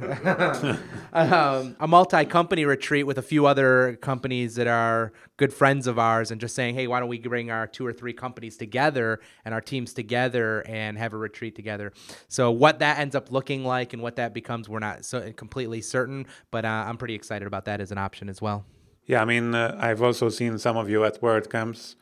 Um, 1.14 1.76
a 1.78 1.86
multi 1.86 2.24
company 2.24 2.64
retreat 2.64 3.06
with 3.06 3.18
a 3.18 3.22
few 3.22 3.44
other 3.44 3.98
companies 4.00 4.54
that 4.54 4.66
are 4.66 5.12
good 5.36 5.52
friends 5.52 5.86
of 5.86 5.98
ours, 5.98 6.30
and 6.30 6.40
just 6.40 6.54
saying, 6.54 6.74
hey, 6.74 6.86
why 6.86 7.00
don't 7.00 7.08
we 7.10 7.18
bring 7.18 7.50
our 7.50 7.66
two 7.66 7.86
or 7.86 7.92
three 7.92 8.14
companies 8.14 8.56
together 8.56 9.20
and 9.44 9.52
our 9.52 9.60
teams 9.60 9.92
together 9.92 10.62
and 10.66 10.96
have 10.96 11.12
a 11.12 11.18
retreat 11.18 11.54
together? 11.54 11.92
So, 12.28 12.50
what 12.50 12.78
that 12.78 12.98
ends 12.98 13.14
up 13.14 13.30
looking 13.30 13.62
like 13.62 13.92
and 13.92 14.00
what 14.00 14.16
that 14.16 14.32
becomes, 14.32 14.70
we're 14.70 14.78
not 14.78 15.04
so 15.04 15.32
completely 15.32 15.82
certain, 15.82 16.24
but 16.50 16.64
uh, 16.64 16.86
I'm 16.88 16.96
pretty 16.96 17.14
excited 17.14 17.46
about 17.46 17.66
that 17.66 17.82
as 17.82 17.92
an 17.92 17.98
option 17.98 18.30
as 18.30 18.40
well. 18.40 18.64
Yeah, 19.04 19.20
I 19.20 19.26
mean, 19.26 19.54
uh, 19.54 19.76
I've 19.78 20.00
also 20.00 20.30
seen 20.30 20.56
some 20.56 20.78
of 20.78 20.88
you 20.88 21.04
at 21.04 21.20
WordCamps, 21.20 21.96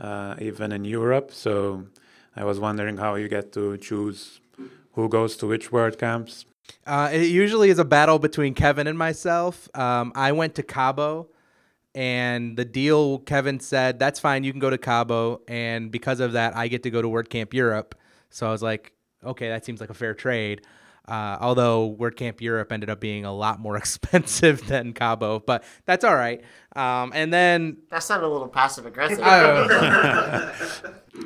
uh, 0.00 0.36
even 0.40 0.72
in 0.72 0.86
Europe. 0.86 1.32
So 1.32 1.84
I 2.34 2.44
was 2.44 2.58
wondering 2.58 2.96
how 2.96 3.16
you 3.16 3.28
get 3.28 3.52
to 3.52 3.76
choose 3.76 4.40
who 4.94 5.08
goes 5.08 5.36
to 5.36 5.46
which 5.46 5.70
WordCamps. 5.70 6.44
Uh, 6.86 7.10
it 7.12 7.28
usually 7.28 7.70
is 7.70 7.78
a 7.78 7.84
battle 7.84 8.18
between 8.18 8.54
Kevin 8.54 8.86
and 8.86 8.98
myself. 8.98 9.68
Um, 9.74 10.12
I 10.14 10.32
went 10.32 10.54
to 10.56 10.62
Cabo, 10.62 11.28
and 11.94 12.56
the 12.56 12.64
deal 12.64 13.18
Kevin 13.20 13.60
said 13.60 13.98
that's 13.98 14.18
fine. 14.18 14.44
You 14.44 14.52
can 14.52 14.60
go 14.60 14.70
to 14.70 14.78
Cabo, 14.78 15.42
and 15.46 15.90
because 15.90 16.20
of 16.20 16.32
that, 16.32 16.56
I 16.56 16.68
get 16.68 16.82
to 16.84 16.90
go 16.90 17.02
to 17.02 17.08
WordCamp 17.08 17.52
Europe. 17.52 17.94
So 18.30 18.46
I 18.46 18.50
was 18.50 18.62
like, 18.62 18.92
okay, 19.22 19.48
that 19.48 19.64
seems 19.64 19.80
like 19.80 19.90
a 19.90 19.94
fair 19.94 20.14
trade. 20.14 20.62
Uh, 21.06 21.36
although 21.40 21.94
WordCamp 22.00 22.40
Europe 22.40 22.72
ended 22.72 22.88
up 22.88 22.98
being 22.98 23.26
a 23.26 23.32
lot 23.34 23.60
more 23.60 23.76
expensive 23.82 24.66
than 24.66 24.92
Cabo, 24.94 25.40
but 25.40 25.62
that's 25.84 26.02
all 26.04 26.14
right. 26.14 26.42
Um, 26.74 27.12
and 27.14 27.32
then 27.32 27.76
that 27.90 28.02
sounded 28.02 28.26
a 28.26 28.28
little 28.28 28.48
passive 28.48 28.86
aggressive. 28.86 29.18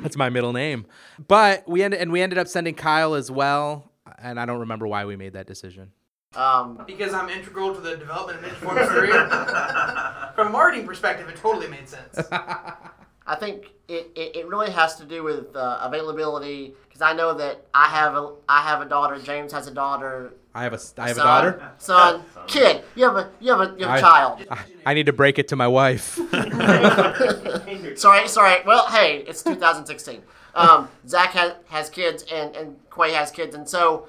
that's 0.01 0.17
my 0.17 0.29
middle 0.29 0.53
name. 0.53 0.85
But 1.27 1.67
we 1.67 1.83
ended 1.83 1.99
and 2.01 2.11
we 2.11 2.21
ended 2.21 2.37
up 2.37 2.47
sending 2.47 2.75
Kyle 2.75 3.13
as 3.15 3.31
well, 3.31 3.91
and 4.21 4.39
I 4.39 4.45
don't 4.45 4.59
remember 4.59 4.87
why 4.87 5.05
we 5.05 5.15
made 5.15 5.33
that 5.33 5.47
decision. 5.47 5.91
um, 6.35 6.83
because 6.85 7.13
I'm 7.13 7.29
integral 7.29 7.73
to 7.73 7.81
the 7.81 7.97
development 7.97 8.45
of 8.45 8.53
Ninja 8.59 8.87
career. 8.87 10.31
From 10.35 10.47
a 10.47 10.51
marketing 10.51 10.85
perspective, 10.85 11.27
it 11.29 11.37
totally 11.37 11.67
made 11.67 11.87
sense. 11.89 12.19
I 12.31 13.35
think 13.39 13.71
it, 13.87 14.11
it, 14.15 14.35
it 14.37 14.47
really 14.47 14.71
has 14.71 14.95
to 14.97 15.05
do 15.05 15.23
with 15.23 15.55
uh, 15.55 15.79
availability 15.81 16.75
because 16.99 17.13
I 17.13 17.17
know 17.17 17.33
that 17.35 17.65
I 17.73 17.85
have 17.87 18.15
a 18.15 18.33
I 18.47 18.61
have 18.61 18.81
a 18.81 18.85
daughter. 18.85 19.17
James 19.19 19.53
has 19.53 19.67
a 19.67 19.71
daughter. 19.71 20.33
I 20.53 20.63
have 20.63 20.73
a 20.73 20.79
I 20.97 21.07
have 21.07 21.17
a 21.17 21.19
son, 21.19 21.25
daughter. 21.25 21.71
Son, 21.77 22.23
kid. 22.47 22.83
You 22.95 23.05
have 23.05 23.15
a 23.15 23.31
you 23.39 23.51
have 23.51 23.61
a 23.61 23.75
you 23.79 23.85
have 23.85 23.95
a 23.95 23.97
I- 23.97 24.01
child. 24.01 24.45
I, 24.51 24.59
I 24.85 24.93
need 24.93 25.05
to 25.05 25.13
break 25.13 25.39
it 25.39 25.47
to 25.49 25.55
my 25.55 25.67
wife. 25.67 26.15
sorry, 27.95 28.27
sorry. 28.27 28.57
Well, 28.65 28.87
hey, 28.87 29.23
it's 29.27 29.43
2016. 29.43 30.21
Um, 30.55 30.89
Zach 31.07 31.29
has, 31.31 31.53
has 31.69 31.89
kids 31.89 32.25
and, 32.31 32.55
and 32.55 32.75
Quay 32.93 33.13
has 33.13 33.31
kids. 33.31 33.55
And 33.55 33.69
so 33.69 34.07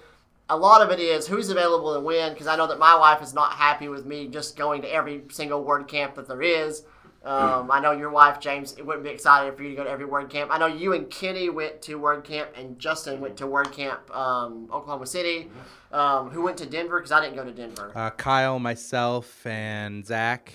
a 0.49 0.57
lot 0.57 0.81
of 0.81 0.91
it 0.91 0.99
is 0.99 1.29
who's 1.29 1.51
available 1.51 1.95
and 1.95 2.05
when, 2.05 2.33
because 2.33 2.47
I 2.47 2.57
know 2.57 2.67
that 2.67 2.79
my 2.79 2.97
wife 2.97 3.23
is 3.23 3.35
not 3.35 3.53
happy 3.53 3.89
with 3.89 4.07
me 4.07 4.27
just 4.27 4.57
going 4.57 4.83
to 4.83 4.93
every 4.93 5.23
single 5.31 5.63
word 5.63 5.87
camp 5.87 6.15
that 6.15 6.27
there 6.27 6.43
is. 6.43 6.83
Um, 7.23 7.71
I 7.71 7.81
know 7.81 7.93
your 7.93 8.11
wife, 8.11 8.41
James, 8.41 8.73
it 8.79 8.87
wouldn't 8.87 9.05
be 9.05 9.11
excited 9.11 9.55
for 9.55 9.63
you 9.63 9.71
to 9.71 9.77
go 9.77 9.85
to 9.85 9.91
every 9.91 10.07
word 10.07 10.31
camp. 10.31 10.51
I 10.51 10.59
know 10.59 10.67
you 10.67 10.95
and 10.95 11.11
Kenny 11.11 11.51
went 11.51 11.83
to 11.83 11.97
word 11.97 12.25
camp, 12.25 12.51
and 12.57 12.79
Justin 12.79 13.21
went 13.21 13.37
to 13.39 13.47
word 13.47 13.73
camp, 13.73 14.15
um, 14.17 14.69
Oklahoma 14.73 15.07
City. 15.07 15.51
Um, 15.93 16.31
who 16.31 16.43
went 16.43 16.57
to 16.59 16.67
Denver? 16.67 16.99
Because 16.99 17.13
I 17.13 17.21
didn't 17.21 17.37
go 17.37 17.45
to 17.45 17.53
Denver. 17.53 17.93
Uh, 17.95 18.11
Kyle, 18.11 18.59
myself, 18.59 19.47
and 19.47 20.07
Zach 20.07 20.53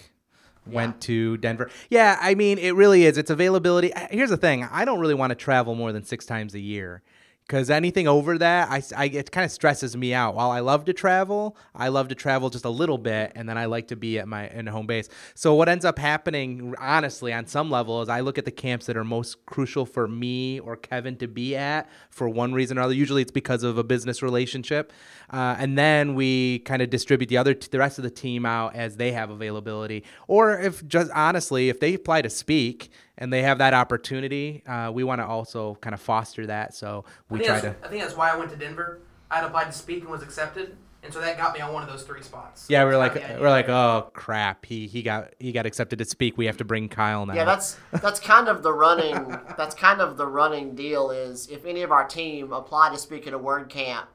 went 0.66 1.02
to 1.02 1.38
Denver. 1.38 1.70
Yeah, 1.92 2.18
I 2.20 2.34
mean, 2.34 2.58
it 2.58 2.74
really 2.74 3.06
is. 3.06 3.20
It's 3.20 3.30
availability. 3.30 3.92
Here's 4.10 4.32
the 4.32 4.38
thing: 4.38 4.68
I 4.72 4.86
don't 4.86 5.00
really 5.00 5.14
want 5.14 5.32
to 5.32 5.36
travel 5.36 5.76
more 5.76 5.92
than 5.92 6.04
six 6.04 6.26
times 6.26 6.56
a 6.56 6.60
year. 6.60 7.04
Because 7.48 7.70
anything 7.70 8.08
over 8.08 8.40
that, 8.40 8.70
I, 8.72 8.82
I- 8.98 9.06
it 9.06 9.30
kind 9.32 9.46
of 9.46 9.52
stresses 9.52 9.96
me 9.96 10.16
out. 10.16 10.34
While 10.34 10.50
I 10.50 10.62
love 10.62 10.86
to 10.86 10.94
travel, 10.94 11.56
I 11.76 11.90
love 11.90 12.08
to 12.08 12.16
travel 12.16 12.50
just 12.50 12.66
a 12.66 12.70
little 12.72 12.98
bit, 12.98 13.34
and 13.36 13.48
then 13.48 13.56
I 13.56 13.66
like 13.66 13.90
to 13.90 13.96
be 13.96 14.18
at 14.18 14.28
my 14.28 14.48
in 14.50 14.66
home 14.66 14.88
base. 14.88 15.10
So 15.36 15.54
what 15.54 15.70
ends 15.70 15.86
up 15.86 16.00
happening, 16.00 16.74
honestly, 16.80 17.32
on 17.32 17.46
some 17.46 17.70
level, 17.70 18.02
is 18.02 18.10
I 18.10 18.22
look 18.22 18.40
at 18.40 18.46
the 18.46 18.52
camps 18.52 18.88
that 18.88 18.98
are 18.98 19.04
most 19.04 19.46
crucial 19.46 19.86
for 19.86 20.08
me 20.08 20.60
or 20.60 20.76
Kevin 20.76 21.18
to 21.18 21.28
be 21.28 21.56
at 21.56 21.88
for 22.10 22.28
one 22.28 22.52
reason 22.54 22.80
or 22.80 22.82
other. 22.82 22.96
Usually, 22.96 23.22
it's 23.22 23.32
because 23.32 23.62
of 23.62 23.78
a 23.78 23.84
business 23.84 24.24
relationship, 24.24 24.92
uh, 25.32 25.56
and 25.60 25.78
then 25.78 26.16
we 26.16 26.60
kind 26.60 26.82
of 26.82 26.90
distribute 26.90 27.28
the 27.28 27.38
other 27.38 27.54
t- 27.54 27.68
the 27.70 27.78
rest 27.78 28.00
of 28.00 28.04
the 28.04 28.10
team 28.10 28.44
out 28.48 28.76
as 28.76 28.98
they 28.98 29.12
have 29.12 29.30
availability, 29.30 30.04
or 30.28 30.60
if 30.60 30.84
just 30.88 31.12
honestly, 31.12 31.70
if 31.70 31.80
they 31.80 31.94
apply 31.94 32.24
to 32.24 32.30
speak 32.30 32.90
and 33.18 33.32
they 33.32 33.42
have 33.44 33.60
that 33.60 33.74
opportunity, 33.74 34.64
uh, 34.68 34.92
we 34.94 35.04
want 35.04 35.22
to 35.22 35.26
also 35.26 35.76
kind 35.76 35.94
of 35.94 36.02
foster 36.02 36.46
that. 36.48 36.74
So 36.74 37.06
I 37.08 37.34
we 37.34 37.40
think, 37.40 37.48
try 37.48 37.60
that's, 37.60 37.80
to. 37.82 37.86
I 37.86 37.90
think 37.90 38.04
that's 38.04 38.18
why 38.18 38.32
I 38.32 38.36
went 38.36 38.52
to 38.52 38.58
Denver. 38.58 39.02
I 39.32 39.38
had 39.38 39.46
applied 39.46 39.66
to 39.66 39.72
speak 39.72 40.02
and 40.02 40.10
was 40.10 40.22
accepted, 40.22 40.76
and 41.04 41.14
so 41.14 41.20
that 41.20 41.38
got 41.38 41.54
me 41.54 41.62
on 41.62 41.74
one 41.74 41.84
of 41.84 41.90
those 41.90 42.04
three 42.04 42.22
spots. 42.22 42.68
Yeah, 42.70 42.84
we're 42.84 42.98
like 42.98 43.14
kinda 43.14 43.28
the 43.28 43.34
idea. 43.34 43.44
we're 43.44 43.50
like, 43.50 43.70
oh 43.70 44.10
crap, 44.14 44.66
he 44.66 44.88
he 44.88 45.02
got 45.02 45.34
he 45.40 45.52
got 45.52 45.66
accepted 45.66 46.00
to 46.00 46.06
speak. 46.06 46.38
We 46.38 46.46
have 46.46 46.58
to 46.58 46.66
bring 46.66 46.90
Kyle 46.90 47.26
now. 47.26 47.34
Yeah, 47.34 47.46
that's 47.46 47.78
that's 48.02 48.20
kind 48.20 48.48
of 48.48 48.64
the 48.64 48.74
running. 48.74 49.38
That's 49.58 49.76
kind 49.76 50.02
of 50.02 50.18
the 50.18 50.28
running 50.28 50.76
deal. 50.76 51.12
Is 51.12 51.48
if 51.48 51.66
any 51.66 51.82
of 51.82 51.92
our 51.92 52.08
team 52.08 52.52
apply 52.52 52.92
to 52.92 52.98
speak 52.98 53.28
at 53.28 53.34
a 53.34 53.38
word 53.38 53.70
camp 53.70 54.10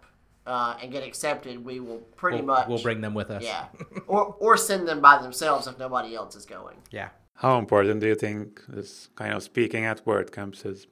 uh, 0.47 0.77
and 0.81 0.93
get 0.93 1.03
accepted, 1.03 1.65
we 1.65 1.81
will 1.81 1.99
pretty 2.17 2.39
we'll, 2.39 2.47
much 2.47 2.69
we'll 2.69 2.83
bring 2.83 3.01
them 3.01 3.15
with 3.15 3.31
us. 3.31 3.43
yeah, 3.43 3.67
or 4.07 4.37
or 4.39 4.57
send 4.57 4.87
them 4.87 5.01
by 5.01 5.21
themselves 5.21 5.67
if 5.67 5.79
nobody 5.79 6.15
else 6.15 6.37
is 6.37 6.45
going. 6.45 6.77
yeah. 6.91 7.09
How 7.41 7.59
important 7.59 8.01
do 8.01 8.07
you 8.07 8.15
think 8.15 8.63
this 8.69 9.09
kind 9.15 9.33
of 9.33 9.43
speaking 9.43 9.87
at 9.87 10.05
WordCamps 10.05 10.67
is? 10.67 10.87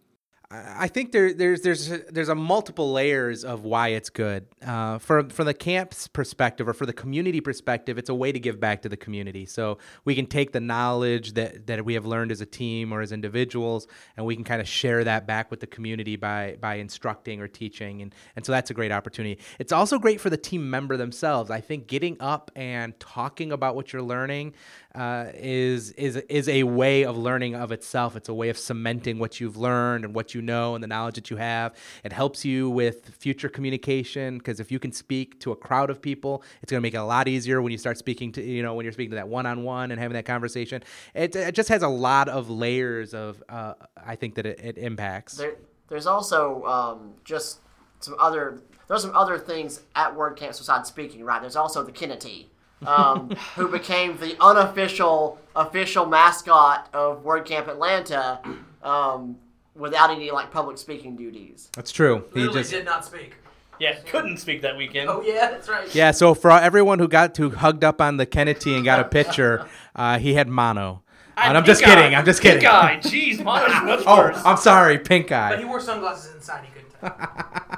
I 0.51 0.89
think 0.89 1.13
there, 1.13 1.35
there's 1.35 1.61
there's 1.61 1.89
there's 2.09 2.31
a 2.31 2.35
multiple 2.35 2.91
layers 2.91 3.45
of 3.45 3.65
why 3.65 3.89
it's 3.89 4.09
good. 4.09 4.47
Uh, 4.67 4.97
for 4.97 5.29
from 5.29 5.45
the 5.45 5.53
camp's 5.53 6.09
perspective 6.09 6.67
or 6.67 6.73
for 6.73 6.87
the 6.87 6.95
community 6.95 7.43
perspective, 7.43 7.99
it's 7.99 8.09
a 8.09 8.15
way 8.15 8.33
to 8.33 8.41
give 8.41 8.59
back 8.59 8.81
to 8.83 8.89
the 8.89 8.97
community. 8.97 9.45
So 9.45 9.77
we 10.07 10.15
can 10.15 10.25
take 10.25 10.53
the 10.53 10.61
knowledge 10.61 11.35
that 11.35 11.67
that 11.67 11.85
we 11.85 11.93
have 11.93 12.07
learned 12.07 12.33
as 12.33 12.41
a 12.41 12.47
team 12.47 12.95
or 12.95 13.03
as 13.03 13.13
individuals, 13.13 13.87
and 14.17 14.25
we 14.25 14.35
can 14.37 14.45
kind 14.45 14.63
of 14.63 14.67
share 14.67 15.05
that 15.05 15.27
back 15.27 15.51
with 15.51 15.61
the 15.61 15.67
community 15.67 16.17
by 16.17 16.57
by 16.59 16.77
instructing 16.77 17.43
or 17.43 17.49
teaching, 17.49 18.01
and 18.01 18.15
and 18.35 18.47
so 18.47 18.51
that's 18.51 18.71
a 18.71 18.75
great 18.75 18.91
opportunity. 18.91 19.39
It's 19.59 19.73
also 19.73 19.99
great 19.99 20.19
for 20.19 20.31
the 20.31 20.39
team 20.39 20.71
member 20.71 20.97
themselves. 20.97 21.51
I 21.51 21.61
think 21.61 21.89
getting 21.89 22.17
up 22.21 22.51
and 22.57 22.99
talking 22.99 23.53
about 23.53 23.77
what 23.77 23.93
you're 23.93 24.01
learning 24.01 24.55
uh, 24.99 25.31
is 25.35 25.93
is 25.93 26.17
is 26.29 26.49
a 26.49 26.65
way 26.65 27.05
of 27.05 27.17
learning 27.17 27.55
of 27.55 27.71
itself. 27.71 28.17
It's 28.17 28.29
a 28.29 28.35
way 28.35 28.49
of 28.49 28.59
cementing 28.59 29.21
what 29.21 29.39
you've 29.39 29.57
learned 29.57 30.05
and 30.05 30.13
what 30.13 30.35
you 30.35 30.43
know 30.43 30.75
and 30.75 30.83
the 30.83 30.89
knowledge 30.89 31.15
that 31.15 31.31
you 31.31 31.37
have. 31.37 31.77
It 32.03 32.13
helps 32.13 32.45
you 32.45 32.69
with 32.69 33.15
future 33.15 33.49
communication 33.49 34.39
because 34.39 34.59
if 34.59 34.73
you 34.73 34.81
can 34.81 34.91
speak 34.91 35.39
to 35.41 35.53
a 35.53 35.57
crowd 35.57 35.89
of 35.89 36.03
people, 36.03 36.43
it's 36.63 36.73
going 36.73 36.81
to 36.81 36.83
make 36.83 36.95
it 36.95 36.99
a 36.99 37.05
lot 37.05 37.29
easier 37.29 37.63
when 37.63 37.71
you 37.71 37.79
start 37.79 37.97
speaking 37.97 38.33
to 38.33 38.43
you 38.43 38.61
know 38.61 38.75
when 38.75 38.85
you're 38.85 38.93
speaking 38.93 39.11
to 39.11 39.17
that 39.17 39.29
one 39.29 39.47
on 39.47 39.63
one 39.63 39.93
and 39.93 40.01
having 40.01 40.15
that 40.15 40.27
conversation. 40.27 40.83
It, 41.15 41.37
it 41.37 41.55
just 41.55 41.69
has 41.69 41.83
a 41.85 41.89
lot 41.89 42.29
of 42.29 42.51
layers 42.51 43.15
of 43.15 43.41
uh, 43.49 43.75
I 44.05 44.17
think 44.17 44.35
that 44.35 44.47
it, 44.47 44.59
it 44.61 44.79
impacts. 44.79 45.37
There, 45.37 45.55
there's 45.89 46.09
also 46.09 46.65
um, 46.65 47.15
just 47.25 47.61
some 48.01 48.17
other. 48.19 48.63
There's 48.89 49.03
some 49.03 49.15
other 49.15 49.39
things 49.39 49.83
at 49.95 50.17
word 50.17 50.37
camps 50.37 50.59
besides 50.59 50.89
speaking. 50.89 51.23
Right. 51.23 51.41
There's 51.41 51.57
also 51.57 51.85
the 51.85 51.93
Kennedy. 51.93 52.51
Um, 52.87 53.31
who 53.57 53.69
became 53.69 54.17
the 54.19 54.37
unofficial 54.41 55.39
official 55.57 56.07
mascot 56.07 56.89
of 56.93 57.25
WordCamp 57.25 57.69
Atlanta 57.69 58.41
um, 58.83 59.37
without 59.75 60.11
any 60.11 60.31
like 60.31 60.51
public 60.51 60.79
speaking 60.79 61.17
duties. 61.17 61.69
That's 61.75 61.91
true. 61.91 62.25
He 62.35 62.41
Literally 62.41 62.61
just 62.61 62.71
did 62.71 62.85
not 62.85 63.05
speak. 63.05 63.35
Yeah, 63.81 63.95
couldn't 64.07 64.39
speak 64.39 64.63
that 64.63 64.77
weekend. 64.77 65.09
Oh 65.09 65.23
yeah, 65.23 65.51
that's 65.51 65.69
right. 65.69 65.93
yeah. 65.95 66.11
So 66.11 66.35
for 66.35 66.51
everyone 66.51 66.99
who 66.99 67.07
got 67.09 67.35
to 67.37 67.51
hugged 67.51 67.85
up 67.85 68.01
on 68.01 68.17
the 68.17 68.27
Kennedy 68.27 68.75
and 68.75 68.85
got 68.85 68.99
a 69.01 69.05
picture, 69.05 69.67
uh, 69.97 70.19
he 70.19 70.35
had 70.35 70.49
mono. 70.49 71.03
And 71.37 71.57
I'm 71.57 71.65
just 71.65 71.85
kidding. 71.85 72.15
eye. 72.15 72.19
I'm 72.19 72.25
just 72.25 72.43
kidding. 72.43 72.61
Pink 72.61 72.73
eye. 72.73 72.99
Jeez, 73.01 73.45
Mono's 73.45 73.85
much 73.85 74.03
Oh, 74.09 74.17
worse. 74.19 74.43
I'm 74.45 74.57
sorry, 74.57 74.99
pink 74.99 75.31
eye. 75.31 75.51
But 75.51 75.61
he 75.61 75.65
wore 75.65 75.81
sunglasses 75.81 76.35
inside. 76.35 76.65
He 76.65 76.73
couldn't 76.73 77.17
tell. 77.17 77.78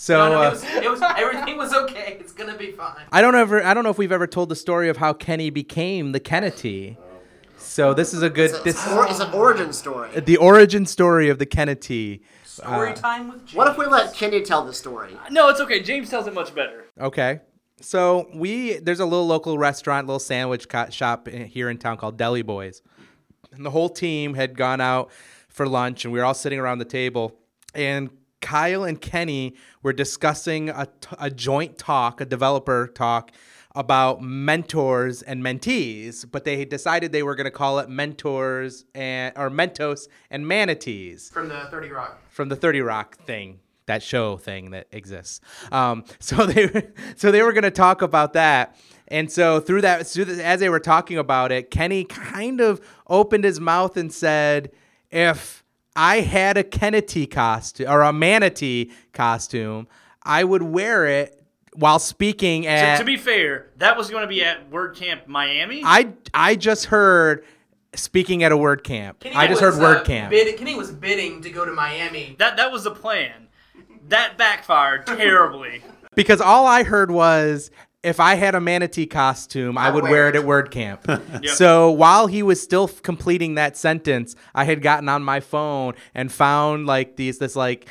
So 0.00 0.16
no, 0.16 0.28
no, 0.30 0.42
uh, 0.42 0.46
it 0.46 0.50
was, 0.52 0.64
it 0.64 0.90
was 0.90 1.02
everything 1.02 1.56
was 1.56 1.74
okay. 1.74 2.16
It's 2.20 2.30
gonna 2.30 2.56
be 2.56 2.70
fine. 2.70 3.02
I 3.10 3.20
don't 3.20 3.34
ever 3.34 3.64
I 3.64 3.74
don't 3.74 3.82
know 3.82 3.90
if 3.90 3.98
we've 3.98 4.12
ever 4.12 4.28
told 4.28 4.48
the 4.48 4.54
story 4.54 4.88
of 4.88 4.98
how 4.98 5.12
Kenny 5.12 5.50
became 5.50 6.12
the 6.12 6.20
Kennedy. 6.20 6.96
So 7.56 7.94
this 7.94 8.14
is 8.14 8.22
a 8.22 8.30
good 8.30 8.50
It's, 8.50 8.60
this 8.60 8.88
or, 8.92 9.08
it's 9.08 9.18
an 9.18 9.32
origin 9.32 9.72
story. 9.72 10.08
the 10.20 10.36
origin 10.36 10.86
story 10.86 11.28
of 11.30 11.40
the 11.40 11.46
Kennedy. 11.46 12.22
Story 12.44 12.94
time 12.94 13.26
with 13.26 13.44
James. 13.46 13.54
What 13.56 13.66
if 13.66 13.76
we 13.76 13.86
let 13.86 14.14
Kenny 14.14 14.40
tell 14.42 14.64
the 14.64 14.72
story? 14.72 15.16
No, 15.32 15.48
it's 15.48 15.60
okay. 15.60 15.82
James 15.82 16.08
tells 16.08 16.28
it 16.28 16.32
much 16.34 16.54
better. 16.54 16.84
Okay. 17.00 17.40
So 17.80 18.28
we 18.32 18.78
there's 18.78 19.00
a 19.00 19.04
little 19.04 19.26
local 19.26 19.58
restaurant, 19.58 20.06
little 20.06 20.20
sandwich 20.20 20.68
co- 20.68 20.90
shop 20.90 21.26
in- 21.26 21.46
here 21.48 21.68
in 21.70 21.76
town 21.76 21.96
called 21.96 22.16
Deli 22.16 22.42
Boys, 22.42 22.82
and 23.50 23.66
the 23.66 23.70
whole 23.70 23.88
team 23.88 24.34
had 24.34 24.56
gone 24.56 24.80
out 24.80 25.10
for 25.48 25.66
lunch, 25.66 26.04
and 26.04 26.12
we 26.14 26.20
were 26.20 26.24
all 26.24 26.34
sitting 26.34 26.60
around 26.60 26.78
the 26.78 26.84
table, 26.84 27.36
and 27.74 28.10
Kyle 28.40 28.84
and 28.84 29.00
Kenny 29.00 29.54
were 29.82 29.92
discussing 29.92 30.68
a, 30.70 30.86
t- 31.00 31.16
a 31.18 31.30
joint 31.30 31.78
talk, 31.78 32.20
a 32.20 32.24
developer 32.24 32.86
talk 32.86 33.32
about 33.74 34.22
mentors 34.22 35.22
and 35.22 35.42
mentees, 35.42 36.24
but 36.28 36.44
they 36.44 36.64
decided 36.64 37.12
they 37.12 37.22
were 37.22 37.34
going 37.34 37.44
to 37.44 37.50
call 37.50 37.78
it 37.78 37.88
mentors 37.88 38.84
and 38.94 39.32
or 39.36 39.50
Mentos 39.50 40.08
and 40.30 40.46
manatees 40.48 41.30
from 41.30 41.48
the 41.48 41.66
Thirty 41.70 41.90
Rock. 41.90 42.18
from 42.28 42.48
the 42.48 42.56
30 42.56 42.80
Rock 42.80 43.18
thing, 43.18 43.60
that 43.86 44.02
show 44.02 44.36
thing 44.36 44.70
that 44.70 44.86
exists. 44.90 45.40
Um, 45.70 46.04
so 46.18 46.46
they 46.46 46.88
so 47.16 47.30
they 47.30 47.42
were 47.42 47.52
going 47.52 47.62
to 47.64 47.70
talk 47.70 48.02
about 48.02 48.32
that. 48.32 48.76
And 49.10 49.30
so 49.30 49.60
through 49.60 49.82
that, 49.82 50.00
as 50.00 50.60
they 50.60 50.68
were 50.68 50.80
talking 50.80 51.16
about 51.18 51.52
it, 51.52 51.70
Kenny 51.70 52.04
kind 52.04 52.60
of 52.60 52.80
opened 53.06 53.44
his 53.44 53.60
mouth 53.60 53.96
and 53.96 54.12
said, 54.12 54.70
"If 55.10 55.62
I 55.98 56.20
had 56.20 56.56
a 56.56 56.62
Kennedy 56.62 57.26
costume 57.26 57.88
or 57.90 58.02
a 58.02 58.12
manatee 58.12 58.92
costume, 59.12 59.88
I 60.22 60.44
would 60.44 60.62
wear 60.62 61.06
it 61.06 61.42
while 61.74 61.98
speaking 61.98 62.62
To, 62.62 62.68
at." 62.68 62.98
to 62.98 63.04
be 63.04 63.16
fair, 63.16 63.66
that 63.78 63.96
was 63.96 64.08
going 64.08 64.22
to 64.22 64.28
be 64.28 64.44
at 64.44 64.70
WordCamp 64.70 65.26
Miami. 65.26 65.82
I 65.84 66.12
I 66.32 66.54
just 66.54 66.86
heard 66.86 67.44
speaking 67.94 68.44
at 68.44 68.52
a 68.52 68.56
word 68.56 68.84
camp. 68.84 69.20
Kenny 69.20 69.34
I 69.34 69.48
just 69.48 69.60
was, 69.60 69.74
heard 69.74 69.82
word 69.82 69.96
uh, 69.98 70.04
camp. 70.04 70.30
Bid, 70.30 70.56
Kenny 70.56 70.76
was 70.76 70.92
bidding 70.92 71.42
to 71.42 71.50
go 71.50 71.64
to 71.64 71.72
Miami. 71.72 72.36
that 72.38 72.56
that 72.56 72.70
was 72.70 72.84
the 72.84 72.92
plan. 72.92 73.48
That 74.08 74.38
backfired 74.38 75.06
terribly. 75.06 75.82
Because 76.14 76.40
all 76.40 76.66
I 76.66 76.84
heard 76.84 77.10
was 77.10 77.70
if 78.08 78.18
I 78.20 78.34
had 78.34 78.54
a 78.54 78.60
manatee 78.60 79.06
costume, 79.06 79.76
I 79.78 79.88
I'd 79.88 79.94
would 79.94 80.02
wear 80.04 80.12
wear 80.12 80.28
it 80.28 80.34
it. 80.36 80.40
at 80.40 80.44
WordCamp. 80.44 81.44
So 81.54 81.90
while 81.90 82.26
he 82.26 82.42
was 82.42 82.60
still 82.60 82.84
f- 82.84 83.02
completing 83.02 83.54
that 83.54 83.76
sentence, 83.76 84.34
I 84.54 84.64
had 84.64 84.82
gotten 84.82 85.08
on 85.08 85.22
my 85.22 85.40
phone 85.40 85.94
and 86.14 86.32
found 86.32 86.86
like 86.86 87.16
these 87.16 87.38
this 87.38 87.54
like 87.56 87.86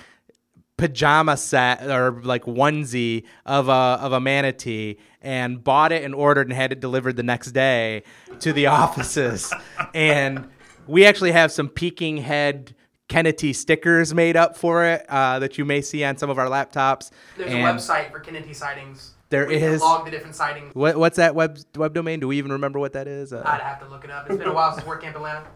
pajama 0.77 1.35
set 1.37 1.83
or 1.89 2.21
like 2.23 2.43
onesie 2.43 3.23
of 3.45 3.67
a 3.67 3.71
of 3.71 4.13
a 4.13 4.19
manatee 4.19 4.97
and 5.21 5.63
bought 5.63 5.91
it 5.91 6.03
and 6.03 6.13
ordered 6.13 6.47
and 6.47 6.53
had 6.53 6.71
it 6.71 6.79
delivered 6.79 7.15
the 7.15 7.23
next 7.23 7.51
day 7.51 8.03
to 8.39 8.53
the 8.53 8.65
offices. 8.83 9.51
and 9.95 10.47
we 10.85 11.05
actually 11.05 11.31
have 11.31 11.51
some 11.51 11.67
peeking 11.67 12.17
head 12.17 12.75
Kennedy 13.09 13.53
stickers 13.53 14.13
made 14.13 14.35
up 14.35 14.55
for 14.57 14.83
it 14.85 15.05
uh, 15.09 15.39
that 15.39 15.57
you 15.57 15.63
may 15.65 15.81
see 15.81 16.03
on 16.03 16.17
some 16.17 16.29
of 16.29 16.37
our 16.37 16.47
laptops. 16.47 17.09
There's 17.37 17.51
And- 17.51 17.61
a 17.61 17.63
website 17.63 18.11
for 18.11 18.19
Kennedy 18.19 18.53
sightings. 18.53 19.13
There 19.29 19.45
where 19.47 19.55
is. 19.73 19.81
log 19.81 20.05
the 20.05 20.11
different 20.11 20.35
sightings. 20.35 20.73
What, 20.73 20.95
what's 20.97 21.17
that 21.17 21.35
web 21.35 21.57
web 21.75 21.93
domain? 21.93 22.19
Do 22.19 22.27
we 22.29 22.37
even 22.37 22.51
remember 22.51 22.79
what 22.79 22.93
that 22.93 23.07
is? 23.07 23.33
I'd 23.33 23.43
Uh, 23.45 23.59
have 23.59 23.79
to 23.81 23.87
look 23.89 24.03
it 24.05 24.09
up. 24.11 24.29
It's 24.29 24.37
been 24.37 24.47
a 24.47 24.53
while 24.53 24.73
since 24.73 24.85
WordCamp 24.87 25.15
Atlanta. 25.15 25.47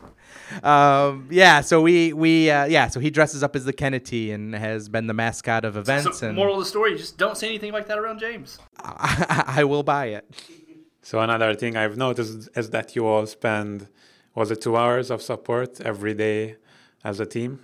um, 0.63 1.27
yeah, 1.31 1.62
so 1.62 1.81
we 1.81 2.13
we 2.13 2.49
uh, 2.49 2.65
yeah, 2.65 2.88
so 2.88 2.99
he 2.99 3.10
dresses 3.10 3.43
up 3.43 3.55
as 3.55 3.65
the 3.65 3.73
Kennedy 3.73 4.31
and 4.31 4.53
has 4.55 4.89
been 4.89 5.07
the 5.07 5.13
mascot 5.13 5.63
of 5.65 5.77
events, 5.77 6.19
So, 6.19 6.27
and 6.27 6.36
moral 6.36 6.55
of 6.55 6.60
the 6.60 6.65
story: 6.65 6.97
just 6.97 7.17
don't 7.17 7.38
say 7.38 7.47
anything 7.47 7.71
like 7.71 7.88
that 7.88 7.97
around 7.97 8.19
James. 8.19 8.60
I, 8.79 9.43
I 9.60 9.63
will 9.63 9.84
buy 9.84 10.07
it. 10.07 10.25
So 11.01 11.19
another 11.19 11.55
thing 11.55 11.75
I've 11.77 11.97
noticed 11.97 12.49
is 12.55 12.69
that 12.71 12.95
you 12.95 13.05
all 13.07 13.25
spend 13.25 13.88
was 14.36 14.51
it 14.51 14.62
two 14.62 14.77
hours 14.77 15.10
of 15.10 15.21
support 15.21 15.81
every 15.81 16.13
day 16.13 16.57
as 17.03 17.19
a 17.19 17.25
team? 17.25 17.60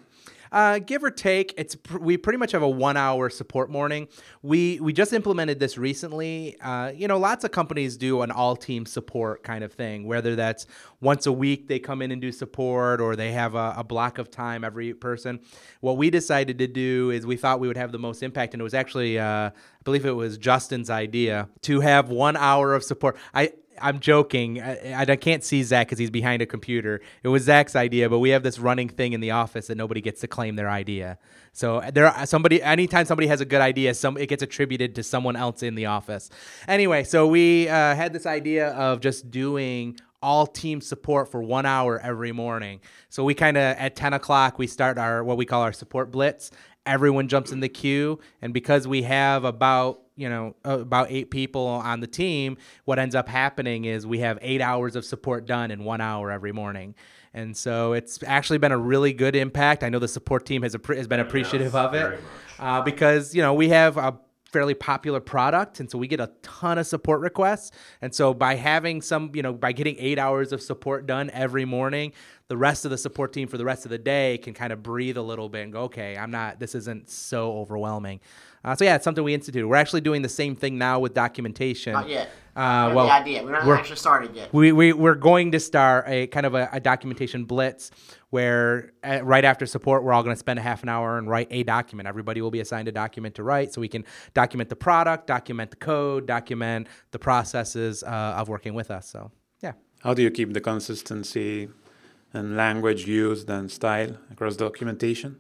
Uh, 0.52 0.80
give 0.80 1.04
or 1.04 1.12
take, 1.12 1.54
it's 1.58 1.76
pr- 1.76 1.98
we 1.98 2.18
pretty 2.18 2.38
much 2.38 2.52
have 2.52 2.62
a 2.62 2.70
one-hour 2.70 3.30
support 3.30 3.70
morning. 3.70 4.08
We 4.42 4.80
we 4.80 4.94
just 4.94 5.14
implemented 5.14 5.60
this 5.60 5.78
recently. 5.78 6.60
Uh, 6.62 6.92
you 6.96 7.08
know, 7.08 7.18
lots 7.18 7.44
of 7.44 7.52
companies 7.52 7.98
do 7.98 8.22
an 8.22 8.32
all-team 8.32 8.86
support 8.86 9.44
kind 9.44 9.64
of 9.64 9.74
thing, 9.74 10.06
whether 10.06 10.36
that's 10.36 10.66
once 11.02 11.26
a 11.26 11.32
week 11.32 11.68
they 11.68 11.80
come 11.80 12.02
in 12.02 12.12
and 12.12 12.22
do 12.22 12.32
support, 12.32 13.02
or 13.02 13.16
they 13.16 13.32
have 13.32 13.56
a, 13.56 13.76
a 13.78 13.84
block 13.84 14.18
of 14.18 14.32
time 14.32 14.64
every 14.64 14.94
person. 14.94 15.40
What 15.82 15.98
we 15.98 16.10
decided 16.10 16.58
to 16.60 16.68
do 16.68 17.12
is 17.12 17.26
we 17.26 17.38
thought 17.38 17.60
we 17.60 17.68
would 17.68 17.78
have 17.78 17.92
the 17.92 18.00
most 18.00 18.24
impact, 18.24 18.54
and 18.54 18.62
it 18.62 18.64
was 18.64 18.74
actually 18.74 19.20
uh, 19.20 19.50
I 19.50 19.84
believe 19.84 20.06
it 20.06 20.12
was 20.12 20.38
Justin's 20.38 20.90
idea 20.90 21.50
to 21.62 21.80
have 21.82 22.10
one 22.10 22.36
hour 22.36 22.74
of 22.74 22.84
support. 22.84 23.18
I 23.34 23.54
I'm 23.82 24.00
joking. 24.00 24.62
I, 24.62 25.06
I 25.08 25.16
can't 25.16 25.44
see 25.44 25.64
Zach 25.64 25.88
because 25.88 26.00
he's 26.00 26.10
behind 26.10 26.42
a 26.42 26.46
computer. 26.46 27.02
It 27.24 27.28
was 27.30 27.44
Zach's 27.44 27.76
idea, 27.76 28.10
but 28.10 28.20
we 28.20 28.30
have 28.30 28.44
this 28.44 28.60
running 28.60 28.90
thing 28.90 29.14
in 29.14 29.22
the 29.22 29.32
office 29.32 29.68
that 29.68 29.78
nobody 29.78 30.02
gets 30.02 30.22
to 30.22 30.28
claim 30.28 30.56
their 30.56 30.70
idea. 30.70 31.18
So 31.54 31.82
there, 31.94 32.08
are 32.08 32.26
somebody, 32.26 32.62
anytime 32.62 33.06
somebody 33.06 33.28
has 33.28 33.42
a 33.42 33.46
good 33.46 33.62
idea, 33.62 33.94
some 33.94 34.18
it 34.18 34.28
gets 34.28 34.44
attributed 34.44 34.96
to 34.96 35.04
someone 35.04 35.36
else 35.36 35.64
in 35.64 35.76
the 35.76 35.88
office. 35.88 36.30
Anyway, 36.68 37.04
so 37.04 37.28
we 37.28 37.68
uh, 37.68 37.96
had 37.96 38.14
this 38.14 38.26
idea 38.26 38.70
of 38.70 39.00
just 39.00 39.32
doing 39.32 39.98
all 40.22 40.48
team 40.48 40.82
support 40.82 41.30
for 41.30 41.42
one 41.42 41.66
hour 41.66 42.00
every 42.00 42.32
morning. 42.32 42.82
So 43.10 43.24
we 43.24 43.34
kind 43.34 43.58
of 43.58 43.64
at 43.78 43.96
10 43.96 44.14
o'clock 44.14 44.58
we 44.58 44.68
start 44.68 44.98
our 44.98 45.24
what 45.24 45.38
we 45.38 45.46
call 45.46 45.62
our 45.62 45.74
support 45.74 46.12
blitz. 46.12 46.52
Everyone 46.86 47.28
jumps 47.28 47.52
in 47.52 47.60
the 47.60 47.70
queue, 47.70 48.20
and 48.42 48.54
because 48.54 48.88
we 48.88 49.02
have 49.04 49.44
about 49.44 50.02
you 50.18 50.28
know 50.28 50.56
uh, 50.66 50.80
about 50.80 51.08
eight 51.10 51.32
people 51.32 51.66
on 51.66 52.02
the 52.02 52.08
team, 52.08 52.58
what 52.86 53.00
ends 53.00 53.16
up 53.16 53.30
happening 53.30 53.86
is 53.86 54.06
we 54.06 54.20
have 54.20 54.38
eight 54.42 54.62
hours 54.62 54.96
of 54.96 55.06
support 55.06 55.46
done 55.46 55.72
in 55.72 55.84
one 55.84 56.02
hour 56.02 56.32
every 56.32 56.52
morning. 56.52 56.96
And 57.34 57.56
so 57.56 57.94
it's 57.94 58.24
actually 58.26 58.58
been 58.58 58.72
a 58.72 58.78
really 58.78 59.14
good 59.14 59.36
impact. 59.36 59.84
I 59.84 59.90
know 59.90 60.00
the 60.00 60.08
support 60.08 60.46
team 60.46 60.64
has, 60.64 60.74
appre- 60.74 60.98
has 60.98 61.08
been 61.08 61.20
appreciative 61.20 61.76
of 61.76 61.94
it 61.94 62.20
uh, 62.58 62.82
because 62.82 63.36
you 63.36 63.42
know 63.42 63.54
we 63.54 63.70
have 63.70 63.98
a 63.98 64.20
fairly 64.52 64.74
popular 64.74 65.20
product 65.20 65.80
and 65.80 65.92
so 65.92 65.98
we 65.98 66.08
get 66.08 66.20
a 66.20 66.32
ton 66.42 66.78
of 66.78 66.88
support 66.88 67.20
requests 67.20 67.72
and 68.02 68.16
so 68.16 68.34
by 68.34 68.56
having 68.56 69.02
some 69.02 69.30
you 69.34 69.42
know 69.42 69.52
by 69.52 69.74
getting 69.74 69.96
eight 70.00 70.18
hours 70.18 70.54
of 70.54 70.62
support 70.62 71.06
done 71.06 71.30
every 71.32 71.66
morning 71.66 72.14
the 72.48 72.56
rest 72.56 72.86
of 72.86 72.92
the 72.92 72.98
support 72.98 73.34
team 73.34 73.48
for 73.48 73.58
the 73.58 73.66
rest 73.66 73.84
of 73.86 73.92
the 73.92 73.98
day 73.98 74.38
can 74.38 74.54
kind 74.54 74.72
of 74.72 74.82
breathe 74.82 75.18
a 75.18 75.22
little 75.22 75.50
bit 75.50 75.64
and 75.64 75.74
go 75.74 75.82
okay 75.82 76.16
i'm 76.18 76.32
not 76.32 76.60
this 76.60 76.76
isn't 76.76 77.10
so 77.10 77.58
overwhelming 77.58 78.22
uh, 78.68 78.76
so 78.76 78.84
yeah 78.86 78.96
it's 78.96 79.04
something 79.04 79.24
we 79.24 79.34
instituted 79.34 79.66
we're 79.68 79.76
actually 79.76 80.02
doing 80.02 80.22
the 80.22 80.30
same 80.30 80.56
thing 80.56 80.78
now 80.78 81.00
with 81.00 81.14
documentation 81.14 81.94
Not 81.94 82.10
yet. 82.10 82.30
uh, 82.56 82.92
well 82.96 83.06
the 83.06 83.14
idea. 83.14 83.44
We're 83.44 83.52
not 83.52 83.66
we're- 83.66 83.80
actually 83.80 83.96
started 83.96 84.36
yet. 84.36 84.54
we, 84.54 84.72
we, 84.72 84.94
we're 84.94 85.16
going 85.16 85.52
to 85.54 85.60
start 85.60 86.06
a 86.08 86.28
kind 86.28 86.46
of 86.46 86.54
a, 86.54 86.70
a 86.74 86.80
documentation 86.80 87.46
blitz 87.46 87.92
where 88.30 88.92
uh, 89.04 89.22
right 89.24 89.46
after 89.46 89.66
support, 89.66 90.04
we're 90.04 90.12
all 90.14 90.24
going 90.24 90.36
to 90.36 90.40
spend 90.40 90.60
a 90.60 90.62
half 90.62 90.84
an 90.84 90.90
hour 90.90 91.18
and 91.18 91.30
write 91.30 91.48
a 91.50 91.64
document. 91.64 92.08
Everybody 92.08 92.42
will 92.42 92.52
be 92.52 92.60
assigned 92.60 92.88
a 92.88 92.92
document 92.92 93.36
to 93.36 93.44
write 93.44 93.74
so 93.74 93.80
we 93.80 93.88
can 93.88 94.04
document 94.34 94.70
the 94.70 94.76
product, 94.76 95.28
document 95.28 95.72
the 95.72 95.78
code, 95.78 96.26
document 96.28 96.88
the 97.12 97.20
processes 97.20 98.04
uh, 98.04 98.40
of 98.40 98.50
working 98.50 98.74
with 98.74 98.92
us. 98.92 99.10
So, 99.10 99.32
yeah. 99.62 99.74
How 100.04 100.14
do 100.14 100.22
you 100.22 100.32
keep 100.32 100.54
the 100.54 100.60
consistency 100.60 101.70
in 102.34 102.58
language 102.58 103.08
used 103.08 103.50
and 103.50 103.72
style 103.72 104.18
across 104.32 104.58
documentation? 104.58 105.38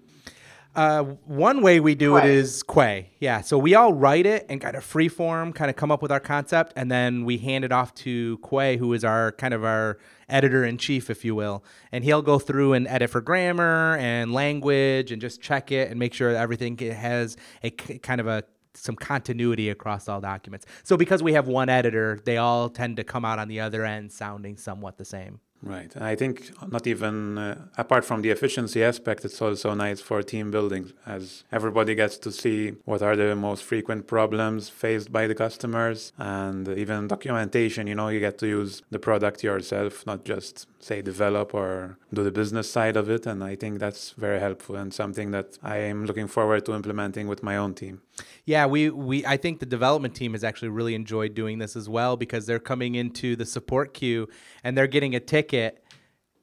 Uh, 0.77 1.03
one 1.25 1.63
way 1.63 1.79
we 1.79 1.95
do 1.95 2.17
it 2.17 2.21
Quay. 2.21 2.35
is 2.35 2.61
Quay. 2.61 3.09
Yeah. 3.19 3.41
So 3.41 3.57
we 3.57 3.73
all 3.73 3.93
write 3.93 4.27
it 4.27 4.45
and 4.47 4.61
kind 4.61 4.75
of 4.75 4.83
free 4.83 5.07
form, 5.07 5.51
kind 5.51 5.71
of 5.71 5.75
come 5.75 5.91
up 5.91 6.03
with 6.03 6.11
our 6.11 6.19
concept, 6.19 6.71
and 6.75 6.91
then 6.91 7.25
we 7.25 7.39
hand 7.39 7.65
it 7.65 7.71
off 7.71 7.95
to 7.95 8.37
Quay, 8.47 8.77
who 8.77 8.93
is 8.93 9.03
our 9.03 9.31
kind 9.31 9.55
of 9.55 9.63
our 9.63 9.97
editor 10.29 10.63
in 10.63 10.77
chief, 10.77 11.09
if 11.09 11.25
you 11.25 11.33
will. 11.33 11.63
And 11.91 12.03
he'll 12.03 12.21
go 12.21 12.37
through 12.37 12.73
and 12.73 12.87
edit 12.87 13.09
for 13.09 13.21
grammar 13.21 13.97
and 13.99 14.31
language 14.33 15.11
and 15.11 15.19
just 15.19 15.41
check 15.41 15.71
it 15.71 15.89
and 15.89 15.99
make 15.99 16.13
sure 16.13 16.29
everything 16.29 16.77
has 16.77 17.37
a 17.63 17.71
kind 17.71 18.21
of 18.21 18.27
a 18.27 18.43
some 18.75 18.95
continuity 18.95 19.71
across 19.71 20.07
all 20.07 20.21
documents. 20.21 20.67
So 20.83 20.95
because 20.95 21.23
we 21.23 21.33
have 21.33 21.47
one 21.47 21.69
editor, 21.69 22.19
they 22.23 22.37
all 22.37 22.69
tend 22.69 22.97
to 22.97 23.03
come 23.03 23.25
out 23.25 23.39
on 23.39 23.47
the 23.47 23.59
other 23.61 23.83
end 23.83 24.11
sounding 24.11 24.57
somewhat 24.57 24.99
the 24.99 25.05
same. 25.05 25.39
Right. 25.61 25.93
And 25.95 26.03
I 26.03 26.15
think 26.15 26.51
not 26.71 26.85
even 26.85 27.37
uh, 27.37 27.65
apart 27.77 28.05
from 28.05 28.21
the 28.21 28.29
efficiency 28.29 28.83
aspect, 28.83 29.25
it's 29.25 29.41
also 29.41 29.73
nice 29.73 29.99
for 29.99 30.21
team 30.21 30.51
building 30.51 30.93
as 31.05 31.43
everybody 31.51 31.95
gets 31.95 32.17
to 32.19 32.31
see 32.31 32.75
what 32.85 33.01
are 33.01 33.15
the 33.15 33.35
most 33.35 33.63
frequent 33.63 34.05
problems 34.05 34.69
faced 34.69 35.11
by 35.11 35.25
the 35.25 35.33
customers 35.33 36.13
and 36.19 36.67
even 36.69 37.07
documentation. 37.07 37.87
You 37.87 37.95
know, 37.95 38.09
you 38.09 38.19
get 38.19 38.37
to 38.39 38.47
use 38.47 38.83
the 38.91 38.99
product 38.99 39.43
yourself, 39.43 40.05
not 40.05 40.25
just 40.25 40.67
say 40.79 41.01
develop 41.01 41.55
or 41.55 41.97
do 42.13 42.23
the 42.23 42.31
business 42.31 42.69
side 42.69 42.95
of 42.95 43.09
it. 43.09 43.25
And 43.25 43.43
I 43.43 43.55
think 43.55 43.79
that's 43.79 44.11
very 44.11 44.39
helpful 44.39 44.75
and 44.75 44.93
something 44.93 45.31
that 45.31 45.57
I 45.63 45.77
am 45.77 46.05
looking 46.05 46.27
forward 46.27 46.65
to 46.67 46.75
implementing 46.75 47.27
with 47.27 47.41
my 47.41 47.57
own 47.57 47.73
team. 47.73 48.01
Yeah, 48.45 48.67
we, 48.67 48.89
we 48.89 49.25
I 49.25 49.37
think 49.37 49.59
the 49.59 49.65
development 49.65 50.13
team 50.15 50.33
has 50.33 50.43
actually 50.43 50.69
really 50.69 50.93
enjoyed 50.93 51.33
doing 51.33 51.57
this 51.57 51.75
as 51.75 51.89
well 51.89 52.15
because 52.15 52.45
they're 52.45 52.59
coming 52.59 52.95
into 52.95 53.35
the 53.35 53.45
support 53.45 53.93
queue 53.93 54.29
and 54.63 54.77
they're 54.77 54.87
getting 54.87 55.15
a 55.15 55.19
ticket 55.19 55.46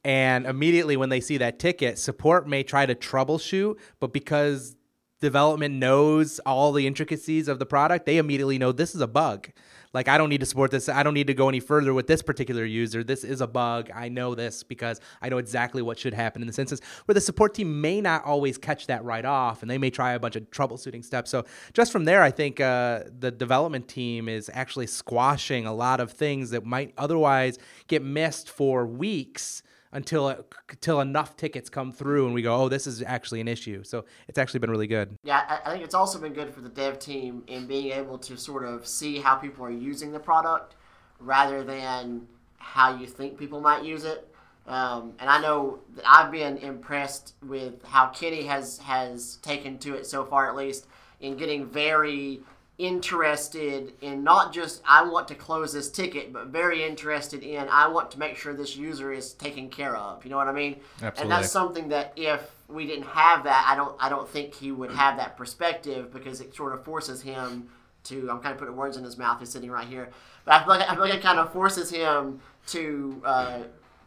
and 0.05 0.47
immediately 0.47 0.97
when 0.97 1.09
they 1.09 1.21
see 1.21 1.39
that 1.39 1.59
ticket, 1.59 1.99
support 1.99 2.47
may 2.47 2.63
try 2.63 2.85
to 2.85 2.95
troubleshoot, 2.95 3.79
but 4.01 4.13
because 4.13 4.77
development 5.21 5.77
knows 5.77 6.39
all 6.41 6.73
the 6.73 6.87
intricacies 6.87 7.49
of 7.49 7.59
the 7.59 7.67
product, 7.67 8.05
they 8.05 8.19
immediately 8.19 8.59
know 8.59 8.73
this 8.73 8.95
is 8.95 9.01
a 9.01 9.07
bug. 9.07 9.49
Like 9.95 10.09
I 10.09 10.19
don't 10.19 10.29
need 10.29 10.41
to 10.41 10.47
support 10.47 10.71
this. 10.73 10.89
I 10.89 11.03
don't 11.03 11.15
need 11.15 11.29
to 11.29 11.35
go 11.35 11.49
any 11.49 11.61
further 11.61 11.95
with 11.95 12.09
this 12.09 12.21
particular 12.21 12.65
user. 12.65 13.05
This 13.05 13.25
is 13.25 13.41
a 13.41 13.47
bug. 13.47 13.91
I 13.95 14.09
know 14.09 14.35
this 14.35 14.63
because 14.65 15.01
I 15.23 15.29
know 15.29 15.39
exactly 15.39 15.81
what 15.81 15.99
should 15.99 16.13
happen 16.13 16.43
in 16.43 16.47
this 16.49 16.59
instance. 16.59 16.81
Where 17.07 17.15
the 17.15 17.21
support 17.21 17.55
team 17.55 17.81
may 17.81 18.01
not 18.01 18.25
always 18.25 18.59
catch 18.59 18.89
that 18.89 19.05
right 19.05 19.25
off, 19.25 19.63
and 19.63 19.71
they 19.71 19.79
may 19.79 19.91
try 19.91 20.13
a 20.13 20.19
bunch 20.19 20.37
of 20.37 20.51
troubleshooting 20.51 21.05
steps. 21.05 21.31
So 21.31 21.45
just 21.73 21.93
from 21.93 22.05
there, 22.05 22.23
I 22.23 22.33
think 22.33 22.61
uh, 22.61 23.05
the 23.19 23.31
development 23.31 23.89
team 23.89 24.29
is 24.29 24.51
actually 24.53 24.89
squashing 24.89 25.65
a 25.65 25.73
lot 25.73 26.01
of 26.01 26.11
things 26.11 26.51
that 26.51 26.67
might 26.67 26.93
otherwise 26.99 27.59
get 27.87 28.03
missed 28.03 28.51
for 28.51 28.87
weeks 28.87 29.63
until 29.95 30.45
until 30.69 31.01
enough 31.01 31.37
tickets 31.37 31.71
come 31.71 31.93
through 31.93 32.27
and 32.27 32.35
we 32.35 32.43
go, 32.43 32.55
oh, 32.55 32.69
this 32.69 32.87
is 32.87 33.03
actually 33.03 33.41
an 33.41 33.49
issue. 33.49 33.83
So 33.85 34.05
it's 34.29 34.39
actually 34.39 34.61
been 34.61 34.71
really 34.71 34.89
good. 34.89 35.17
Yeah, 35.23 35.61
I, 35.65 35.71
think 35.71 35.85
it's 35.85 35.95
also 35.95 36.19
been 36.19 36.35
good 36.35 36.53
for 36.53 36.61
the 36.61 36.69
dev 36.69 36.99
team 36.99 37.45
in 37.47 37.67
being 37.67 37.93
able 37.93 38.19
to 38.19 38.37
sort 38.37 38.65
of 38.65 38.87
see 38.87 39.19
how 39.19 39.37
people 39.37 39.65
are 39.65 39.71
using 39.71 40.13
the 40.13 40.19
product 40.19 40.75
rather 41.21 41.63
than 41.63 42.27
how 42.59 42.97
you 42.97 43.07
think 43.07 43.39
people 43.39 43.61
might 43.61 43.85
use 43.85 44.05
it. 44.05 44.29
Um, 44.67 45.13
and 45.21 45.31
I 45.31 45.41
know 45.41 45.79
I've 46.05 46.33
been 46.33 46.59
impressed 46.59 47.35
with 47.43 47.85
how 47.85 48.09
Kenny 48.09 48.43
has 48.45 48.79
has 48.79 49.37
taken 49.37 49.79
to 49.79 49.95
it 49.95 50.07
so 50.07 50.25
far, 50.25 50.49
at 50.49 50.57
least 50.57 50.87
in 51.21 51.37
getting 51.37 51.67
very 51.67 52.41
interested 52.77 53.93
in 54.01 54.25
not 54.25 54.53
just 54.53 54.83
I 54.87 55.05
want 55.05 55.29
to 55.29 55.35
close 55.35 55.73
this 55.73 55.91
ticket, 55.91 56.33
but 56.33 56.49
very 56.49 56.83
interested 56.83 57.43
in 57.43 57.69
I 57.69 57.89
want 57.89 58.11
to 58.13 58.19
make 58.19 58.37
sure 58.37 58.53
this 58.53 58.77
user 58.77 59.13
is 59.13 59.33
taken 59.33 59.69
care 59.69 59.97
of. 59.97 60.25
You 60.25 60.31
know 60.31 60.37
what 60.37 60.49
I 60.49 60.53
mean? 60.53 60.77
Absolutely. 60.97 61.23
And 61.23 61.31
that's 61.31 61.53
something 61.53 61.89
that 61.91 62.13
if 62.17 62.51
we 62.69 62.87
didn't 62.87 63.07
have 63.07 63.45
that, 63.45 63.67
I 63.69 63.77
don't 63.77 63.97
I 64.01 64.09
don't 64.09 64.29
think 64.29 64.55
he 64.55 64.73
would 64.73 64.91
have 64.91 65.17
that 65.19 65.37
perspective 65.37 66.13
because 66.13 66.41
it 66.41 66.55
sort 66.55 66.73
of 66.73 66.85
forces 66.85 67.23
him 67.23 67.69
to 68.05 68.29
I'm 68.31 68.41
kind 68.41 68.53
of 68.53 68.59
putting 68.59 68.77
words 68.77 68.97
in 68.97 69.05
his 69.05 69.17
mouth. 69.17 69.39
He's 69.39 69.51
sitting 69.51 69.71
right 69.71 69.87
here, 69.87 70.11
but 70.45 70.55
I 70.55 70.59
feel 70.65 70.69
like 70.69 70.91
I 70.91 70.95
feel 70.95 71.05
like 71.05 71.15
it 71.15 71.23
kind 71.23 71.39
of 71.39 71.53
forces 71.53 71.91
him 71.91 72.41
to. 72.69 73.23
Uh, 73.25 73.59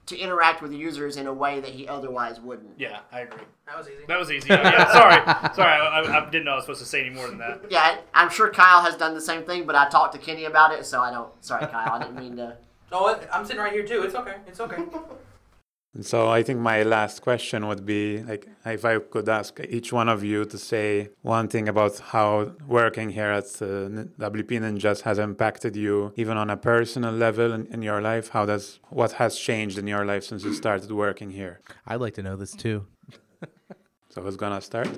to 0.07 0.17
interact 0.17 0.61
with 0.61 0.71
users 0.73 1.17
in 1.17 1.27
a 1.27 1.33
way 1.33 1.59
that 1.59 1.69
he 1.69 1.87
otherwise 1.87 2.39
wouldn't. 2.39 2.79
Yeah, 2.79 2.99
I 3.11 3.21
agree. 3.21 3.43
That 3.67 3.77
was 3.77 3.87
easy. 3.87 4.05
That 4.07 4.19
was 4.19 4.31
easy. 4.31 4.51
Oh, 4.51 4.55
yeah, 4.55 4.91
sorry, 4.91 5.53
sorry. 5.53 5.71
I, 5.73 6.01
I, 6.01 6.25
I 6.25 6.29
didn't 6.29 6.45
know 6.45 6.53
I 6.53 6.55
was 6.55 6.63
supposed 6.63 6.79
to 6.79 6.85
say 6.87 7.01
any 7.01 7.09
more 7.09 7.27
than 7.27 7.37
that. 7.39 7.61
Yeah, 7.69 7.97
I'm 8.13 8.29
sure 8.29 8.49
Kyle 8.49 8.81
has 8.81 8.95
done 8.95 9.13
the 9.13 9.21
same 9.21 9.43
thing, 9.43 9.65
but 9.65 9.75
I 9.75 9.89
talked 9.89 10.13
to 10.13 10.19
Kenny 10.19 10.45
about 10.45 10.71
it, 10.71 10.85
so 10.85 11.01
I 11.01 11.11
don't. 11.11 11.29
Sorry, 11.43 11.67
Kyle, 11.67 11.93
I 11.93 11.99
didn't 11.99 12.15
mean 12.15 12.37
to. 12.37 12.57
Oh, 12.91 13.19
I'm 13.33 13.45
sitting 13.45 13.61
right 13.61 13.73
here 13.73 13.85
too. 13.85 14.03
It's 14.03 14.15
okay. 14.15 14.35
It's 14.47 14.59
okay. 14.61 14.77
And 15.97 16.05
so 16.05 16.29
I 16.29 16.43
think 16.43 16.59
my 16.59 16.83
last 16.83 17.23
question 17.23 17.67
would 17.67 17.83
be 17.83 18.21
like 18.21 18.47
if 18.65 18.85
I 18.85 18.99
could 18.99 19.27
ask 19.27 19.59
each 19.67 19.91
one 19.91 20.07
of 20.07 20.23
you 20.23 20.45
to 20.45 20.55
say 20.55 21.09
one 21.23 21.47
thing 21.47 21.67
about 21.67 21.97
how 22.13 22.51
working 22.67 23.09
here 23.09 23.31
at 23.31 23.45
uh, 23.63 23.65
N- 23.65 24.11
WP 24.19 24.51
Ninjas 24.61 25.01
has 25.01 25.17
impacted 25.17 25.75
you, 25.75 26.13
even 26.15 26.37
on 26.37 26.51
a 26.51 26.55
personal 26.57 27.11
level 27.11 27.51
in, 27.51 27.65
in 27.73 27.81
your 27.81 27.99
life. 27.99 28.29
How 28.29 28.45
does 28.45 28.79
what 28.89 29.13
has 29.13 29.39
changed 29.39 29.79
in 29.79 29.87
your 29.87 30.05
life 30.05 30.23
since 30.23 30.43
you 30.43 30.53
started 30.53 30.91
working 30.91 31.31
here? 31.31 31.61
I'd 31.87 31.99
like 31.99 32.13
to 32.13 32.21
know 32.21 32.35
this 32.35 32.53
too. 32.53 32.85
So 34.09 34.21
who's 34.23 34.35
gonna 34.37 34.61
start? 34.61 34.89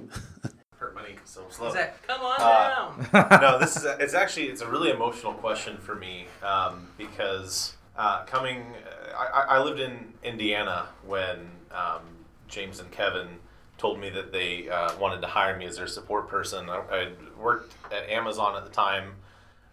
Hurt 0.78 0.96
my 0.96 1.02
knee 1.06 1.16
'cause 1.16 1.38
I'm 1.44 1.52
slow. 1.52 1.72
Zach, 1.74 2.02
come 2.08 2.22
on 2.22 2.38
Uh, 2.40 2.70
down. 3.12 3.42
no, 3.42 3.60
this 3.60 3.76
is 3.76 3.84
it's 4.00 4.14
actually 4.14 4.48
it's 4.48 4.62
a 4.62 4.70
really 4.70 4.92
emotional 4.92 5.34
question 5.34 5.76
for 5.78 5.96
me 5.96 6.28
um, 6.42 6.88
because 6.98 7.76
uh, 8.00 8.24
coming, 8.24 8.64
I, 9.14 9.26
I 9.26 9.42
I 9.58 9.64
lived 9.64 9.82
in 9.82 10.14
Indiana 10.24 10.88
when 11.06 11.52
um, 11.72 12.02
James 12.48 12.80
and 12.80 12.90
Kevin 12.92 13.28
told 13.78 14.00
me 14.00 14.10
that 14.10 14.32
they 14.32 14.70
uh, 14.70 14.98
wanted 14.98 15.20
to 15.20 15.28
hire 15.28 15.58
me 15.58 15.66
as 15.66 15.76
their 15.76 15.88
support 15.88 16.30
person. 16.30 16.70
I, 16.70 16.78
I 16.78 17.12
worked 17.38 17.74
at 17.92 18.10
Amazon 18.10 18.56
at 18.56 18.64
the 18.64 18.72
time. 18.72 19.16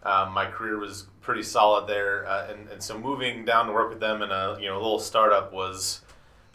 Um, 0.03 0.33
my 0.33 0.45
career 0.45 0.77
was 0.77 1.07
pretty 1.21 1.41
solid 1.41 1.87
there, 1.87 2.27
uh, 2.27 2.51
and, 2.51 2.67
and 2.67 2.83
so 2.83 2.99
moving 2.99 3.45
down 3.45 3.65
to 3.67 3.71
work 3.71 3.89
with 3.89 4.01
them 4.01 4.21
in 4.21 4.29
a 4.29 4.57
you 4.59 4.67
know 4.67 4.75
little 4.75 4.99
startup 4.99 5.53
was 5.53 6.01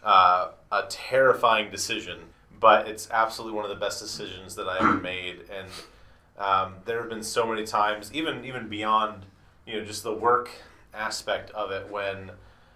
uh, 0.03 0.49
a 0.71 0.83
terrifying 0.89 1.71
decision, 1.71 2.19
but 2.59 2.87
it's 2.87 3.09
absolutely 3.09 3.55
one 3.55 3.65
of 3.65 3.71
the 3.71 3.83
best 3.83 3.99
decisions 3.99 4.53
that 4.55 4.67
I 4.67 4.77
ever 4.77 4.93
made. 5.01 5.39
And 5.51 5.67
um, 6.37 6.75
there 6.85 6.99
have 6.99 7.09
been 7.09 7.23
so 7.23 7.47
many 7.47 7.65
times, 7.65 8.11
even 8.13 8.45
even 8.45 8.69
beyond 8.69 9.25
you 9.65 9.79
know 9.79 9.83
just 9.83 10.03
the 10.03 10.13
work 10.13 10.51
aspect 10.93 11.51
of 11.51 11.71
it, 11.71 11.89
when 11.89 12.31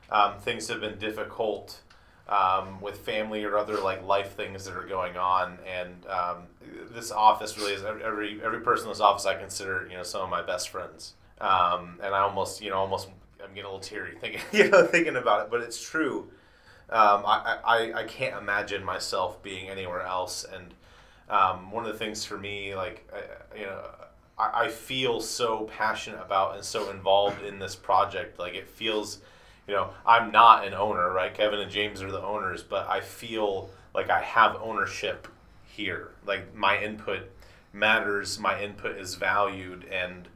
um, 0.09 0.37
things 0.39 0.67
have 0.67 0.81
been 0.81 0.97
difficult 0.97 1.79
um, 2.27 2.81
with 2.81 2.97
family 2.99 3.43
or 3.43 3.57
other 3.57 3.79
like 3.79 4.05
life 4.05 4.33
things 4.33 4.65
that 4.65 4.75
are 4.75 4.85
going 4.85 5.17
on. 5.17 5.57
And 5.65 6.05
um, 6.07 6.37
this 6.91 7.11
office 7.11 7.57
really 7.57 7.73
is 7.73 7.83
every 7.83 8.41
every 8.43 8.61
person 8.61 8.87
in 8.87 8.91
this 8.91 8.99
office 8.99 9.25
I 9.25 9.35
consider 9.35 9.87
you 9.89 9.97
know 9.97 10.03
some 10.03 10.21
of 10.21 10.29
my 10.29 10.41
best 10.41 10.69
friends. 10.69 11.13
Um, 11.39 11.99
and 12.03 12.13
I 12.15 12.19
almost 12.19 12.61
you 12.61 12.69
know 12.69 12.77
almost 12.77 13.09
I'm 13.41 13.49
getting 13.49 13.63
a 13.63 13.67
little 13.67 13.79
teary 13.79 14.15
thinking 14.19 14.41
you 14.51 14.69
know 14.69 14.85
thinking 14.85 15.15
about 15.15 15.45
it, 15.45 15.51
but 15.51 15.61
it's 15.61 15.81
true. 15.81 16.29
Um, 16.89 17.23
I, 17.25 17.57
I, 17.65 17.93
I 17.95 18.03
can't 18.05 18.41
imagine 18.41 18.83
myself 18.83 19.43
being 19.43 19.67
anywhere 19.67 20.03
else. 20.03 20.45
And 20.45 20.73
um, 21.29 21.69
one 21.71 21.85
of 21.85 21.91
the 21.91 21.99
things 21.99 22.23
for 22.23 22.37
me, 22.37 22.75
like, 22.75 23.11
I, 23.13 23.59
you 23.59 23.65
know, 23.65 23.83
I, 24.37 24.65
I 24.65 24.67
feel 24.69 25.19
so 25.19 25.69
passionate 25.77 26.21
about 26.21 26.55
and 26.55 26.63
so 26.63 26.89
involved 26.91 27.43
in 27.43 27.59
this 27.59 27.75
project. 27.75 28.39
Like, 28.39 28.55
it 28.55 28.69
feels, 28.69 29.19
you 29.67 29.73
know, 29.73 29.91
I'm 30.05 30.31
not 30.31 30.65
an 30.65 30.73
owner, 30.73 31.11
right? 31.11 31.33
Kevin 31.33 31.59
and 31.59 31.71
James 31.71 32.01
are 32.01 32.11
the 32.11 32.21
owners, 32.21 32.63
but 32.63 32.87
I 32.87 33.01
feel 33.01 33.69
like 33.93 34.09
I 34.09 34.21
have 34.21 34.55
ownership 34.61 35.27
here. 35.65 36.11
Like, 36.25 36.55
my 36.55 36.81
input 36.81 37.29
matters, 37.73 38.39
my 38.39 38.61
input 38.61 38.97
is 38.97 39.15
valued, 39.15 39.85
and 39.85 40.27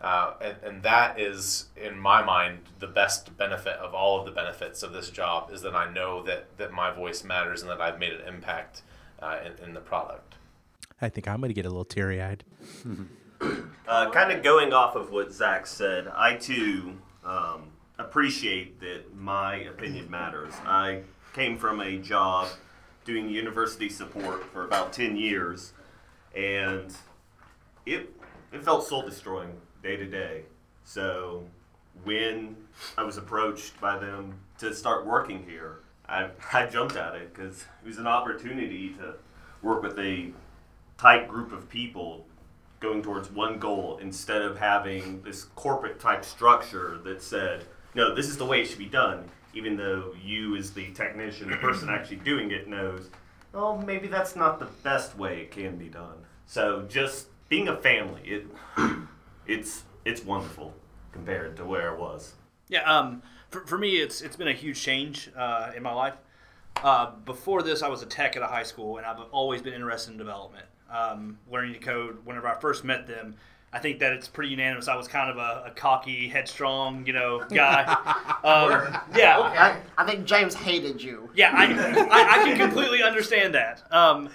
uh, 0.00 0.32
and, 0.40 0.56
and 0.62 0.82
that 0.82 1.20
is, 1.20 1.66
in 1.76 1.98
my 1.98 2.22
mind, 2.22 2.60
the 2.78 2.86
best 2.86 3.36
benefit 3.36 3.74
of 3.74 3.94
all 3.94 4.18
of 4.18 4.24
the 4.24 4.32
benefits 4.32 4.82
of 4.82 4.94
this 4.94 5.10
job 5.10 5.50
is 5.52 5.60
that 5.60 5.74
I 5.74 5.92
know 5.92 6.22
that, 6.22 6.56
that 6.56 6.72
my 6.72 6.90
voice 6.90 7.22
matters 7.22 7.60
and 7.60 7.70
that 7.70 7.82
I've 7.82 7.98
made 7.98 8.14
an 8.14 8.26
impact 8.26 8.80
uh, 9.20 9.36
in, 9.44 9.62
in 9.62 9.74
the 9.74 9.80
product. 9.80 10.36
I 11.02 11.10
think 11.10 11.28
I'm 11.28 11.40
going 11.40 11.50
to 11.50 11.54
get 11.54 11.66
a 11.66 11.68
little 11.68 11.84
teary 11.84 12.22
eyed. 12.22 12.44
Uh, 13.40 14.08
kind 14.10 14.30
of 14.30 14.42
going 14.42 14.72
off 14.72 14.94
of 14.94 15.10
what 15.10 15.32
Zach 15.32 15.66
said, 15.66 16.06
I 16.14 16.36
too 16.36 16.96
um, 17.24 17.72
appreciate 17.98 18.78
that 18.80 19.16
my 19.16 19.56
opinion 19.56 20.08
matters. 20.08 20.54
I 20.64 21.02
came 21.32 21.58
from 21.58 21.80
a 21.80 21.98
job 21.98 22.48
doing 23.04 23.28
university 23.28 23.88
support 23.88 24.44
for 24.52 24.64
about 24.64 24.92
10 24.92 25.16
years, 25.16 25.72
and 26.36 26.94
it, 27.84 28.14
it 28.52 28.62
felt 28.62 28.86
soul 28.86 29.02
destroying 29.02 29.60
day 29.82 29.96
to 29.96 30.06
day. 30.06 30.44
So 30.84 31.44
when 32.04 32.56
I 32.96 33.02
was 33.02 33.16
approached 33.16 33.80
by 33.80 33.98
them 33.98 34.34
to 34.58 34.74
start 34.74 35.04
working 35.04 35.44
here, 35.48 35.80
I, 36.08 36.28
I 36.52 36.66
jumped 36.66 36.96
at 36.96 37.16
it 37.16 37.34
because 37.34 37.64
it 37.82 37.88
was 37.88 37.98
an 37.98 38.06
opportunity 38.06 38.90
to 39.00 39.14
work 39.62 39.82
with 39.82 39.98
a 39.98 40.30
tight 40.96 41.26
group 41.26 41.50
of 41.50 41.68
people 41.68 42.26
going 42.80 43.02
towards 43.02 43.30
one 43.30 43.58
goal 43.58 43.98
instead 44.00 44.42
of 44.42 44.58
having 44.58 45.22
this 45.22 45.44
corporate 45.44 46.00
type 46.00 46.24
structure 46.24 46.98
that 47.04 47.22
said, 47.22 47.64
no, 47.94 48.14
this 48.14 48.26
is 48.26 48.38
the 48.38 48.46
way 48.46 48.62
it 48.62 48.66
should 48.66 48.78
be 48.78 48.86
done, 48.86 49.28
even 49.54 49.76
though 49.76 50.14
you, 50.22 50.56
as 50.56 50.72
the 50.72 50.90
technician, 50.92 51.50
the 51.50 51.56
person 51.56 51.88
actually 51.90 52.16
doing 52.16 52.50
it, 52.50 52.68
knows, 52.68 53.10
oh, 53.54 53.76
maybe 53.78 54.08
that's 54.08 54.34
not 54.34 54.58
the 54.58 54.68
best 54.82 55.16
way 55.16 55.42
it 55.42 55.50
can 55.50 55.76
be 55.76 55.88
done. 55.88 56.16
So 56.46 56.86
just 56.88 57.26
being 57.48 57.68
a 57.68 57.76
family, 57.76 58.22
it 58.24 58.46
it's 59.46 59.82
it's 60.04 60.24
wonderful 60.24 60.74
compared 61.12 61.56
to 61.56 61.64
where 61.64 61.92
it 61.92 61.98
was. 62.00 62.34
Yeah, 62.68 62.82
um, 62.82 63.22
for, 63.50 63.66
for 63.66 63.78
me, 63.78 63.96
it's 63.96 64.22
it's 64.22 64.36
been 64.36 64.48
a 64.48 64.52
huge 64.52 64.80
change 64.80 65.30
uh, 65.36 65.72
in 65.76 65.82
my 65.82 65.92
life. 65.92 66.14
Uh, 66.82 67.10
before 67.24 67.62
this, 67.62 67.82
I 67.82 67.88
was 67.88 68.02
a 68.02 68.06
tech 68.06 68.36
at 68.36 68.42
a 68.42 68.46
high 68.46 68.62
school, 68.62 68.96
and 68.96 69.06
I've 69.06 69.20
always 69.32 69.60
been 69.60 69.74
interested 69.74 70.12
in 70.12 70.18
development, 70.18 70.66
um, 70.90 71.38
learning 71.50 71.74
to 71.74 71.78
code. 71.78 72.18
Whenever 72.24 72.48
I 72.48 72.58
first 72.58 72.84
met 72.84 73.06
them, 73.06 73.36
I 73.72 73.78
think 73.78 74.00
that 74.00 74.12
it's 74.12 74.26
pretty 74.26 74.50
unanimous. 74.50 74.88
I 74.88 74.96
was 74.96 75.06
kind 75.06 75.30
of 75.30 75.36
a, 75.36 75.68
a 75.68 75.70
cocky, 75.70 76.28
headstrong, 76.28 77.06
you 77.06 77.12
know, 77.12 77.44
guy. 77.48 77.84
um, 78.44 78.98
yeah, 79.16 79.38
I, 79.38 79.80
I 79.96 80.04
think 80.04 80.24
James 80.24 80.54
hated 80.54 81.00
you. 81.00 81.30
yeah, 81.34 81.52
I, 81.54 81.66
I, 81.66 82.40
I 82.40 82.44
can 82.44 82.58
completely 82.58 83.02
understand 83.02 83.54
that. 83.54 83.82
Um, 83.92 84.28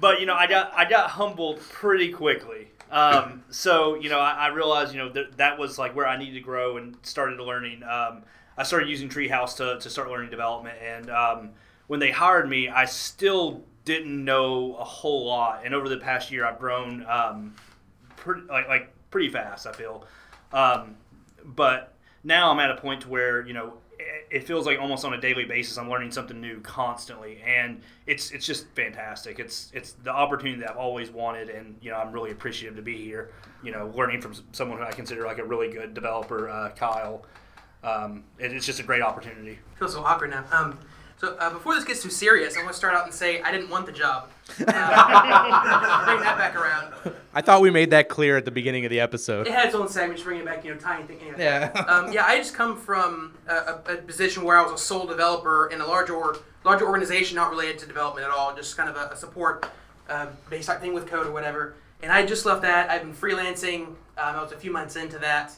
but 0.00 0.20
you 0.20 0.26
know, 0.26 0.34
I 0.34 0.46
got 0.46 0.72
I 0.74 0.88
got 0.88 1.10
humbled 1.10 1.60
pretty 1.60 2.12
quickly. 2.12 2.68
Um, 2.90 3.44
so 3.50 3.94
you 3.96 4.08
know, 4.08 4.20
I, 4.20 4.32
I 4.32 4.46
realized 4.48 4.94
you 4.94 4.98
know 4.98 5.10
that 5.10 5.36
that 5.36 5.58
was 5.58 5.78
like 5.78 5.94
where 5.94 6.06
I 6.06 6.16
needed 6.16 6.34
to 6.34 6.40
grow 6.40 6.78
and 6.78 6.96
started 7.02 7.38
learning. 7.40 7.82
Um, 7.82 8.22
I 8.56 8.62
started 8.62 8.88
using 8.88 9.08
Treehouse 9.08 9.56
to, 9.58 9.78
to 9.78 9.90
start 9.90 10.08
learning 10.08 10.30
development, 10.30 10.78
and 10.82 11.10
um, 11.10 11.50
when 11.88 12.00
they 12.00 12.10
hired 12.10 12.48
me, 12.48 12.68
I 12.68 12.86
still 12.86 13.62
didn't 13.88 14.22
know 14.22 14.76
a 14.78 14.84
whole 14.84 15.26
lot. 15.26 15.62
And 15.64 15.74
over 15.74 15.88
the 15.88 15.96
past 15.96 16.30
year, 16.30 16.44
I've 16.44 16.58
grown 16.58 17.06
um, 17.06 17.54
pretty 18.16 18.42
like, 18.42 18.68
like 18.68 18.92
pretty 19.10 19.30
fast. 19.30 19.66
I 19.66 19.72
feel, 19.72 20.04
um, 20.52 20.94
but 21.42 21.94
now 22.22 22.50
I'm 22.50 22.60
at 22.60 22.70
a 22.70 22.76
point 22.76 23.00
to 23.02 23.08
where 23.08 23.46
you 23.46 23.54
know 23.54 23.78
it 24.30 24.44
feels 24.46 24.66
like 24.66 24.78
almost 24.78 25.06
on 25.06 25.14
a 25.14 25.20
daily 25.20 25.44
basis 25.46 25.78
I'm 25.78 25.88
learning 25.88 26.10
something 26.10 26.38
new 26.38 26.60
constantly, 26.60 27.40
and 27.44 27.80
it's 28.06 28.30
it's 28.30 28.44
just 28.44 28.66
fantastic. 28.74 29.38
It's 29.38 29.70
it's 29.72 29.92
the 29.92 30.12
opportunity 30.12 30.60
that 30.60 30.72
I've 30.72 30.76
always 30.76 31.10
wanted, 31.10 31.48
and 31.48 31.74
you 31.80 31.90
know 31.90 31.96
I'm 31.96 32.12
really 32.12 32.30
appreciative 32.30 32.76
to 32.76 32.82
be 32.82 33.02
here. 33.02 33.30
You 33.62 33.72
know, 33.72 33.90
learning 33.96 34.20
from 34.20 34.34
someone 34.52 34.78
who 34.78 34.84
I 34.84 34.92
consider 34.92 35.24
like 35.24 35.38
a 35.38 35.44
really 35.44 35.72
good 35.72 35.94
developer, 35.94 36.50
uh, 36.50 36.70
Kyle. 36.76 37.24
Um, 37.82 38.24
it, 38.38 38.52
it's 38.52 38.66
just 38.66 38.80
a 38.80 38.82
great 38.82 39.02
opportunity. 39.02 39.58
I 39.76 39.78
feel 39.78 39.88
so 39.88 40.04
awkward 40.04 40.30
now. 40.30 40.44
Um, 40.52 40.78
so 41.18 41.36
uh, 41.38 41.50
before 41.50 41.74
this 41.74 41.84
gets 41.84 42.02
too 42.02 42.10
serious, 42.10 42.56
I 42.56 42.60
want 42.60 42.72
to 42.72 42.78
start 42.78 42.94
out 42.94 43.04
and 43.04 43.12
say 43.12 43.42
I 43.42 43.50
didn't 43.50 43.70
want 43.70 43.86
the 43.86 43.92
job. 43.92 44.30
Uh, 44.50 44.54
bring 46.06 46.20
that 46.20 46.36
back 46.38 46.54
around. 46.54 46.94
I 47.34 47.42
thought 47.42 47.60
we 47.60 47.70
made 47.70 47.90
that 47.90 48.08
clear 48.08 48.36
at 48.36 48.44
the 48.44 48.50
beginning 48.50 48.84
of 48.84 48.90
the 48.90 49.00
episode. 49.00 49.46
It 49.46 49.52
had 49.52 49.66
its 49.66 49.74
own 49.74 49.88
segment, 49.88 50.14
just 50.14 50.24
bringing 50.24 50.42
it 50.42 50.46
back, 50.46 50.64
you 50.64 50.72
know, 50.72 50.78
tiny 50.78 51.04
thing. 51.04 51.18
Anyway. 51.20 51.36
Yeah. 51.38 51.72
Um, 51.88 52.12
yeah, 52.12 52.24
I 52.24 52.38
just 52.38 52.54
come 52.54 52.76
from 52.76 53.36
a, 53.48 53.54
a, 53.54 53.82
a 53.94 53.96
position 53.96 54.44
where 54.44 54.56
I 54.56 54.62
was 54.62 54.72
a 54.72 54.78
sole 54.78 55.06
developer 55.06 55.68
in 55.72 55.80
a 55.80 55.86
larger 55.86 56.36
larger 56.64 56.86
organization, 56.86 57.36
not 57.36 57.50
related 57.50 57.78
to 57.80 57.86
development 57.86 58.26
at 58.26 58.32
all, 58.32 58.54
just 58.54 58.76
kind 58.76 58.88
of 58.88 58.96
a, 58.96 59.12
a 59.12 59.16
support 59.16 59.68
uh, 60.08 60.26
based 60.48 60.68
type 60.68 60.80
thing 60.80 60.94
with 60.94 61.06
code 61.06 61.26
or 61.26 61.32
whatever. 61.32 61.74
And 62.02 62.12
I 62.12 62.24
just 62.24 62.46
left 62.46 62.62
that. 62.62 62.90
I've 62.90 63.02
been 63.02 63.14
freelancing. 63.14 63.86
Um, 63.86 63.96
I 64.16 64.42
was 64.42 64.52
a 64.52 64.56
few 64.56 64.72
months 64.72 64.96
into 64.96 65.18
that. 65.18 65.52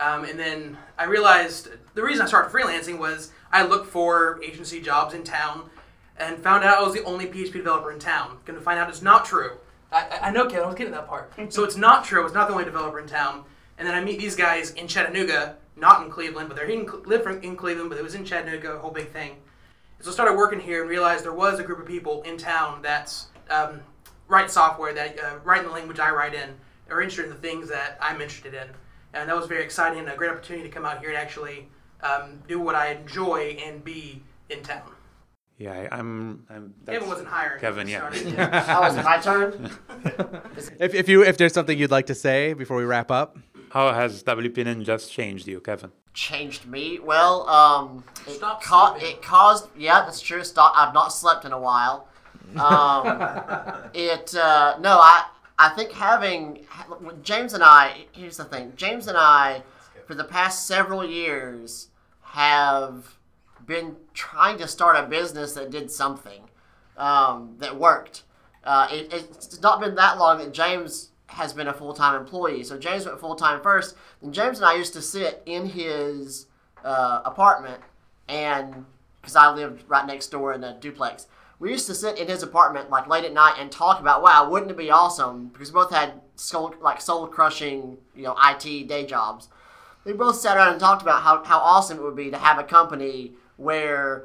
Um, 0.00 0.24
and 0.24 0.38
then 0.38 0.76
I 0.98 1.04
realized 1.04 1.68
the 1.94 2.02
reason 2.02 2.24
I 2.24 2.28
started 2.28 2.52
freelancing 2.52 2.98
was 2.98 3.30
I 3.52 3.64
looked 3.64 3.88
for 3.88 4.40
agency 4.42 4.80
jobs 4.80 5.14
in 5.14 5.22
town 5.22 5.70
and 6.16 6.38
found 6.38 6.64
out 6.64 6.78
I 6.78 6.82
was 6.82 6.94
the 6.94 7.04
only 7.04 7.26
PHP 7.26 7.52
developer 7.52 7.92
in 7.92 7.98
town. 7.98 8.38
Going 8.44 8.58
to 8.58 8.64
find 8.64 8.78
out 8.78 8.88
it's 8.88 9.02
not 9.02 9.24
true. 9.24 9.52
I, 9.90 10.18
I 10.22 10.30
know, 10.30 10.44
Kevin, 10.46 10.64
I 10.64 10.66
was 10.66 10.74
getting 10.74 10.92
that 10.92 11.06
part. 11.06 11.32
so 11.50 11.64
it's 11.64 11.76
not 11.76 12.04
true. 12.04 12.20
I 12.20 12.24
was 12.24 12.32
not 12.32 12.48
the 12.48 12.54
only 12.54 12.64
developer 12.64 12.98
in 12.98 13.06
town. 13.06 13.44
And 13.78 13.86
then 13.86 13.94
I 13.94 14.02
meet 14.02 14.18
these 14.18 14.36
guys 14.36 14.70
in 14.72 14.86
Chattanooga, 14.86 15.56
not 15.76 16.02
in 16.04 16.10
Cleveland, 16.10 16.48
but 16.48 16.56
they're 16.56 16.66
in, 16.66 16.88
live 17.04 17.26
in 17.42 17.56
Cleveland, 17.56 17.90
but 17.90 17.98
it 17.98 18.04
was 18.04 18.14
in 18.14 18.24
Chattanooga, 18.24 18.72
a 18.72 18.78
whole 18.78 18.90
big 18.90 19.08
thing. 19.08 19.36
So 20.00 20.10
I 20.10 20.12
started 20.14 20.36
working 20.36 20.60
here 20.60 20.80
and 20.80 20.90
realized 20.90 21.24
there 21.24 21.32
was 21.32 21.58
a 21.58 21.62
group 21.62 21.78
of 21.78 21.86
people 21.86 22.22
in 22.22 22.36
town 22.36 22.80
that's 22.82 23.26
um, 23.50 23.80
write 24.28 24.50
software, 24.50 24.92
that 24.94 25.18
uh, 25.18 25.38
write 25.44 25.60
in 25.60 25.66
the 25.66 25.72
language 25.72 25.98
I 25.98 26.10
write 26.10 26.34
in, 26.34 26.50
are 26.90 27.00
interested 27.00 27.24
in 27.24 27.30
the 27.30 27.36
things 27.36 27.68
that 27.68 27.98
I'm 28.00 28.20
interested 28.20 28.54
in. 28.54 28.68
And 29.14 29.28
that 29.28 29.36
was 29.36 29.46
very 29.46 29.62
exciting 29.62 29.98
and 29.98 30.08
a 30.08 30.16
great 30.16 30.30
opportunity 30.30 30.68
to 30.68 30.74
come 30.74 30.84
out 30.84 31.00
here 31.00 31.10
and 31.10 31.18
actually 31.18 31.68
um, 32.02 32.42
do 32.48 32.58
what 32.60 32.74
I 32.74 32.92
enjoy 32.92 33.58
and 33.64 33.84
be 33.84 34.22
in 34.48 34.62
town. 34.62 34.90
Yeah, 35.58 35.72
I, 35.92 35.98
I'm. 35.98 36.44
I'm 36.50 36.74
that's 36.84 36.96
Kevin 36.96 37.08
wasn't 37.08 37.28
hired. 37.28 37.60
Kevin, 37.60 37.86
yeah. 37.86 38.74
Oh, 38.76 38.80
was 38.80 38.96
it 38.96 39.04
my 39.04 39.18
turn? 39.18 39.70
If, 40.80 40.94
if 40.94 41.08
you 41.08 41.22
if 41.22 41.36
there's 41.38 41.52
something 41.52 41.78
you'd 41.78 41.90
like 41.90 42.06
to 42.06 42.14
say 42.14 42.52
before 42.52 42.76
we 42.76 42.84
wrap 42.84 43.10
up, 43.10 43.38
How 43.70 43.92
has 43.92 44.22
WP 44.24 44.82
just 44.84 45.12
changed 45.12 45.46
you, 45.46 45.60
Kevin? 45.60 45.92
Changed 46.14 46.66
me. 46.66 46.98
Well, 46.98 47.48
um, 47.48 48.04
it, 48.26 48.32
Stop 48.32 48.62
ca- 48.62 48.96
it 48.98 49.22
caused. 49.22 49.68
Yeah, 49.76 50.02
that's 50.04 50.20
true. 50.20 50.42
Stop. 50.42 50.72
I've 50.76 50.92
not 50.92 51.12
slept 51.12 51.44
in 51.44 51.52
a 51.52 51.58
while. 51.60 52.08
Um, 52.56 53.06
it. 53.94 54.34
Uh, 54.34 54.78
no, 54.80 54.98
I. 54.98 55.26
I 55.62 55.68
think 55.68 55.92
having 55.92 56.66
James 57.22 57.54
and 57.54 57.62
I. 57.62 58.06
Here's 58.10 58.36
the 58.36 58.44
thing. 58.44 58.72
James 58.74 59.06
and 59.06 59.16
I, 59.16 59.62
for 60.06 60.14
the 60.16 60.24
past 60.24 60.66
several 60.66 61.08
years, 61.08 61.88
have 62.22 63.14
been 63.64 63.94
trying 64.12 64.58
to 64.58 64.66
start 64.66 64.96
a 64.96 65.06
business 65.06 65.52
that 65.52 65.70
did 65.70 65.88
something 65.88 66.42
um, 66.96 67.54
that 67.60 67.76
worked. 67.76 68.24
Uh, 68.64 68.88
it, 68.90 69.12
it's 69.12 69.60
not 69.60 69.78
been 69.78 69.94
that 69.94 70.18
long 70.18 70.38
that 70.38 70.52
James 70.52 71.10
has 71.26 71.52
been 71.52 71.68
a 71.68 71.72
full 71.72 71.94
time 71.94 72.20
employee. 72.20 72.64
So 72.64 72.76
James 72.76 73.06
went 73.06 73.20
full 73.20 73.36
time 73.36 73.62
first. 73.62 73.94
And 74.20 74.34
James 74.34 74.58
and 74.58 74.66
I 74.66 74.74
used 74.74 74.92
to 74.94 75.02
sit 75.02 75.44
in 75.46 75.66
his 75.66 76.46
uh, 76.84 77.22
apartment, 77.24 77.80
and 78.26 78.84
because 79.20 79.36
I 79.36 79.52
lived 79.52 79.84
right 79.86 80.06
next 80.08 80.32
door 80.32 80.54
in 80.54 80.64
a 80.64 80.76
duplex, 80.80 81.28
we 81.58 81.70
used 81.70 81.86
to 81.86 81.94
sit 81.94 82.18
in 82.18 82.28
his 82.28 82.42
apartment 82.42 82.90
like 82.90 83.06
late 83.06 83.24
at 83.24 83.32
night 83.32 83.56
and 83.58 83.70
talk 83.70 84.00
about, 84.00 84.22
wow, 84.22 84.48
wouldn't 84.48 84.70
it 84.70 84.76
be 84.76 84.90
awesome? 84.90 85.48
Because 85.48 85.70
we 85.70 85.74
both 85.74 85.92
had 85.92 86.20
soul 86.36 86.74
like 86.80 87.00
soul 87.00 87.26
crushing, 87.26 87.98
you 88.14 88.24
know, 88.24 88.36
IT 88.42 88.88
day 88.88 89.06
jobs. 89.06 89.48
We 90.04 90.12
both 90.12 90.36
sat 90.36 90.56
around 90.56 90.72
and 90.72 90.80
talked 90.80 91.02
about 91.02 91.22
how, 91.22 91.44
how 91.44 91.58
awesome 91.60 91.98
it 91.98 92.02
would 92.02 92.16
be 92.16 92.30
to 92.30 92.38
have 92.38 92.58
a 92.58 92.64
company 92.64 93.32
where 93.56 94.24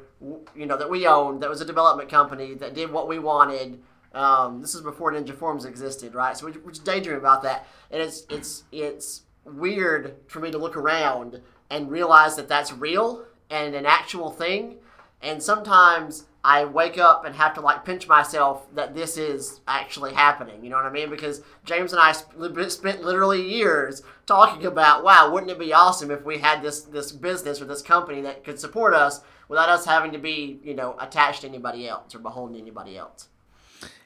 you 0.56 0.66
know 0.66 0.78
that 0.78 0.90
we 0.90 1.06
owned 1.06 1.42
that 1.42 1.50
was 1.50 1.62
a 1.62 1.66
development 1.66 2.10
company 2.10 2.56
that 2.56 2.74
did 2.74 2.92
what 2.92 3.08
we 3.08 3.20
wanted. 3.20 3.80
Um, 4.14 4.62
this 4.62 4.74
is 4.74 4.82
before 4.82 5.12
Ninja 5.12 5.36
Forms 5.36 5.66
existed, 5.66 6.16
right? 6.16 6.36
So 6.36 6.48
we, 6.48 6.54
we 6.54 6.72
just 6.72 6.86
daydream 6.86 7.18
about 7.18 7.44
that, 7.44 7.68
and 7.92 8.02
it's 8.02 8.26
it's 8.30 8.64
it's 8.72 9.24
weird 9.46 10.16
for 10.28 10.40
me 10.40 10.52
to 10.52 10.58
look 10.58 10.76
around 10.76 11.42
and 11.70 11.92
realize 11.92 12.36
that 12.36 12.48
that's 12.48 12.74
real 12.74 13.26
and 13.50 13.76
an 13.76 13.86
actual 13.86 14.32
thing. 14.32 14.78
And 15.22 15.42
sometimes 15.42 16.26
I 16.48 16.64
wake 16.64 16.98
up 16.98 17.26
and 17.26 17.36
have 17.36 17.54
to 17.56 17.62
like 17.62 17.84
pinch 17.84 18.08
myself 18.08 18.74
that 18.74 18.96
this 18.96 19.18
is 19.18 19.60
actually 19.68 20.14
happening. 20.14 20.64
You 20.64 20.70
know 20.70 20.78
what 20.78 20.86
I 20.86 20.90
mean? 20.90 21.10
Because 21.10 21.42
James 21.66 21.92
and 21.92 22.02
I 22.02 22.14
sp- 22.16 22.40
spent 22.70 23.04
literally 23.04 23.42
years 23.42 24.02
talking 24.26 24.66
about, 24.66 25.04
wow, 25.04 25.30
wouldn't 25.30 25.52
it 25.52 25.60
be 25.60 25.74
awesome 25.74 26.10
if 26.10 26.24
we 26.24 26.38
had 26.38 26.62
this 26.62 26.84
this 26.84 27.12
business 27.12 27.62
or 27.62 27.66
this 27.66 27.82
company 27.82 28.22
that 28.22 28.46
could 28.46 28.62
support 28.62 28.94
us 28.94 29.20
without 29.50 29.68
us 29.68 29.84
having 29.86 30.14
to 30.14 30.20
be, 30.20 30.62
you 30.64 30.74
know, 30.74 30.96
attached 31.02 31.42
to 31.42 31.50
anybody 31.50 31.86
else 31.86 32.16
or 32.16 32.20
beholden 32.20 32.56
to 32.56 32.62
anybody 32.62 32.98
else. 32.98 33.28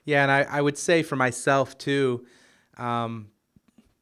Yeah, 0.04 0.24
and 0.24 0.32
I, 0.32 0.42
I 0.42 0.62
would 0.62 0.80
say 0.80 1.04
for 1.04 1.16
myself 1.16 1.78
too, 1.78 2.26
um, 2.76 3.30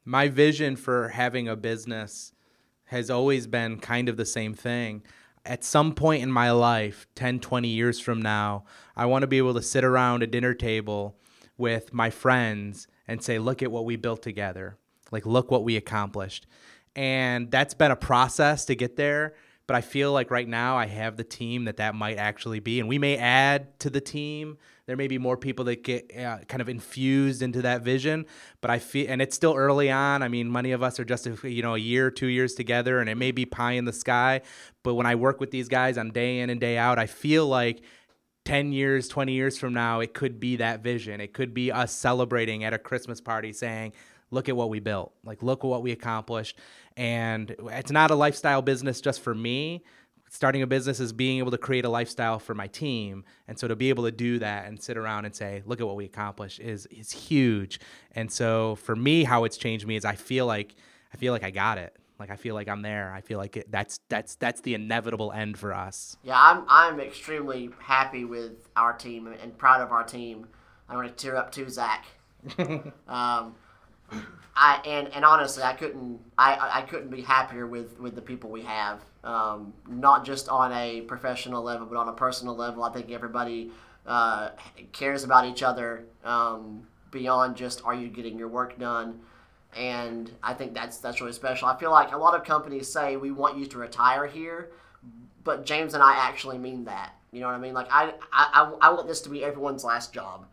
my 0.06 0.30
vision 0.30 0.78
for 0.78 1.10
having 1.10 1.50
a 1.50 1.58
business 1.58 2.32
has 2.86 3.10
always 3.10 3.48
been 3.48 3.80
kind 3.80 4.08
of 4.08 4.16
the 4.16 4.26
same 4.26 4.54
thing. 4.54 5.04
At 5.46 5.64
some 5.64 5.94
point 5.94 6.22
in 6.22 6.32
my 6.32 6.52
life, 6.52 7.08
10, 7.16 7.40
20 7.40 7.68
years 7.68 8.00
from 8.00 8.22
now, 8.22 8.66
I 8.96 9.06
want 9.06 9.24
to 9.24 9.28
be 9.28 9.38
able 9.38 9.54
to 9.54 9.62
sit 9.62 9.84
around 9.84 10.22
a 10.22 10.28
dinner 10.28 10.54
table 10.54 11.18
with 11.58 11.94
my 11.94 12.10
friends 12.10 12.88
and 13.08 13.24
say, 13.24 13.40
look 13.40 13.64
at 13.64 13.72
what 13.72 13.86
we 13.86 13.96
built 13.96 14.22
together. 14.22 14.78
Like, 15.12 15.26
look 15.26 15.50
what 15.50 15.64
we 15.64 15.76
accomplished. 15.76 16.46
And 16.96 17.50
that's 17.50 17.74
been 17.74 17.92
a 17.92 17.96
process 17.96 18.66
to 18.66 18.76
get 18.76 18.96
there. 18.96 19.34
But 19.70 19.76
I 19.76 19.82
feel 19.82 20.12
like 20.12 20.32
right 20.32 20.48
now 20.48 20.78
I 20.78 20.88
have 20.88 21.16
the 21.16 21.24
team 21.24 21.66
that 21.66 21.78
that 21.78 21.94
might 21.94 22.18
actually 22.18 22.60
be. 22.60 22.80
And 22.80 22.90
we 22.90 22.98
may 22.98 23.18
add 23.18 23.80
to 23.82 23.92
the 23.92 24.02
team 24.02 24.58
there 24.88 24.98
may 24.98 25.08
be 25.08 25.20
more 25.20 25.38
people 25.38 25.66
that 25.66 25.84
get 25.84 26.12
uh, 26.18 26.40
kind 26.48 26.62
of 26.62 26.68
infused 26.68 27.44
into 27.44 27.62
that 27.62 27.84
vision 27.84 28.26
but 28.60 28.72
i 28.72 28.80
feel 28.80 29.06
and 29.08 29.22
it's 29.22 29.36
still 29.36 29.54
early 29.54 29.92
on 29.92 30.24
i 30.24 30.28
mean 30.28 30.52
many 30.52 30.72
of 30.72 30.82
us 30.82 31.00
are 31.00 31.06
just 31.06 31.28
a, 31.28 31.38
you 31.48 31.62
know 31.62 31.76
a 31.76 31.78
year 31.78 32.10
two 32.10 32.26
years 32.26 32.56
together 32.56 33.00
and 33.00 33.08
it 33.08 33.14
may 33.14 33.30
be 33.30 33.46
pie 33.46 33.74
in 33.74 33.86
the 33.86 33.94
sky 33.94 34.42
but 34.82 34.96
when 34.96 35.06
i 35.06 35.14
work 35.14 35.40
with 35.40 35.52
these 35.52 35.68
guys 35.68 35.96
on 35.96 36.10
day 36.10 36.40
in 36.40 36.50
and 36.50 36.60
day 36.60 36.76
out 36.76 36.98
i 36.98 37.06
feel 37.06 37.46
like 37.46 37.84
10 38.46 38.72
years 38.72 39.08
20 39.08 39.32
years 39.32 39.60
from 39.60 39.76
now 39.76 40.00
it 40.00 40.16
could 40.16 40.40
be 40.40 40.56
that 40.56 40.82
vision 40.82 41.22
it 41.22 41.34
could 41.34 41.54
be 41.54 41.72
us 41.72 41.92
celebrating 41.92 42.64
at 42.64 42.74
a 42.74 42.80
christmas 42.80 43.22
party 43.22 43.54
saying 43.54 43.94
look 44.32 44.50
at 44.50 44.56
what 44.56 44.70
we 44.70 44.80
built. 44.80 45.14
Like 45.24 45.42
look 45.44 45.64
at 45.64 45.68
what 45.68 45.82
we 45.82 45.92
accomplished. 45.92 46.58
And 46.98 47.56
it's 47.72 47.92
not 47.92 48.12
a 48.12 48.16
lifestyle 48.16 48.62
business 48.62 49.02
just 49.02 49.22
for 49.22 49.34
me. 49.34 49.84
Starting 50.32 50.62
a 50.62 50.68
business 50.68 51.00
is 51.00 51.12
being 51.12 51.40
able 51.40 51.50
to 51.50 51.58
create 51.58 51.86
a 51.86 51.90
lifestyle 51.90 52.38
for 52.38 52.54
my 52.54 52.68
team. 52.68 53.24
And 53.48 53.58
so 53.58 53.68
to 53.68 53.76
be 53.76 53.90
able 53.90 54.04
to 54.04 54.12
do 54.12 54.38
that 54.40 54.68
and 54.68 54.82
sit 54.82 54.96
around 54.96 55.26
and 55.26 55.34
say 55.34 55.64
look 55.66 55.82
at 55.82 55.88
what 55.88 55.96
we 55.96 56.06
accomplished 56.06 56.60
is 56.60 56.86
is 56.88 57.12
huge. 57.12 57.80
And 58.12 58.32
so 58.32 58.76
for 58.76 58.96
me 58.96 59.24
how 59.24 59.44
it's 59.46 59.58
changed 59.58 59.88
me 59.88 59.96
is 59.96 60.06
i 60.06 60.16
feel 60.16 60.46
like 60.46 60.76
i 61.14 61.18
feel 61.18 61.34
like 61.34 61.44
i 61.44 61.50
got 61.50 61.80
it. 61.80 61.96
Like 62.20 62.30
i 62.30 62.36
feel 62.36 62.54
like 62.54 62.68
i'm 62.68 62.84
there. 62.84 63.12
I 63.12 63.22
feel 63.22 63.40
like 63.40 63.58
it, 63.58 63.72
that's 63.72 64.02
that's 64.08 64.36
that's 64.36 64.62
the 64.62 64.76
inevitable 64.76 65.32
end 65.32 65.58
for 65.58 65.74
us. 65.74 66.16
Yeah, 66.22 66.38
I'm 66.40 66.64
I'm 66.68 67.00
extremely 67.00 67.72
happy 67.80 68.24
with 68.24 68.70
our 68.76 68.94
team 68.94 69.26
and 69.26 69.58
proud 69.58 69.82
of 69.82 69.92
our 69.92 70.04
team. 70.04 70.46
I'm 70.90 70.96
going 70.96 71.08
to 71.08 71.14
tear 71.14 71.36
up 71.36 71.52
too, 71.52 71.70
Zach. 71.70 72.06
um, 73.08 73.56
I 74.56 74.82
and, 74.86 75.08
and 75.14 75.24
honestly, 75.24 75.64
I 75.64 75.74
couldn't 75.74 76.20
I, 76.38 76.54
I- 76.56 76.78
I 76.80 76.82
couldn't 76.84 77.10
be 77.10 77.22
happier 77.22 77.68
with, 77.68 78.00
with 78.00 78.16
the 78.16 78.22
people 78.22 78.50
we 78.50 78.62
have. 78.64 79.02
Um, 79.24 79.74
not 79.88 80.26
just 80.26 80.48
on 80.50 80.72
a 80.74 81.02
professional 81.02 81.62
level, 81.64 81.86
but 81.86 81.98
on 81.98 82.08
a 82.08 82.14
personal 82.14 82.56
level. 82.56 82.84
I 82.84 82.92
think 82.92 83.12
everybody 83.12 83.72
uh, 84.08 84.50
cares 84.94 85.24
about 85.24 85.46
each 85.46 85.62
other 85.62 86.06
um, 86.24 86.88
beyond 87.12 87.56
just 87.58 87.84
are 87.86 87.94
you 87.94 88.08
getting 88.08 88.38
your 88.40 88.48
work 88.48 88.80
done. 88.80 89.20
And 89.76 90.32
I 90.42 90.54
think 90.54 90.74
that's 90.74 90.98
that's 90.98 91.22
really 91.22 91.34
special. 91.34 91.68
I 91.68 91.78
feel 91.78 91.92
like 91.92 92.12
a 92.14 92.18
lot 92.18 92.34
of 92.34 92.44
companies 92.44 92.88
say 92.92 93.18
we 93.18 93.32
want 93.32 93.58
you 93.58 93.66
to 93.68 93.78
retire 93.78 94.26
here, 94.26 94.72
but 95.44 95.66
James 95.66 95.94
and 95.94 96.02
I 96.02 96.14
actually 96.16 96.58
mean 96.58 96.86
that. 96.86 97.14
You 97.32 97.42
know 97.42 97.48
what 97.48 97.56
I 97.56 97.60
mean? 97.60 97.74
Like 97.76 97.88
I, 97.92 98.14
I, 98.34 98.74
I 98.82 98.90
want 98.92 99.08
this 99.08 99.22
to 99.22 99.30
be 99.30 99.44
everyone's 99.44 99.84
last 99.84 100.12
job. 100.14 100.46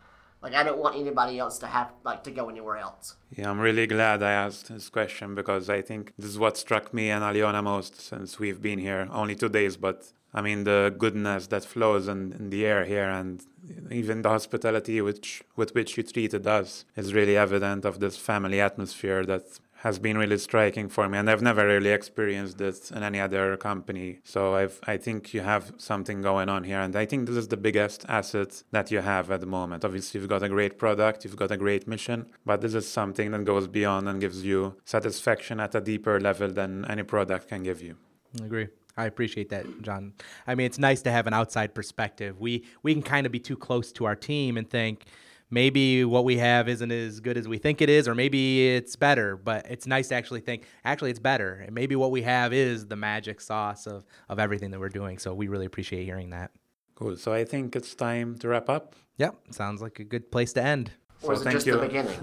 Like 0.46 0.54
I 0.54 0.62
don't 0.62 0.78
want 0.78 0.94
anybody 0.94 1.40
else 1.40 1.58
to 1.58 1.66
have 1.66 1.88
like 2.04 2.22
to 2.22 2.30
go 2.30 2.48
anywhere 2.48 2.76
else. 2.76 3.16
Yeah, 3.36 3.50
I'm 3.50 3.58
really 3.58 3.88
glad 3.88 4.22
I 4.22 4.30
asked 4.30 4.68
this 4.68 4.88
question 4.88 5.34
because 5.34 5.68
I 5.68 5.82
think 5.82 6.12
this 6.16 6.30
is 6.30 6.38
what 6.38 6.56
struck 6.56 6.94
me 6.94 7.10
and 7.10 7.24
Aliona 7.24 7.64
most 7.64 8.00
since 8.00 8.38
we've 8.38 8.62
been 8.62 8.78
here 8.78 9.08
only 9.10 9.34
two 9.34 9.48
days. 9.48 9.76
But 9.76 10.12
I 10.32 10.42
mean, 10.42 10.62
the 10.62 10.94
goodness 10.96 11.48
that 11.48 11.64
flows 11.64 12.06
in, 12.06 12.32
in 12.38 12.50
the 12.50 12.64
air 12.64 12.84
here 12.84 13.10
and 13.10 13.44
even 13.90 14.22
the 14.22 14.28
hospitality 14.28 15.00
which 15.00 15.42
with 15.56 15.74
which 15.74 15.96
you 15.96 16.04
treated 16.04 16.46
us 16.46 16.84
is 16.94 17.12
really 17.12 17.36
evident 17.36 17.84
of 17.84 17.98
this 17.98 18.16
family 18.16 18.60
atmosphere 18.60 19.26
that 19.26 19.58
has 19.86 20.00
been 20.00 20.18
really 20.18 20.36
striking 20.36 20.88
for 20.88 21.08
me, 21.08 21.16
and 21.16 21.30
I've 21.30 21.46
never 21.50 21.64
really 21.64 21.92
experienced 22.00 22.58
this 22.58 22.90
in 22.90 23.04
any 23.04 23.20
other 23.20 23.56
company. 23.56 24.18
So 24.24 24.40
I've, 24.60 24.80
I 24.84 24.96
think 24.96 25.32
you 25.32 25.42
have 25.42 25.64
something 25.78 26.22
going 26.22 26.48
on 26.48 26.64
here, 26.64 26.80
and 26.80 26.96
I 26.96 27.06
think 27.06 27.28
this 27.28 27.36
is 27.36 27.46
the 27.46 27.56
biggest 27.68 28.04
asset 28.08 28.64
that 28.72 28.90
you 28.90 29.00
have 29.12 29.30
at 29.30 29.40
the 29.44 29.46
moment. 29.58 29.84
Obviously, 29.84 30.18
you've 30.18 30.28
got 30.28 30.42
a 30.42 30.48
great 30.48 30.76
product, 30.76 31.24
you've 31.24 31.36
got 31.36 31.52
a 31.52 31.56
great 31.56 31.86
mission, 31.86 32.26
but 32.44 32.60
this 32.62 32.74
is 32.74 32.88
something 32.88 33.30
that 33.30 33.44
goes 33.44 33.68
beyond 33.68 34.08
and 34.08 34.20
gives 34.20 34.44
you 34.44 34.74
satisfaction 34.84 35.60
at 35.60 35.72
a 35.76 35.80
deeper 35.80 36.18
level 36.18 36.48
than 36.48 36.84
any 36.90 37.04
product 37.04 37.46
can 37.46 37.62
give 37.62 37.80
you. 37.80 37.94
I 38.42 38.44
agree. 38.44 38.68
I 38.96 39.04
appreciate 39.04 39.50
that, 39.50 39.66
John. 39.82 40.14
I 40.48 40.56
mean, 40.56 40.66
it's 40.66 40.80
nice 40.80 41.00
to 41.02 41.12
have 41.12 41.28
an 41.28 41.34
outside 41.40 41.76
perspective. 41.76 42.40
We 42.40 42.64
we 42.82 42.92
can 42.92 43.04
kind 43.04 43.24
of 43.24 43.30
be 43.30 43.38
too 43.38 43.56
close 43.56 43.92
to 43.92 44.04
our 44.06 44.16
team 44.16 44.56
and 44.56 44.68
think 44.68 45.04
maybe 45.50 46.04
what 46.04 46.24
we 46.24 46.38
have 46.38 46.68
isn't 46.68 46.90
as 46.90 47.20
good 47.20 47.36
as 47.36 47.46
we 47.48 47.58
think 47.58 47.80
it 47.80 47.88
is, 47.88 48.08
or 48.08 48.14
maybe 48.14 48.68
it's 48.68 48.96
better. 48.96 49.36
But 49.36 49.66
it's 49.70 49.86
nice 49.86 50.08
to 50.08 50.14
actually 50.14 50.40
think 50.40 50.64
actually 50.84 51.10
it's 51.10 51.20
better, 51.20 51.62
and 51.64 51.74
maybe 51.74 51.96
what 51.96 52.10
we 52.10 52.22
have 52.22 52.52
is 52.52 52.86
the 52.86 52.96
magic 52.96 53.40
sauce 53.40 53.86
of 53.86 54.04
of 54.28 54.38
everything 54.38 54.70
that 54.70 54.80
we're 54.80 54.88
doing. 54.88 55.18
So 55.18 55.34
we 55.34 55.48
really 55.48 55.66
appreciate 55.66 56.04
hearing 56.04 56.30
that. 56.30 56.50
Cool. 56.94 57.16
So 57.16 57.32
I 57.32 57.44
think 57.44 57.76
it's 57.76 57.94
time 57.94 58.38
to 58.38 58.48
wrap 58.48 58.68
up. 58.70 58.94
Yep, 59.18 59.36
sounds 59.50 59.80
like 59.80 59.98
a 59.98 60.04
good 60.04 60.30
place 60.30 60.52
to 60.54 60.62
end. 60.62 60.92
Or 61.22 61.32
is 61.34 61.40
So 61.40 61.42
it 61.42 61.44
thank 61.44 61.54
just 61.56 61.66
you. 61.66 61.72
the 61.74 61.86
beginning? 61.86 62.18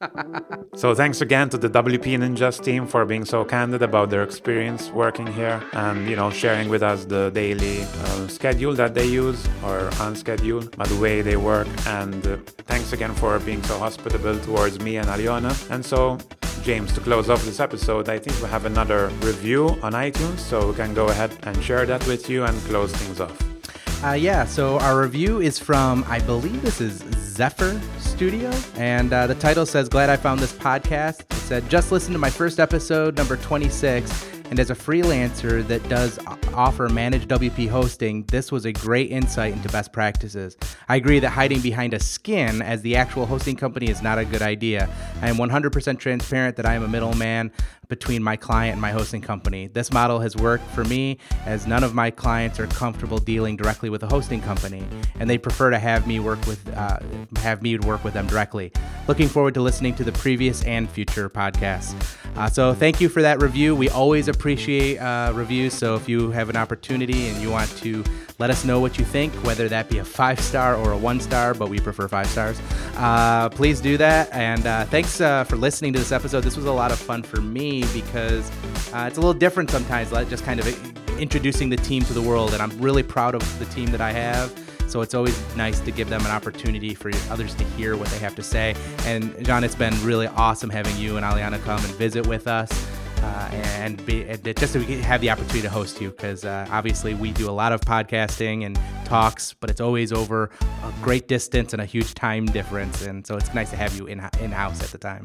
So 0.76 0.94
thanks 0.94 1.20
again 1.22 1.48
to 1.50 1.58
the 1.58 1.68
WP 1.70 2.18
Ninjas 2.18 2.62
team 2.62 2.86
for 2.86 3.04
being 3.06 3.24
so 3.24 3.44
candid 3.44 3.82
about 3.82 4.10
their 4.10 4.22
experience 4.22 4.90
working 4.90 5.26
here 5.26 5.62
and 5.72 6.08
you 6.08 6.16
know 6.16 6.30
sharing 6.30 6.68
with 6.68 6.82
us 6.82 7.04
the 7.06 7.30
daily 7.30 7.82
uh, 7.82 8.28
schedule 8.28 8.74
that 8.74 8.92
they 8.94 9.06
use 9.06 9.40
or 9.64 9.90
unscheduled, 10.00 10.76
but 10.76 10.88
the 10.88 10.96
way 11.00 11.22
they 11.22 11.36
work. 11.36 11.66
And 11.86 12.26
uh, 12.26 12.36
thanks 12.70 12.92
again 12.92 13.14
for 13.14 13.38
being 13.40 13.62
so 13.64 13.78
hospitable 13.78 14.38
towards 14.40 14.80
me 14.80 14.96
and 14.98 15.08
Aliona. 15.08 15.52
And 15.70 15.84
so. 15.84 16.18
James, 16.62 16.92
to 16.94 17.00
close 17.00 17.30
off 17.30 17.44
this 17.44 17.60
episode, 17.60 18.08
I 18.08 18.18
think 18.18 18.42
we 18.42 18.48
have 18.48 18.64
another 18.64 19.06
review 19.22 19.68
on 19.84 19.92
iTunes, 19.92 20.40
so 20.40 20.66
we 20.70 20.74
can 20.74 20.94
go 20.94 21.06
ahead 21.06 21.30
and 21.44 21.54
share 21.62 21.86
that 21.86 22.04
with 22.08 22.28
you 22.28 22.42
and 22.42 22.58
close 22.62 22.90
things 22.90 23.20
off. 23.20 23.55
Uh, 24.04 24.12
yeah, 24.12 24.44
so 24.44 24.78
our 24.80 25.00
review 25.00 25.40
is 25.40 25.58
from, 25.58 26.04
I 26.06 26.20
believe 26.20 26.62
this 26.62 26.80
is 26.80 26.98
Zephyr 27.18 27.80
Studio. 27.98 28.50
And 28.76 29.12
uh, 29.12 29.26
the 29.26 29.34
title 29.34 29.66
says, 29.66 29.88
Glad 29.88 30.10
I 30.10 30.16
found 30.16 30.38
this 30.38 30.52
podcast. 30.52 31.20
It 31.20 31.32
said, 31.32 31.68
Just 31.68 31.90
listen 31.90 32.12
to 32.12 32.18
my 32.18 32.30
first 32.30 32.60
episode, 32.60 33.16
number 33.16 33.36
26. 33.36 34.35
And 34.50 34.60
as 34.60 34.70
a 34.70 34.74
freelancer 34.74 35.66
that 35.66 35.86
does 35.88 36.18
offer 36.54 36.88
managed 36.88 37.28
WP 37.28 37.68
hosting, 37.68 38.24
this 38.24 38.52
was 38.52 38.64
a 38.64 38.72
great 38.72 39.10
insight 39.10 39.52
into 39.52 39.68
best 39.68 39.92
practices. 39.92 40.56
I 40.88 40.96
agree 40.96 41.18
that 41.18 41.30
hiding 41.30 41.60
behind 41.60 41.94
a 41.94 42.00
skin 42.00 42.62
as 42.62 42.80
the 42.82 42.96
actual 42.96 43.26
hosting 43.26 43.56
company 43.56 43.88
is 43.88 44.02
not 44.02 44.18
a 44.18 44.24
good 44.24 44.42
idea. 44.42 44.88
I 45.20 45.28
am 45.28 45.36
100% 45.36 45.98
transparent 45.98 46.56
that 46.56 46.66
I 46.66 46.74
am 46.74 46.84
a 46.84 46.88
middleman 46.88 47.50
between 47.88 48.22
my 48.22 48.36
client 48.36 48.72
and 48.72 48.80
my 48.80 48.90
hosting 48.90 49.20
company. 49.20 49.68
This 49.68 49.92
model 49.92 50.20
has 50.20 50.36
worked 50.36 50.68
for 50.70 50.84
me 50.84 51.18
as 51.44 51.66
none 51.66 51.84
of 51.84 51.94
my 51.94 52.10
clients 52.10 52.58
are 52.58 52.66
comfortable 52.66 53.18
dealing 53.18 53.56
directly 53.56 53.90
with 53.90 54.02
a 54.02 54.06
hosting 54.06 54.40
company, 54.40 54.84
and 55.18 55.30
they 55.30 55.38
prefer 55.38 55.70
to 55.70 55.78
have 55.78 56.06
me 56.06 56.20
work 56.20 56.44
with 56.46 56.68
uh, 56.76 56.98
have 57.36 57.62
me 57.62 57.78
work 57.78 58.02
with 58.04 58.14
them 58.14 58.26
directly. 58.26 58.72
Looking 59.08 59.28
forward 59.28 59.54
to 59.54 59.60
listening 59.60 59.94
to 59.96 60.04
the 60.04 60.12
previous 60.12 60.64
and 60.64 60.90
future 60.90 61.28
podcasts. 61.30 61.94
Uh, 62.36 62.48
so 62.48 62.74
thank 62.74 63.00
you 63.00 63.08
for 63.08 63.22
that 63.22 63.40
review. 63.40 63.74
We 63.74 63.88
always 63.88 64.28
appreciate 64.36 64.98
uh, 64.98 65.32
reviews. 65.34 65.72
So 65.72 65.96
if 65.96 66.08
you 66.08 66.30
have 66.30 66.50
an 66.50 66.56
opportunity 66.56 67.28
and 67.28 67.40
you 67.40 67.50
want 67.50 67.70
to 67.78 68.04
let 68.38 68.50
us 68.50 68.64
know 68.64 68.80
what 68.80 68.98
you 68.98 69.04
think, 69.04 69.32
whether 69.44 69.66
that 69.68 69.88
be 69.88 69.98
a 69.98 70.04
five 70.04 70.38
star 70.38 70.76
or 70.76 70.92
a 70.92 70.96
one 70.96 71.20
star, 71.20 71.54
but 71.54 71.70
we 71.70 71.80
prefer 71.80 72.06
five 72.06 72.26
stars, 72.26 72.60
uh, 72.96 73.48
please 73.48 73.80
do 73.80 73.96
that. 73.96 74.30
And 74.32 74.66
uh, 74.66 74.84
thanks 74.84 75.20
uh, 75.20 75.44
for 75.44 75.56
listening 75.56 75.94
to 75.94 75.98
this 75.98 76.12
episode. 76.12 76.42
This 76.42 76.56
was 76.56 76.66
a 76.66 76.72
lot 76.72 76.92
of 76.92 76.98
fun 76.98 77.22
for 77.22 77.40
me 77.40 77.84
because 77.94 78.50
uh, 78.92 79.06
it's 79.08 79.16
a 79.16 79.20
little 79.20 79.34
different 79.34 79.70
sometimes, 79.70 80.12
like 80.12 80.28
just 80.28 80.44
kind 80.44 80.60
of 80.60 81.18
introducing 81.18 81.70
the 81.70 81.76
team 81.78 82.04
to 82.04 82.12
the 82.12 82.22
world. 82.22 82.52
And 82.52 82.62
I'm 82.62 82.78
really 82.78 83.02
proud 83.02 83.34
of 83.34 83.58
the 83.58 83.64
team 83.66 83.90
that 83.90 84.02
I 84.02 84.12
have. 84.12 84.52
So 84.86 85.00
it's 85.00 85.14
always 85.14 85.36
nice 85.56 85.80
to 85.80 85.90
give 85.90 86.10
them 86.10 86.20
an 86.20 86.30
opportunity 86.30 86.94
for 86.94 87.10
others 87.30 87.54
to 87.54 87.64
hear 87.64 87.96
what 87.96 88.08
they 88.08 88.18
have 88.18 88.36
to 88.36 88.42
say. 88.42 88.76
And 89.04 89.44
John, 89.44 89.64
it's 89.64 89.74
been 89.74 89.94
really 90.04 90.28
awesome 90.28 90.70
having 90.70 90.96
you 90.96 91.16
and 91.16 91.24
Aliona 91.24 91.60
come 91.64 91.82
and 91.82 91.94
visit 91.94 92.26
with 92.26 92.46
us. 92.46 92.70
Uh, 93.26 93.48
and, 93.82 94.06
be, 94.06 94.24
just 94.54 94.72
so 94.72 94.78
we 94.78 94.86
can 94.86 95.00
have 95.00 95.20
the 95.20 95.30
opportunity 95.30 95.62
to 95.62 95.68
host 95.68 96.00
you 96.00 96.10
because 96.10 96.44
uh, 96.44 96.66
obviously 96.70 97.12
we 97.14 97.32
do 97.32 97.50
a 97.50 97.56
lot 97.62 97.72
of 97.72 97.80
podcasting 97.80 98.64
and 98.64 98.78
talks, 99.04 99.52
but 99.52 99.68
it's 99.68 99.80
always 99.80 100.12
over 100.12 100.50
a 100.60 100.92
great 101.02 101.26
distance 101.26 101.72
and 101.72 101.82
a 101.82 101.84
huge 101.84 102.14
time 102.14 102.46
difference. 102.46 103.02
And 103.02 103.26
so 103.26 103.36
it's 103.36 103.52
nice 103.52 103.70
to 103.70 103.76
have 103.76 103.96
you 103.96 104.06
in 104.06 104.18
in 104.40 104.52
house 104.52 104.80
at 104.82 104.90
the 104.90 104.98
time. 104.98 105.24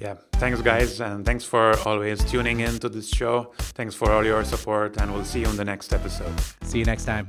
Yeah, 0.00 0.14
thanks, 0.34 0.60
guys, 0.62 1.00
and 1.00 1.24
thanks 1.24 1.44
for 1.44 1.76
always 1.86 2.24
tuning 2.24 2.60
in 2.60 2.78
to 2.78 2.88
this 2.88 3.08
show. 3.08 3.52
Thanks 3.78 3.94
for 3.94 4.10
all 4.12 4.24
your 4.24 4.44
support, 4.44 4.96
and 4.98 5.12
we'll 5.12 5.24
see 5.24 5.40
you 5.40 5.48
in 5.48 5.56
the 5.56 5.64
next 5.64 5.92
episode. 5.92 6.34
See 6.62 6.78
you 6.78 6.84
next 6.84 7.04
time. 7.04 7.28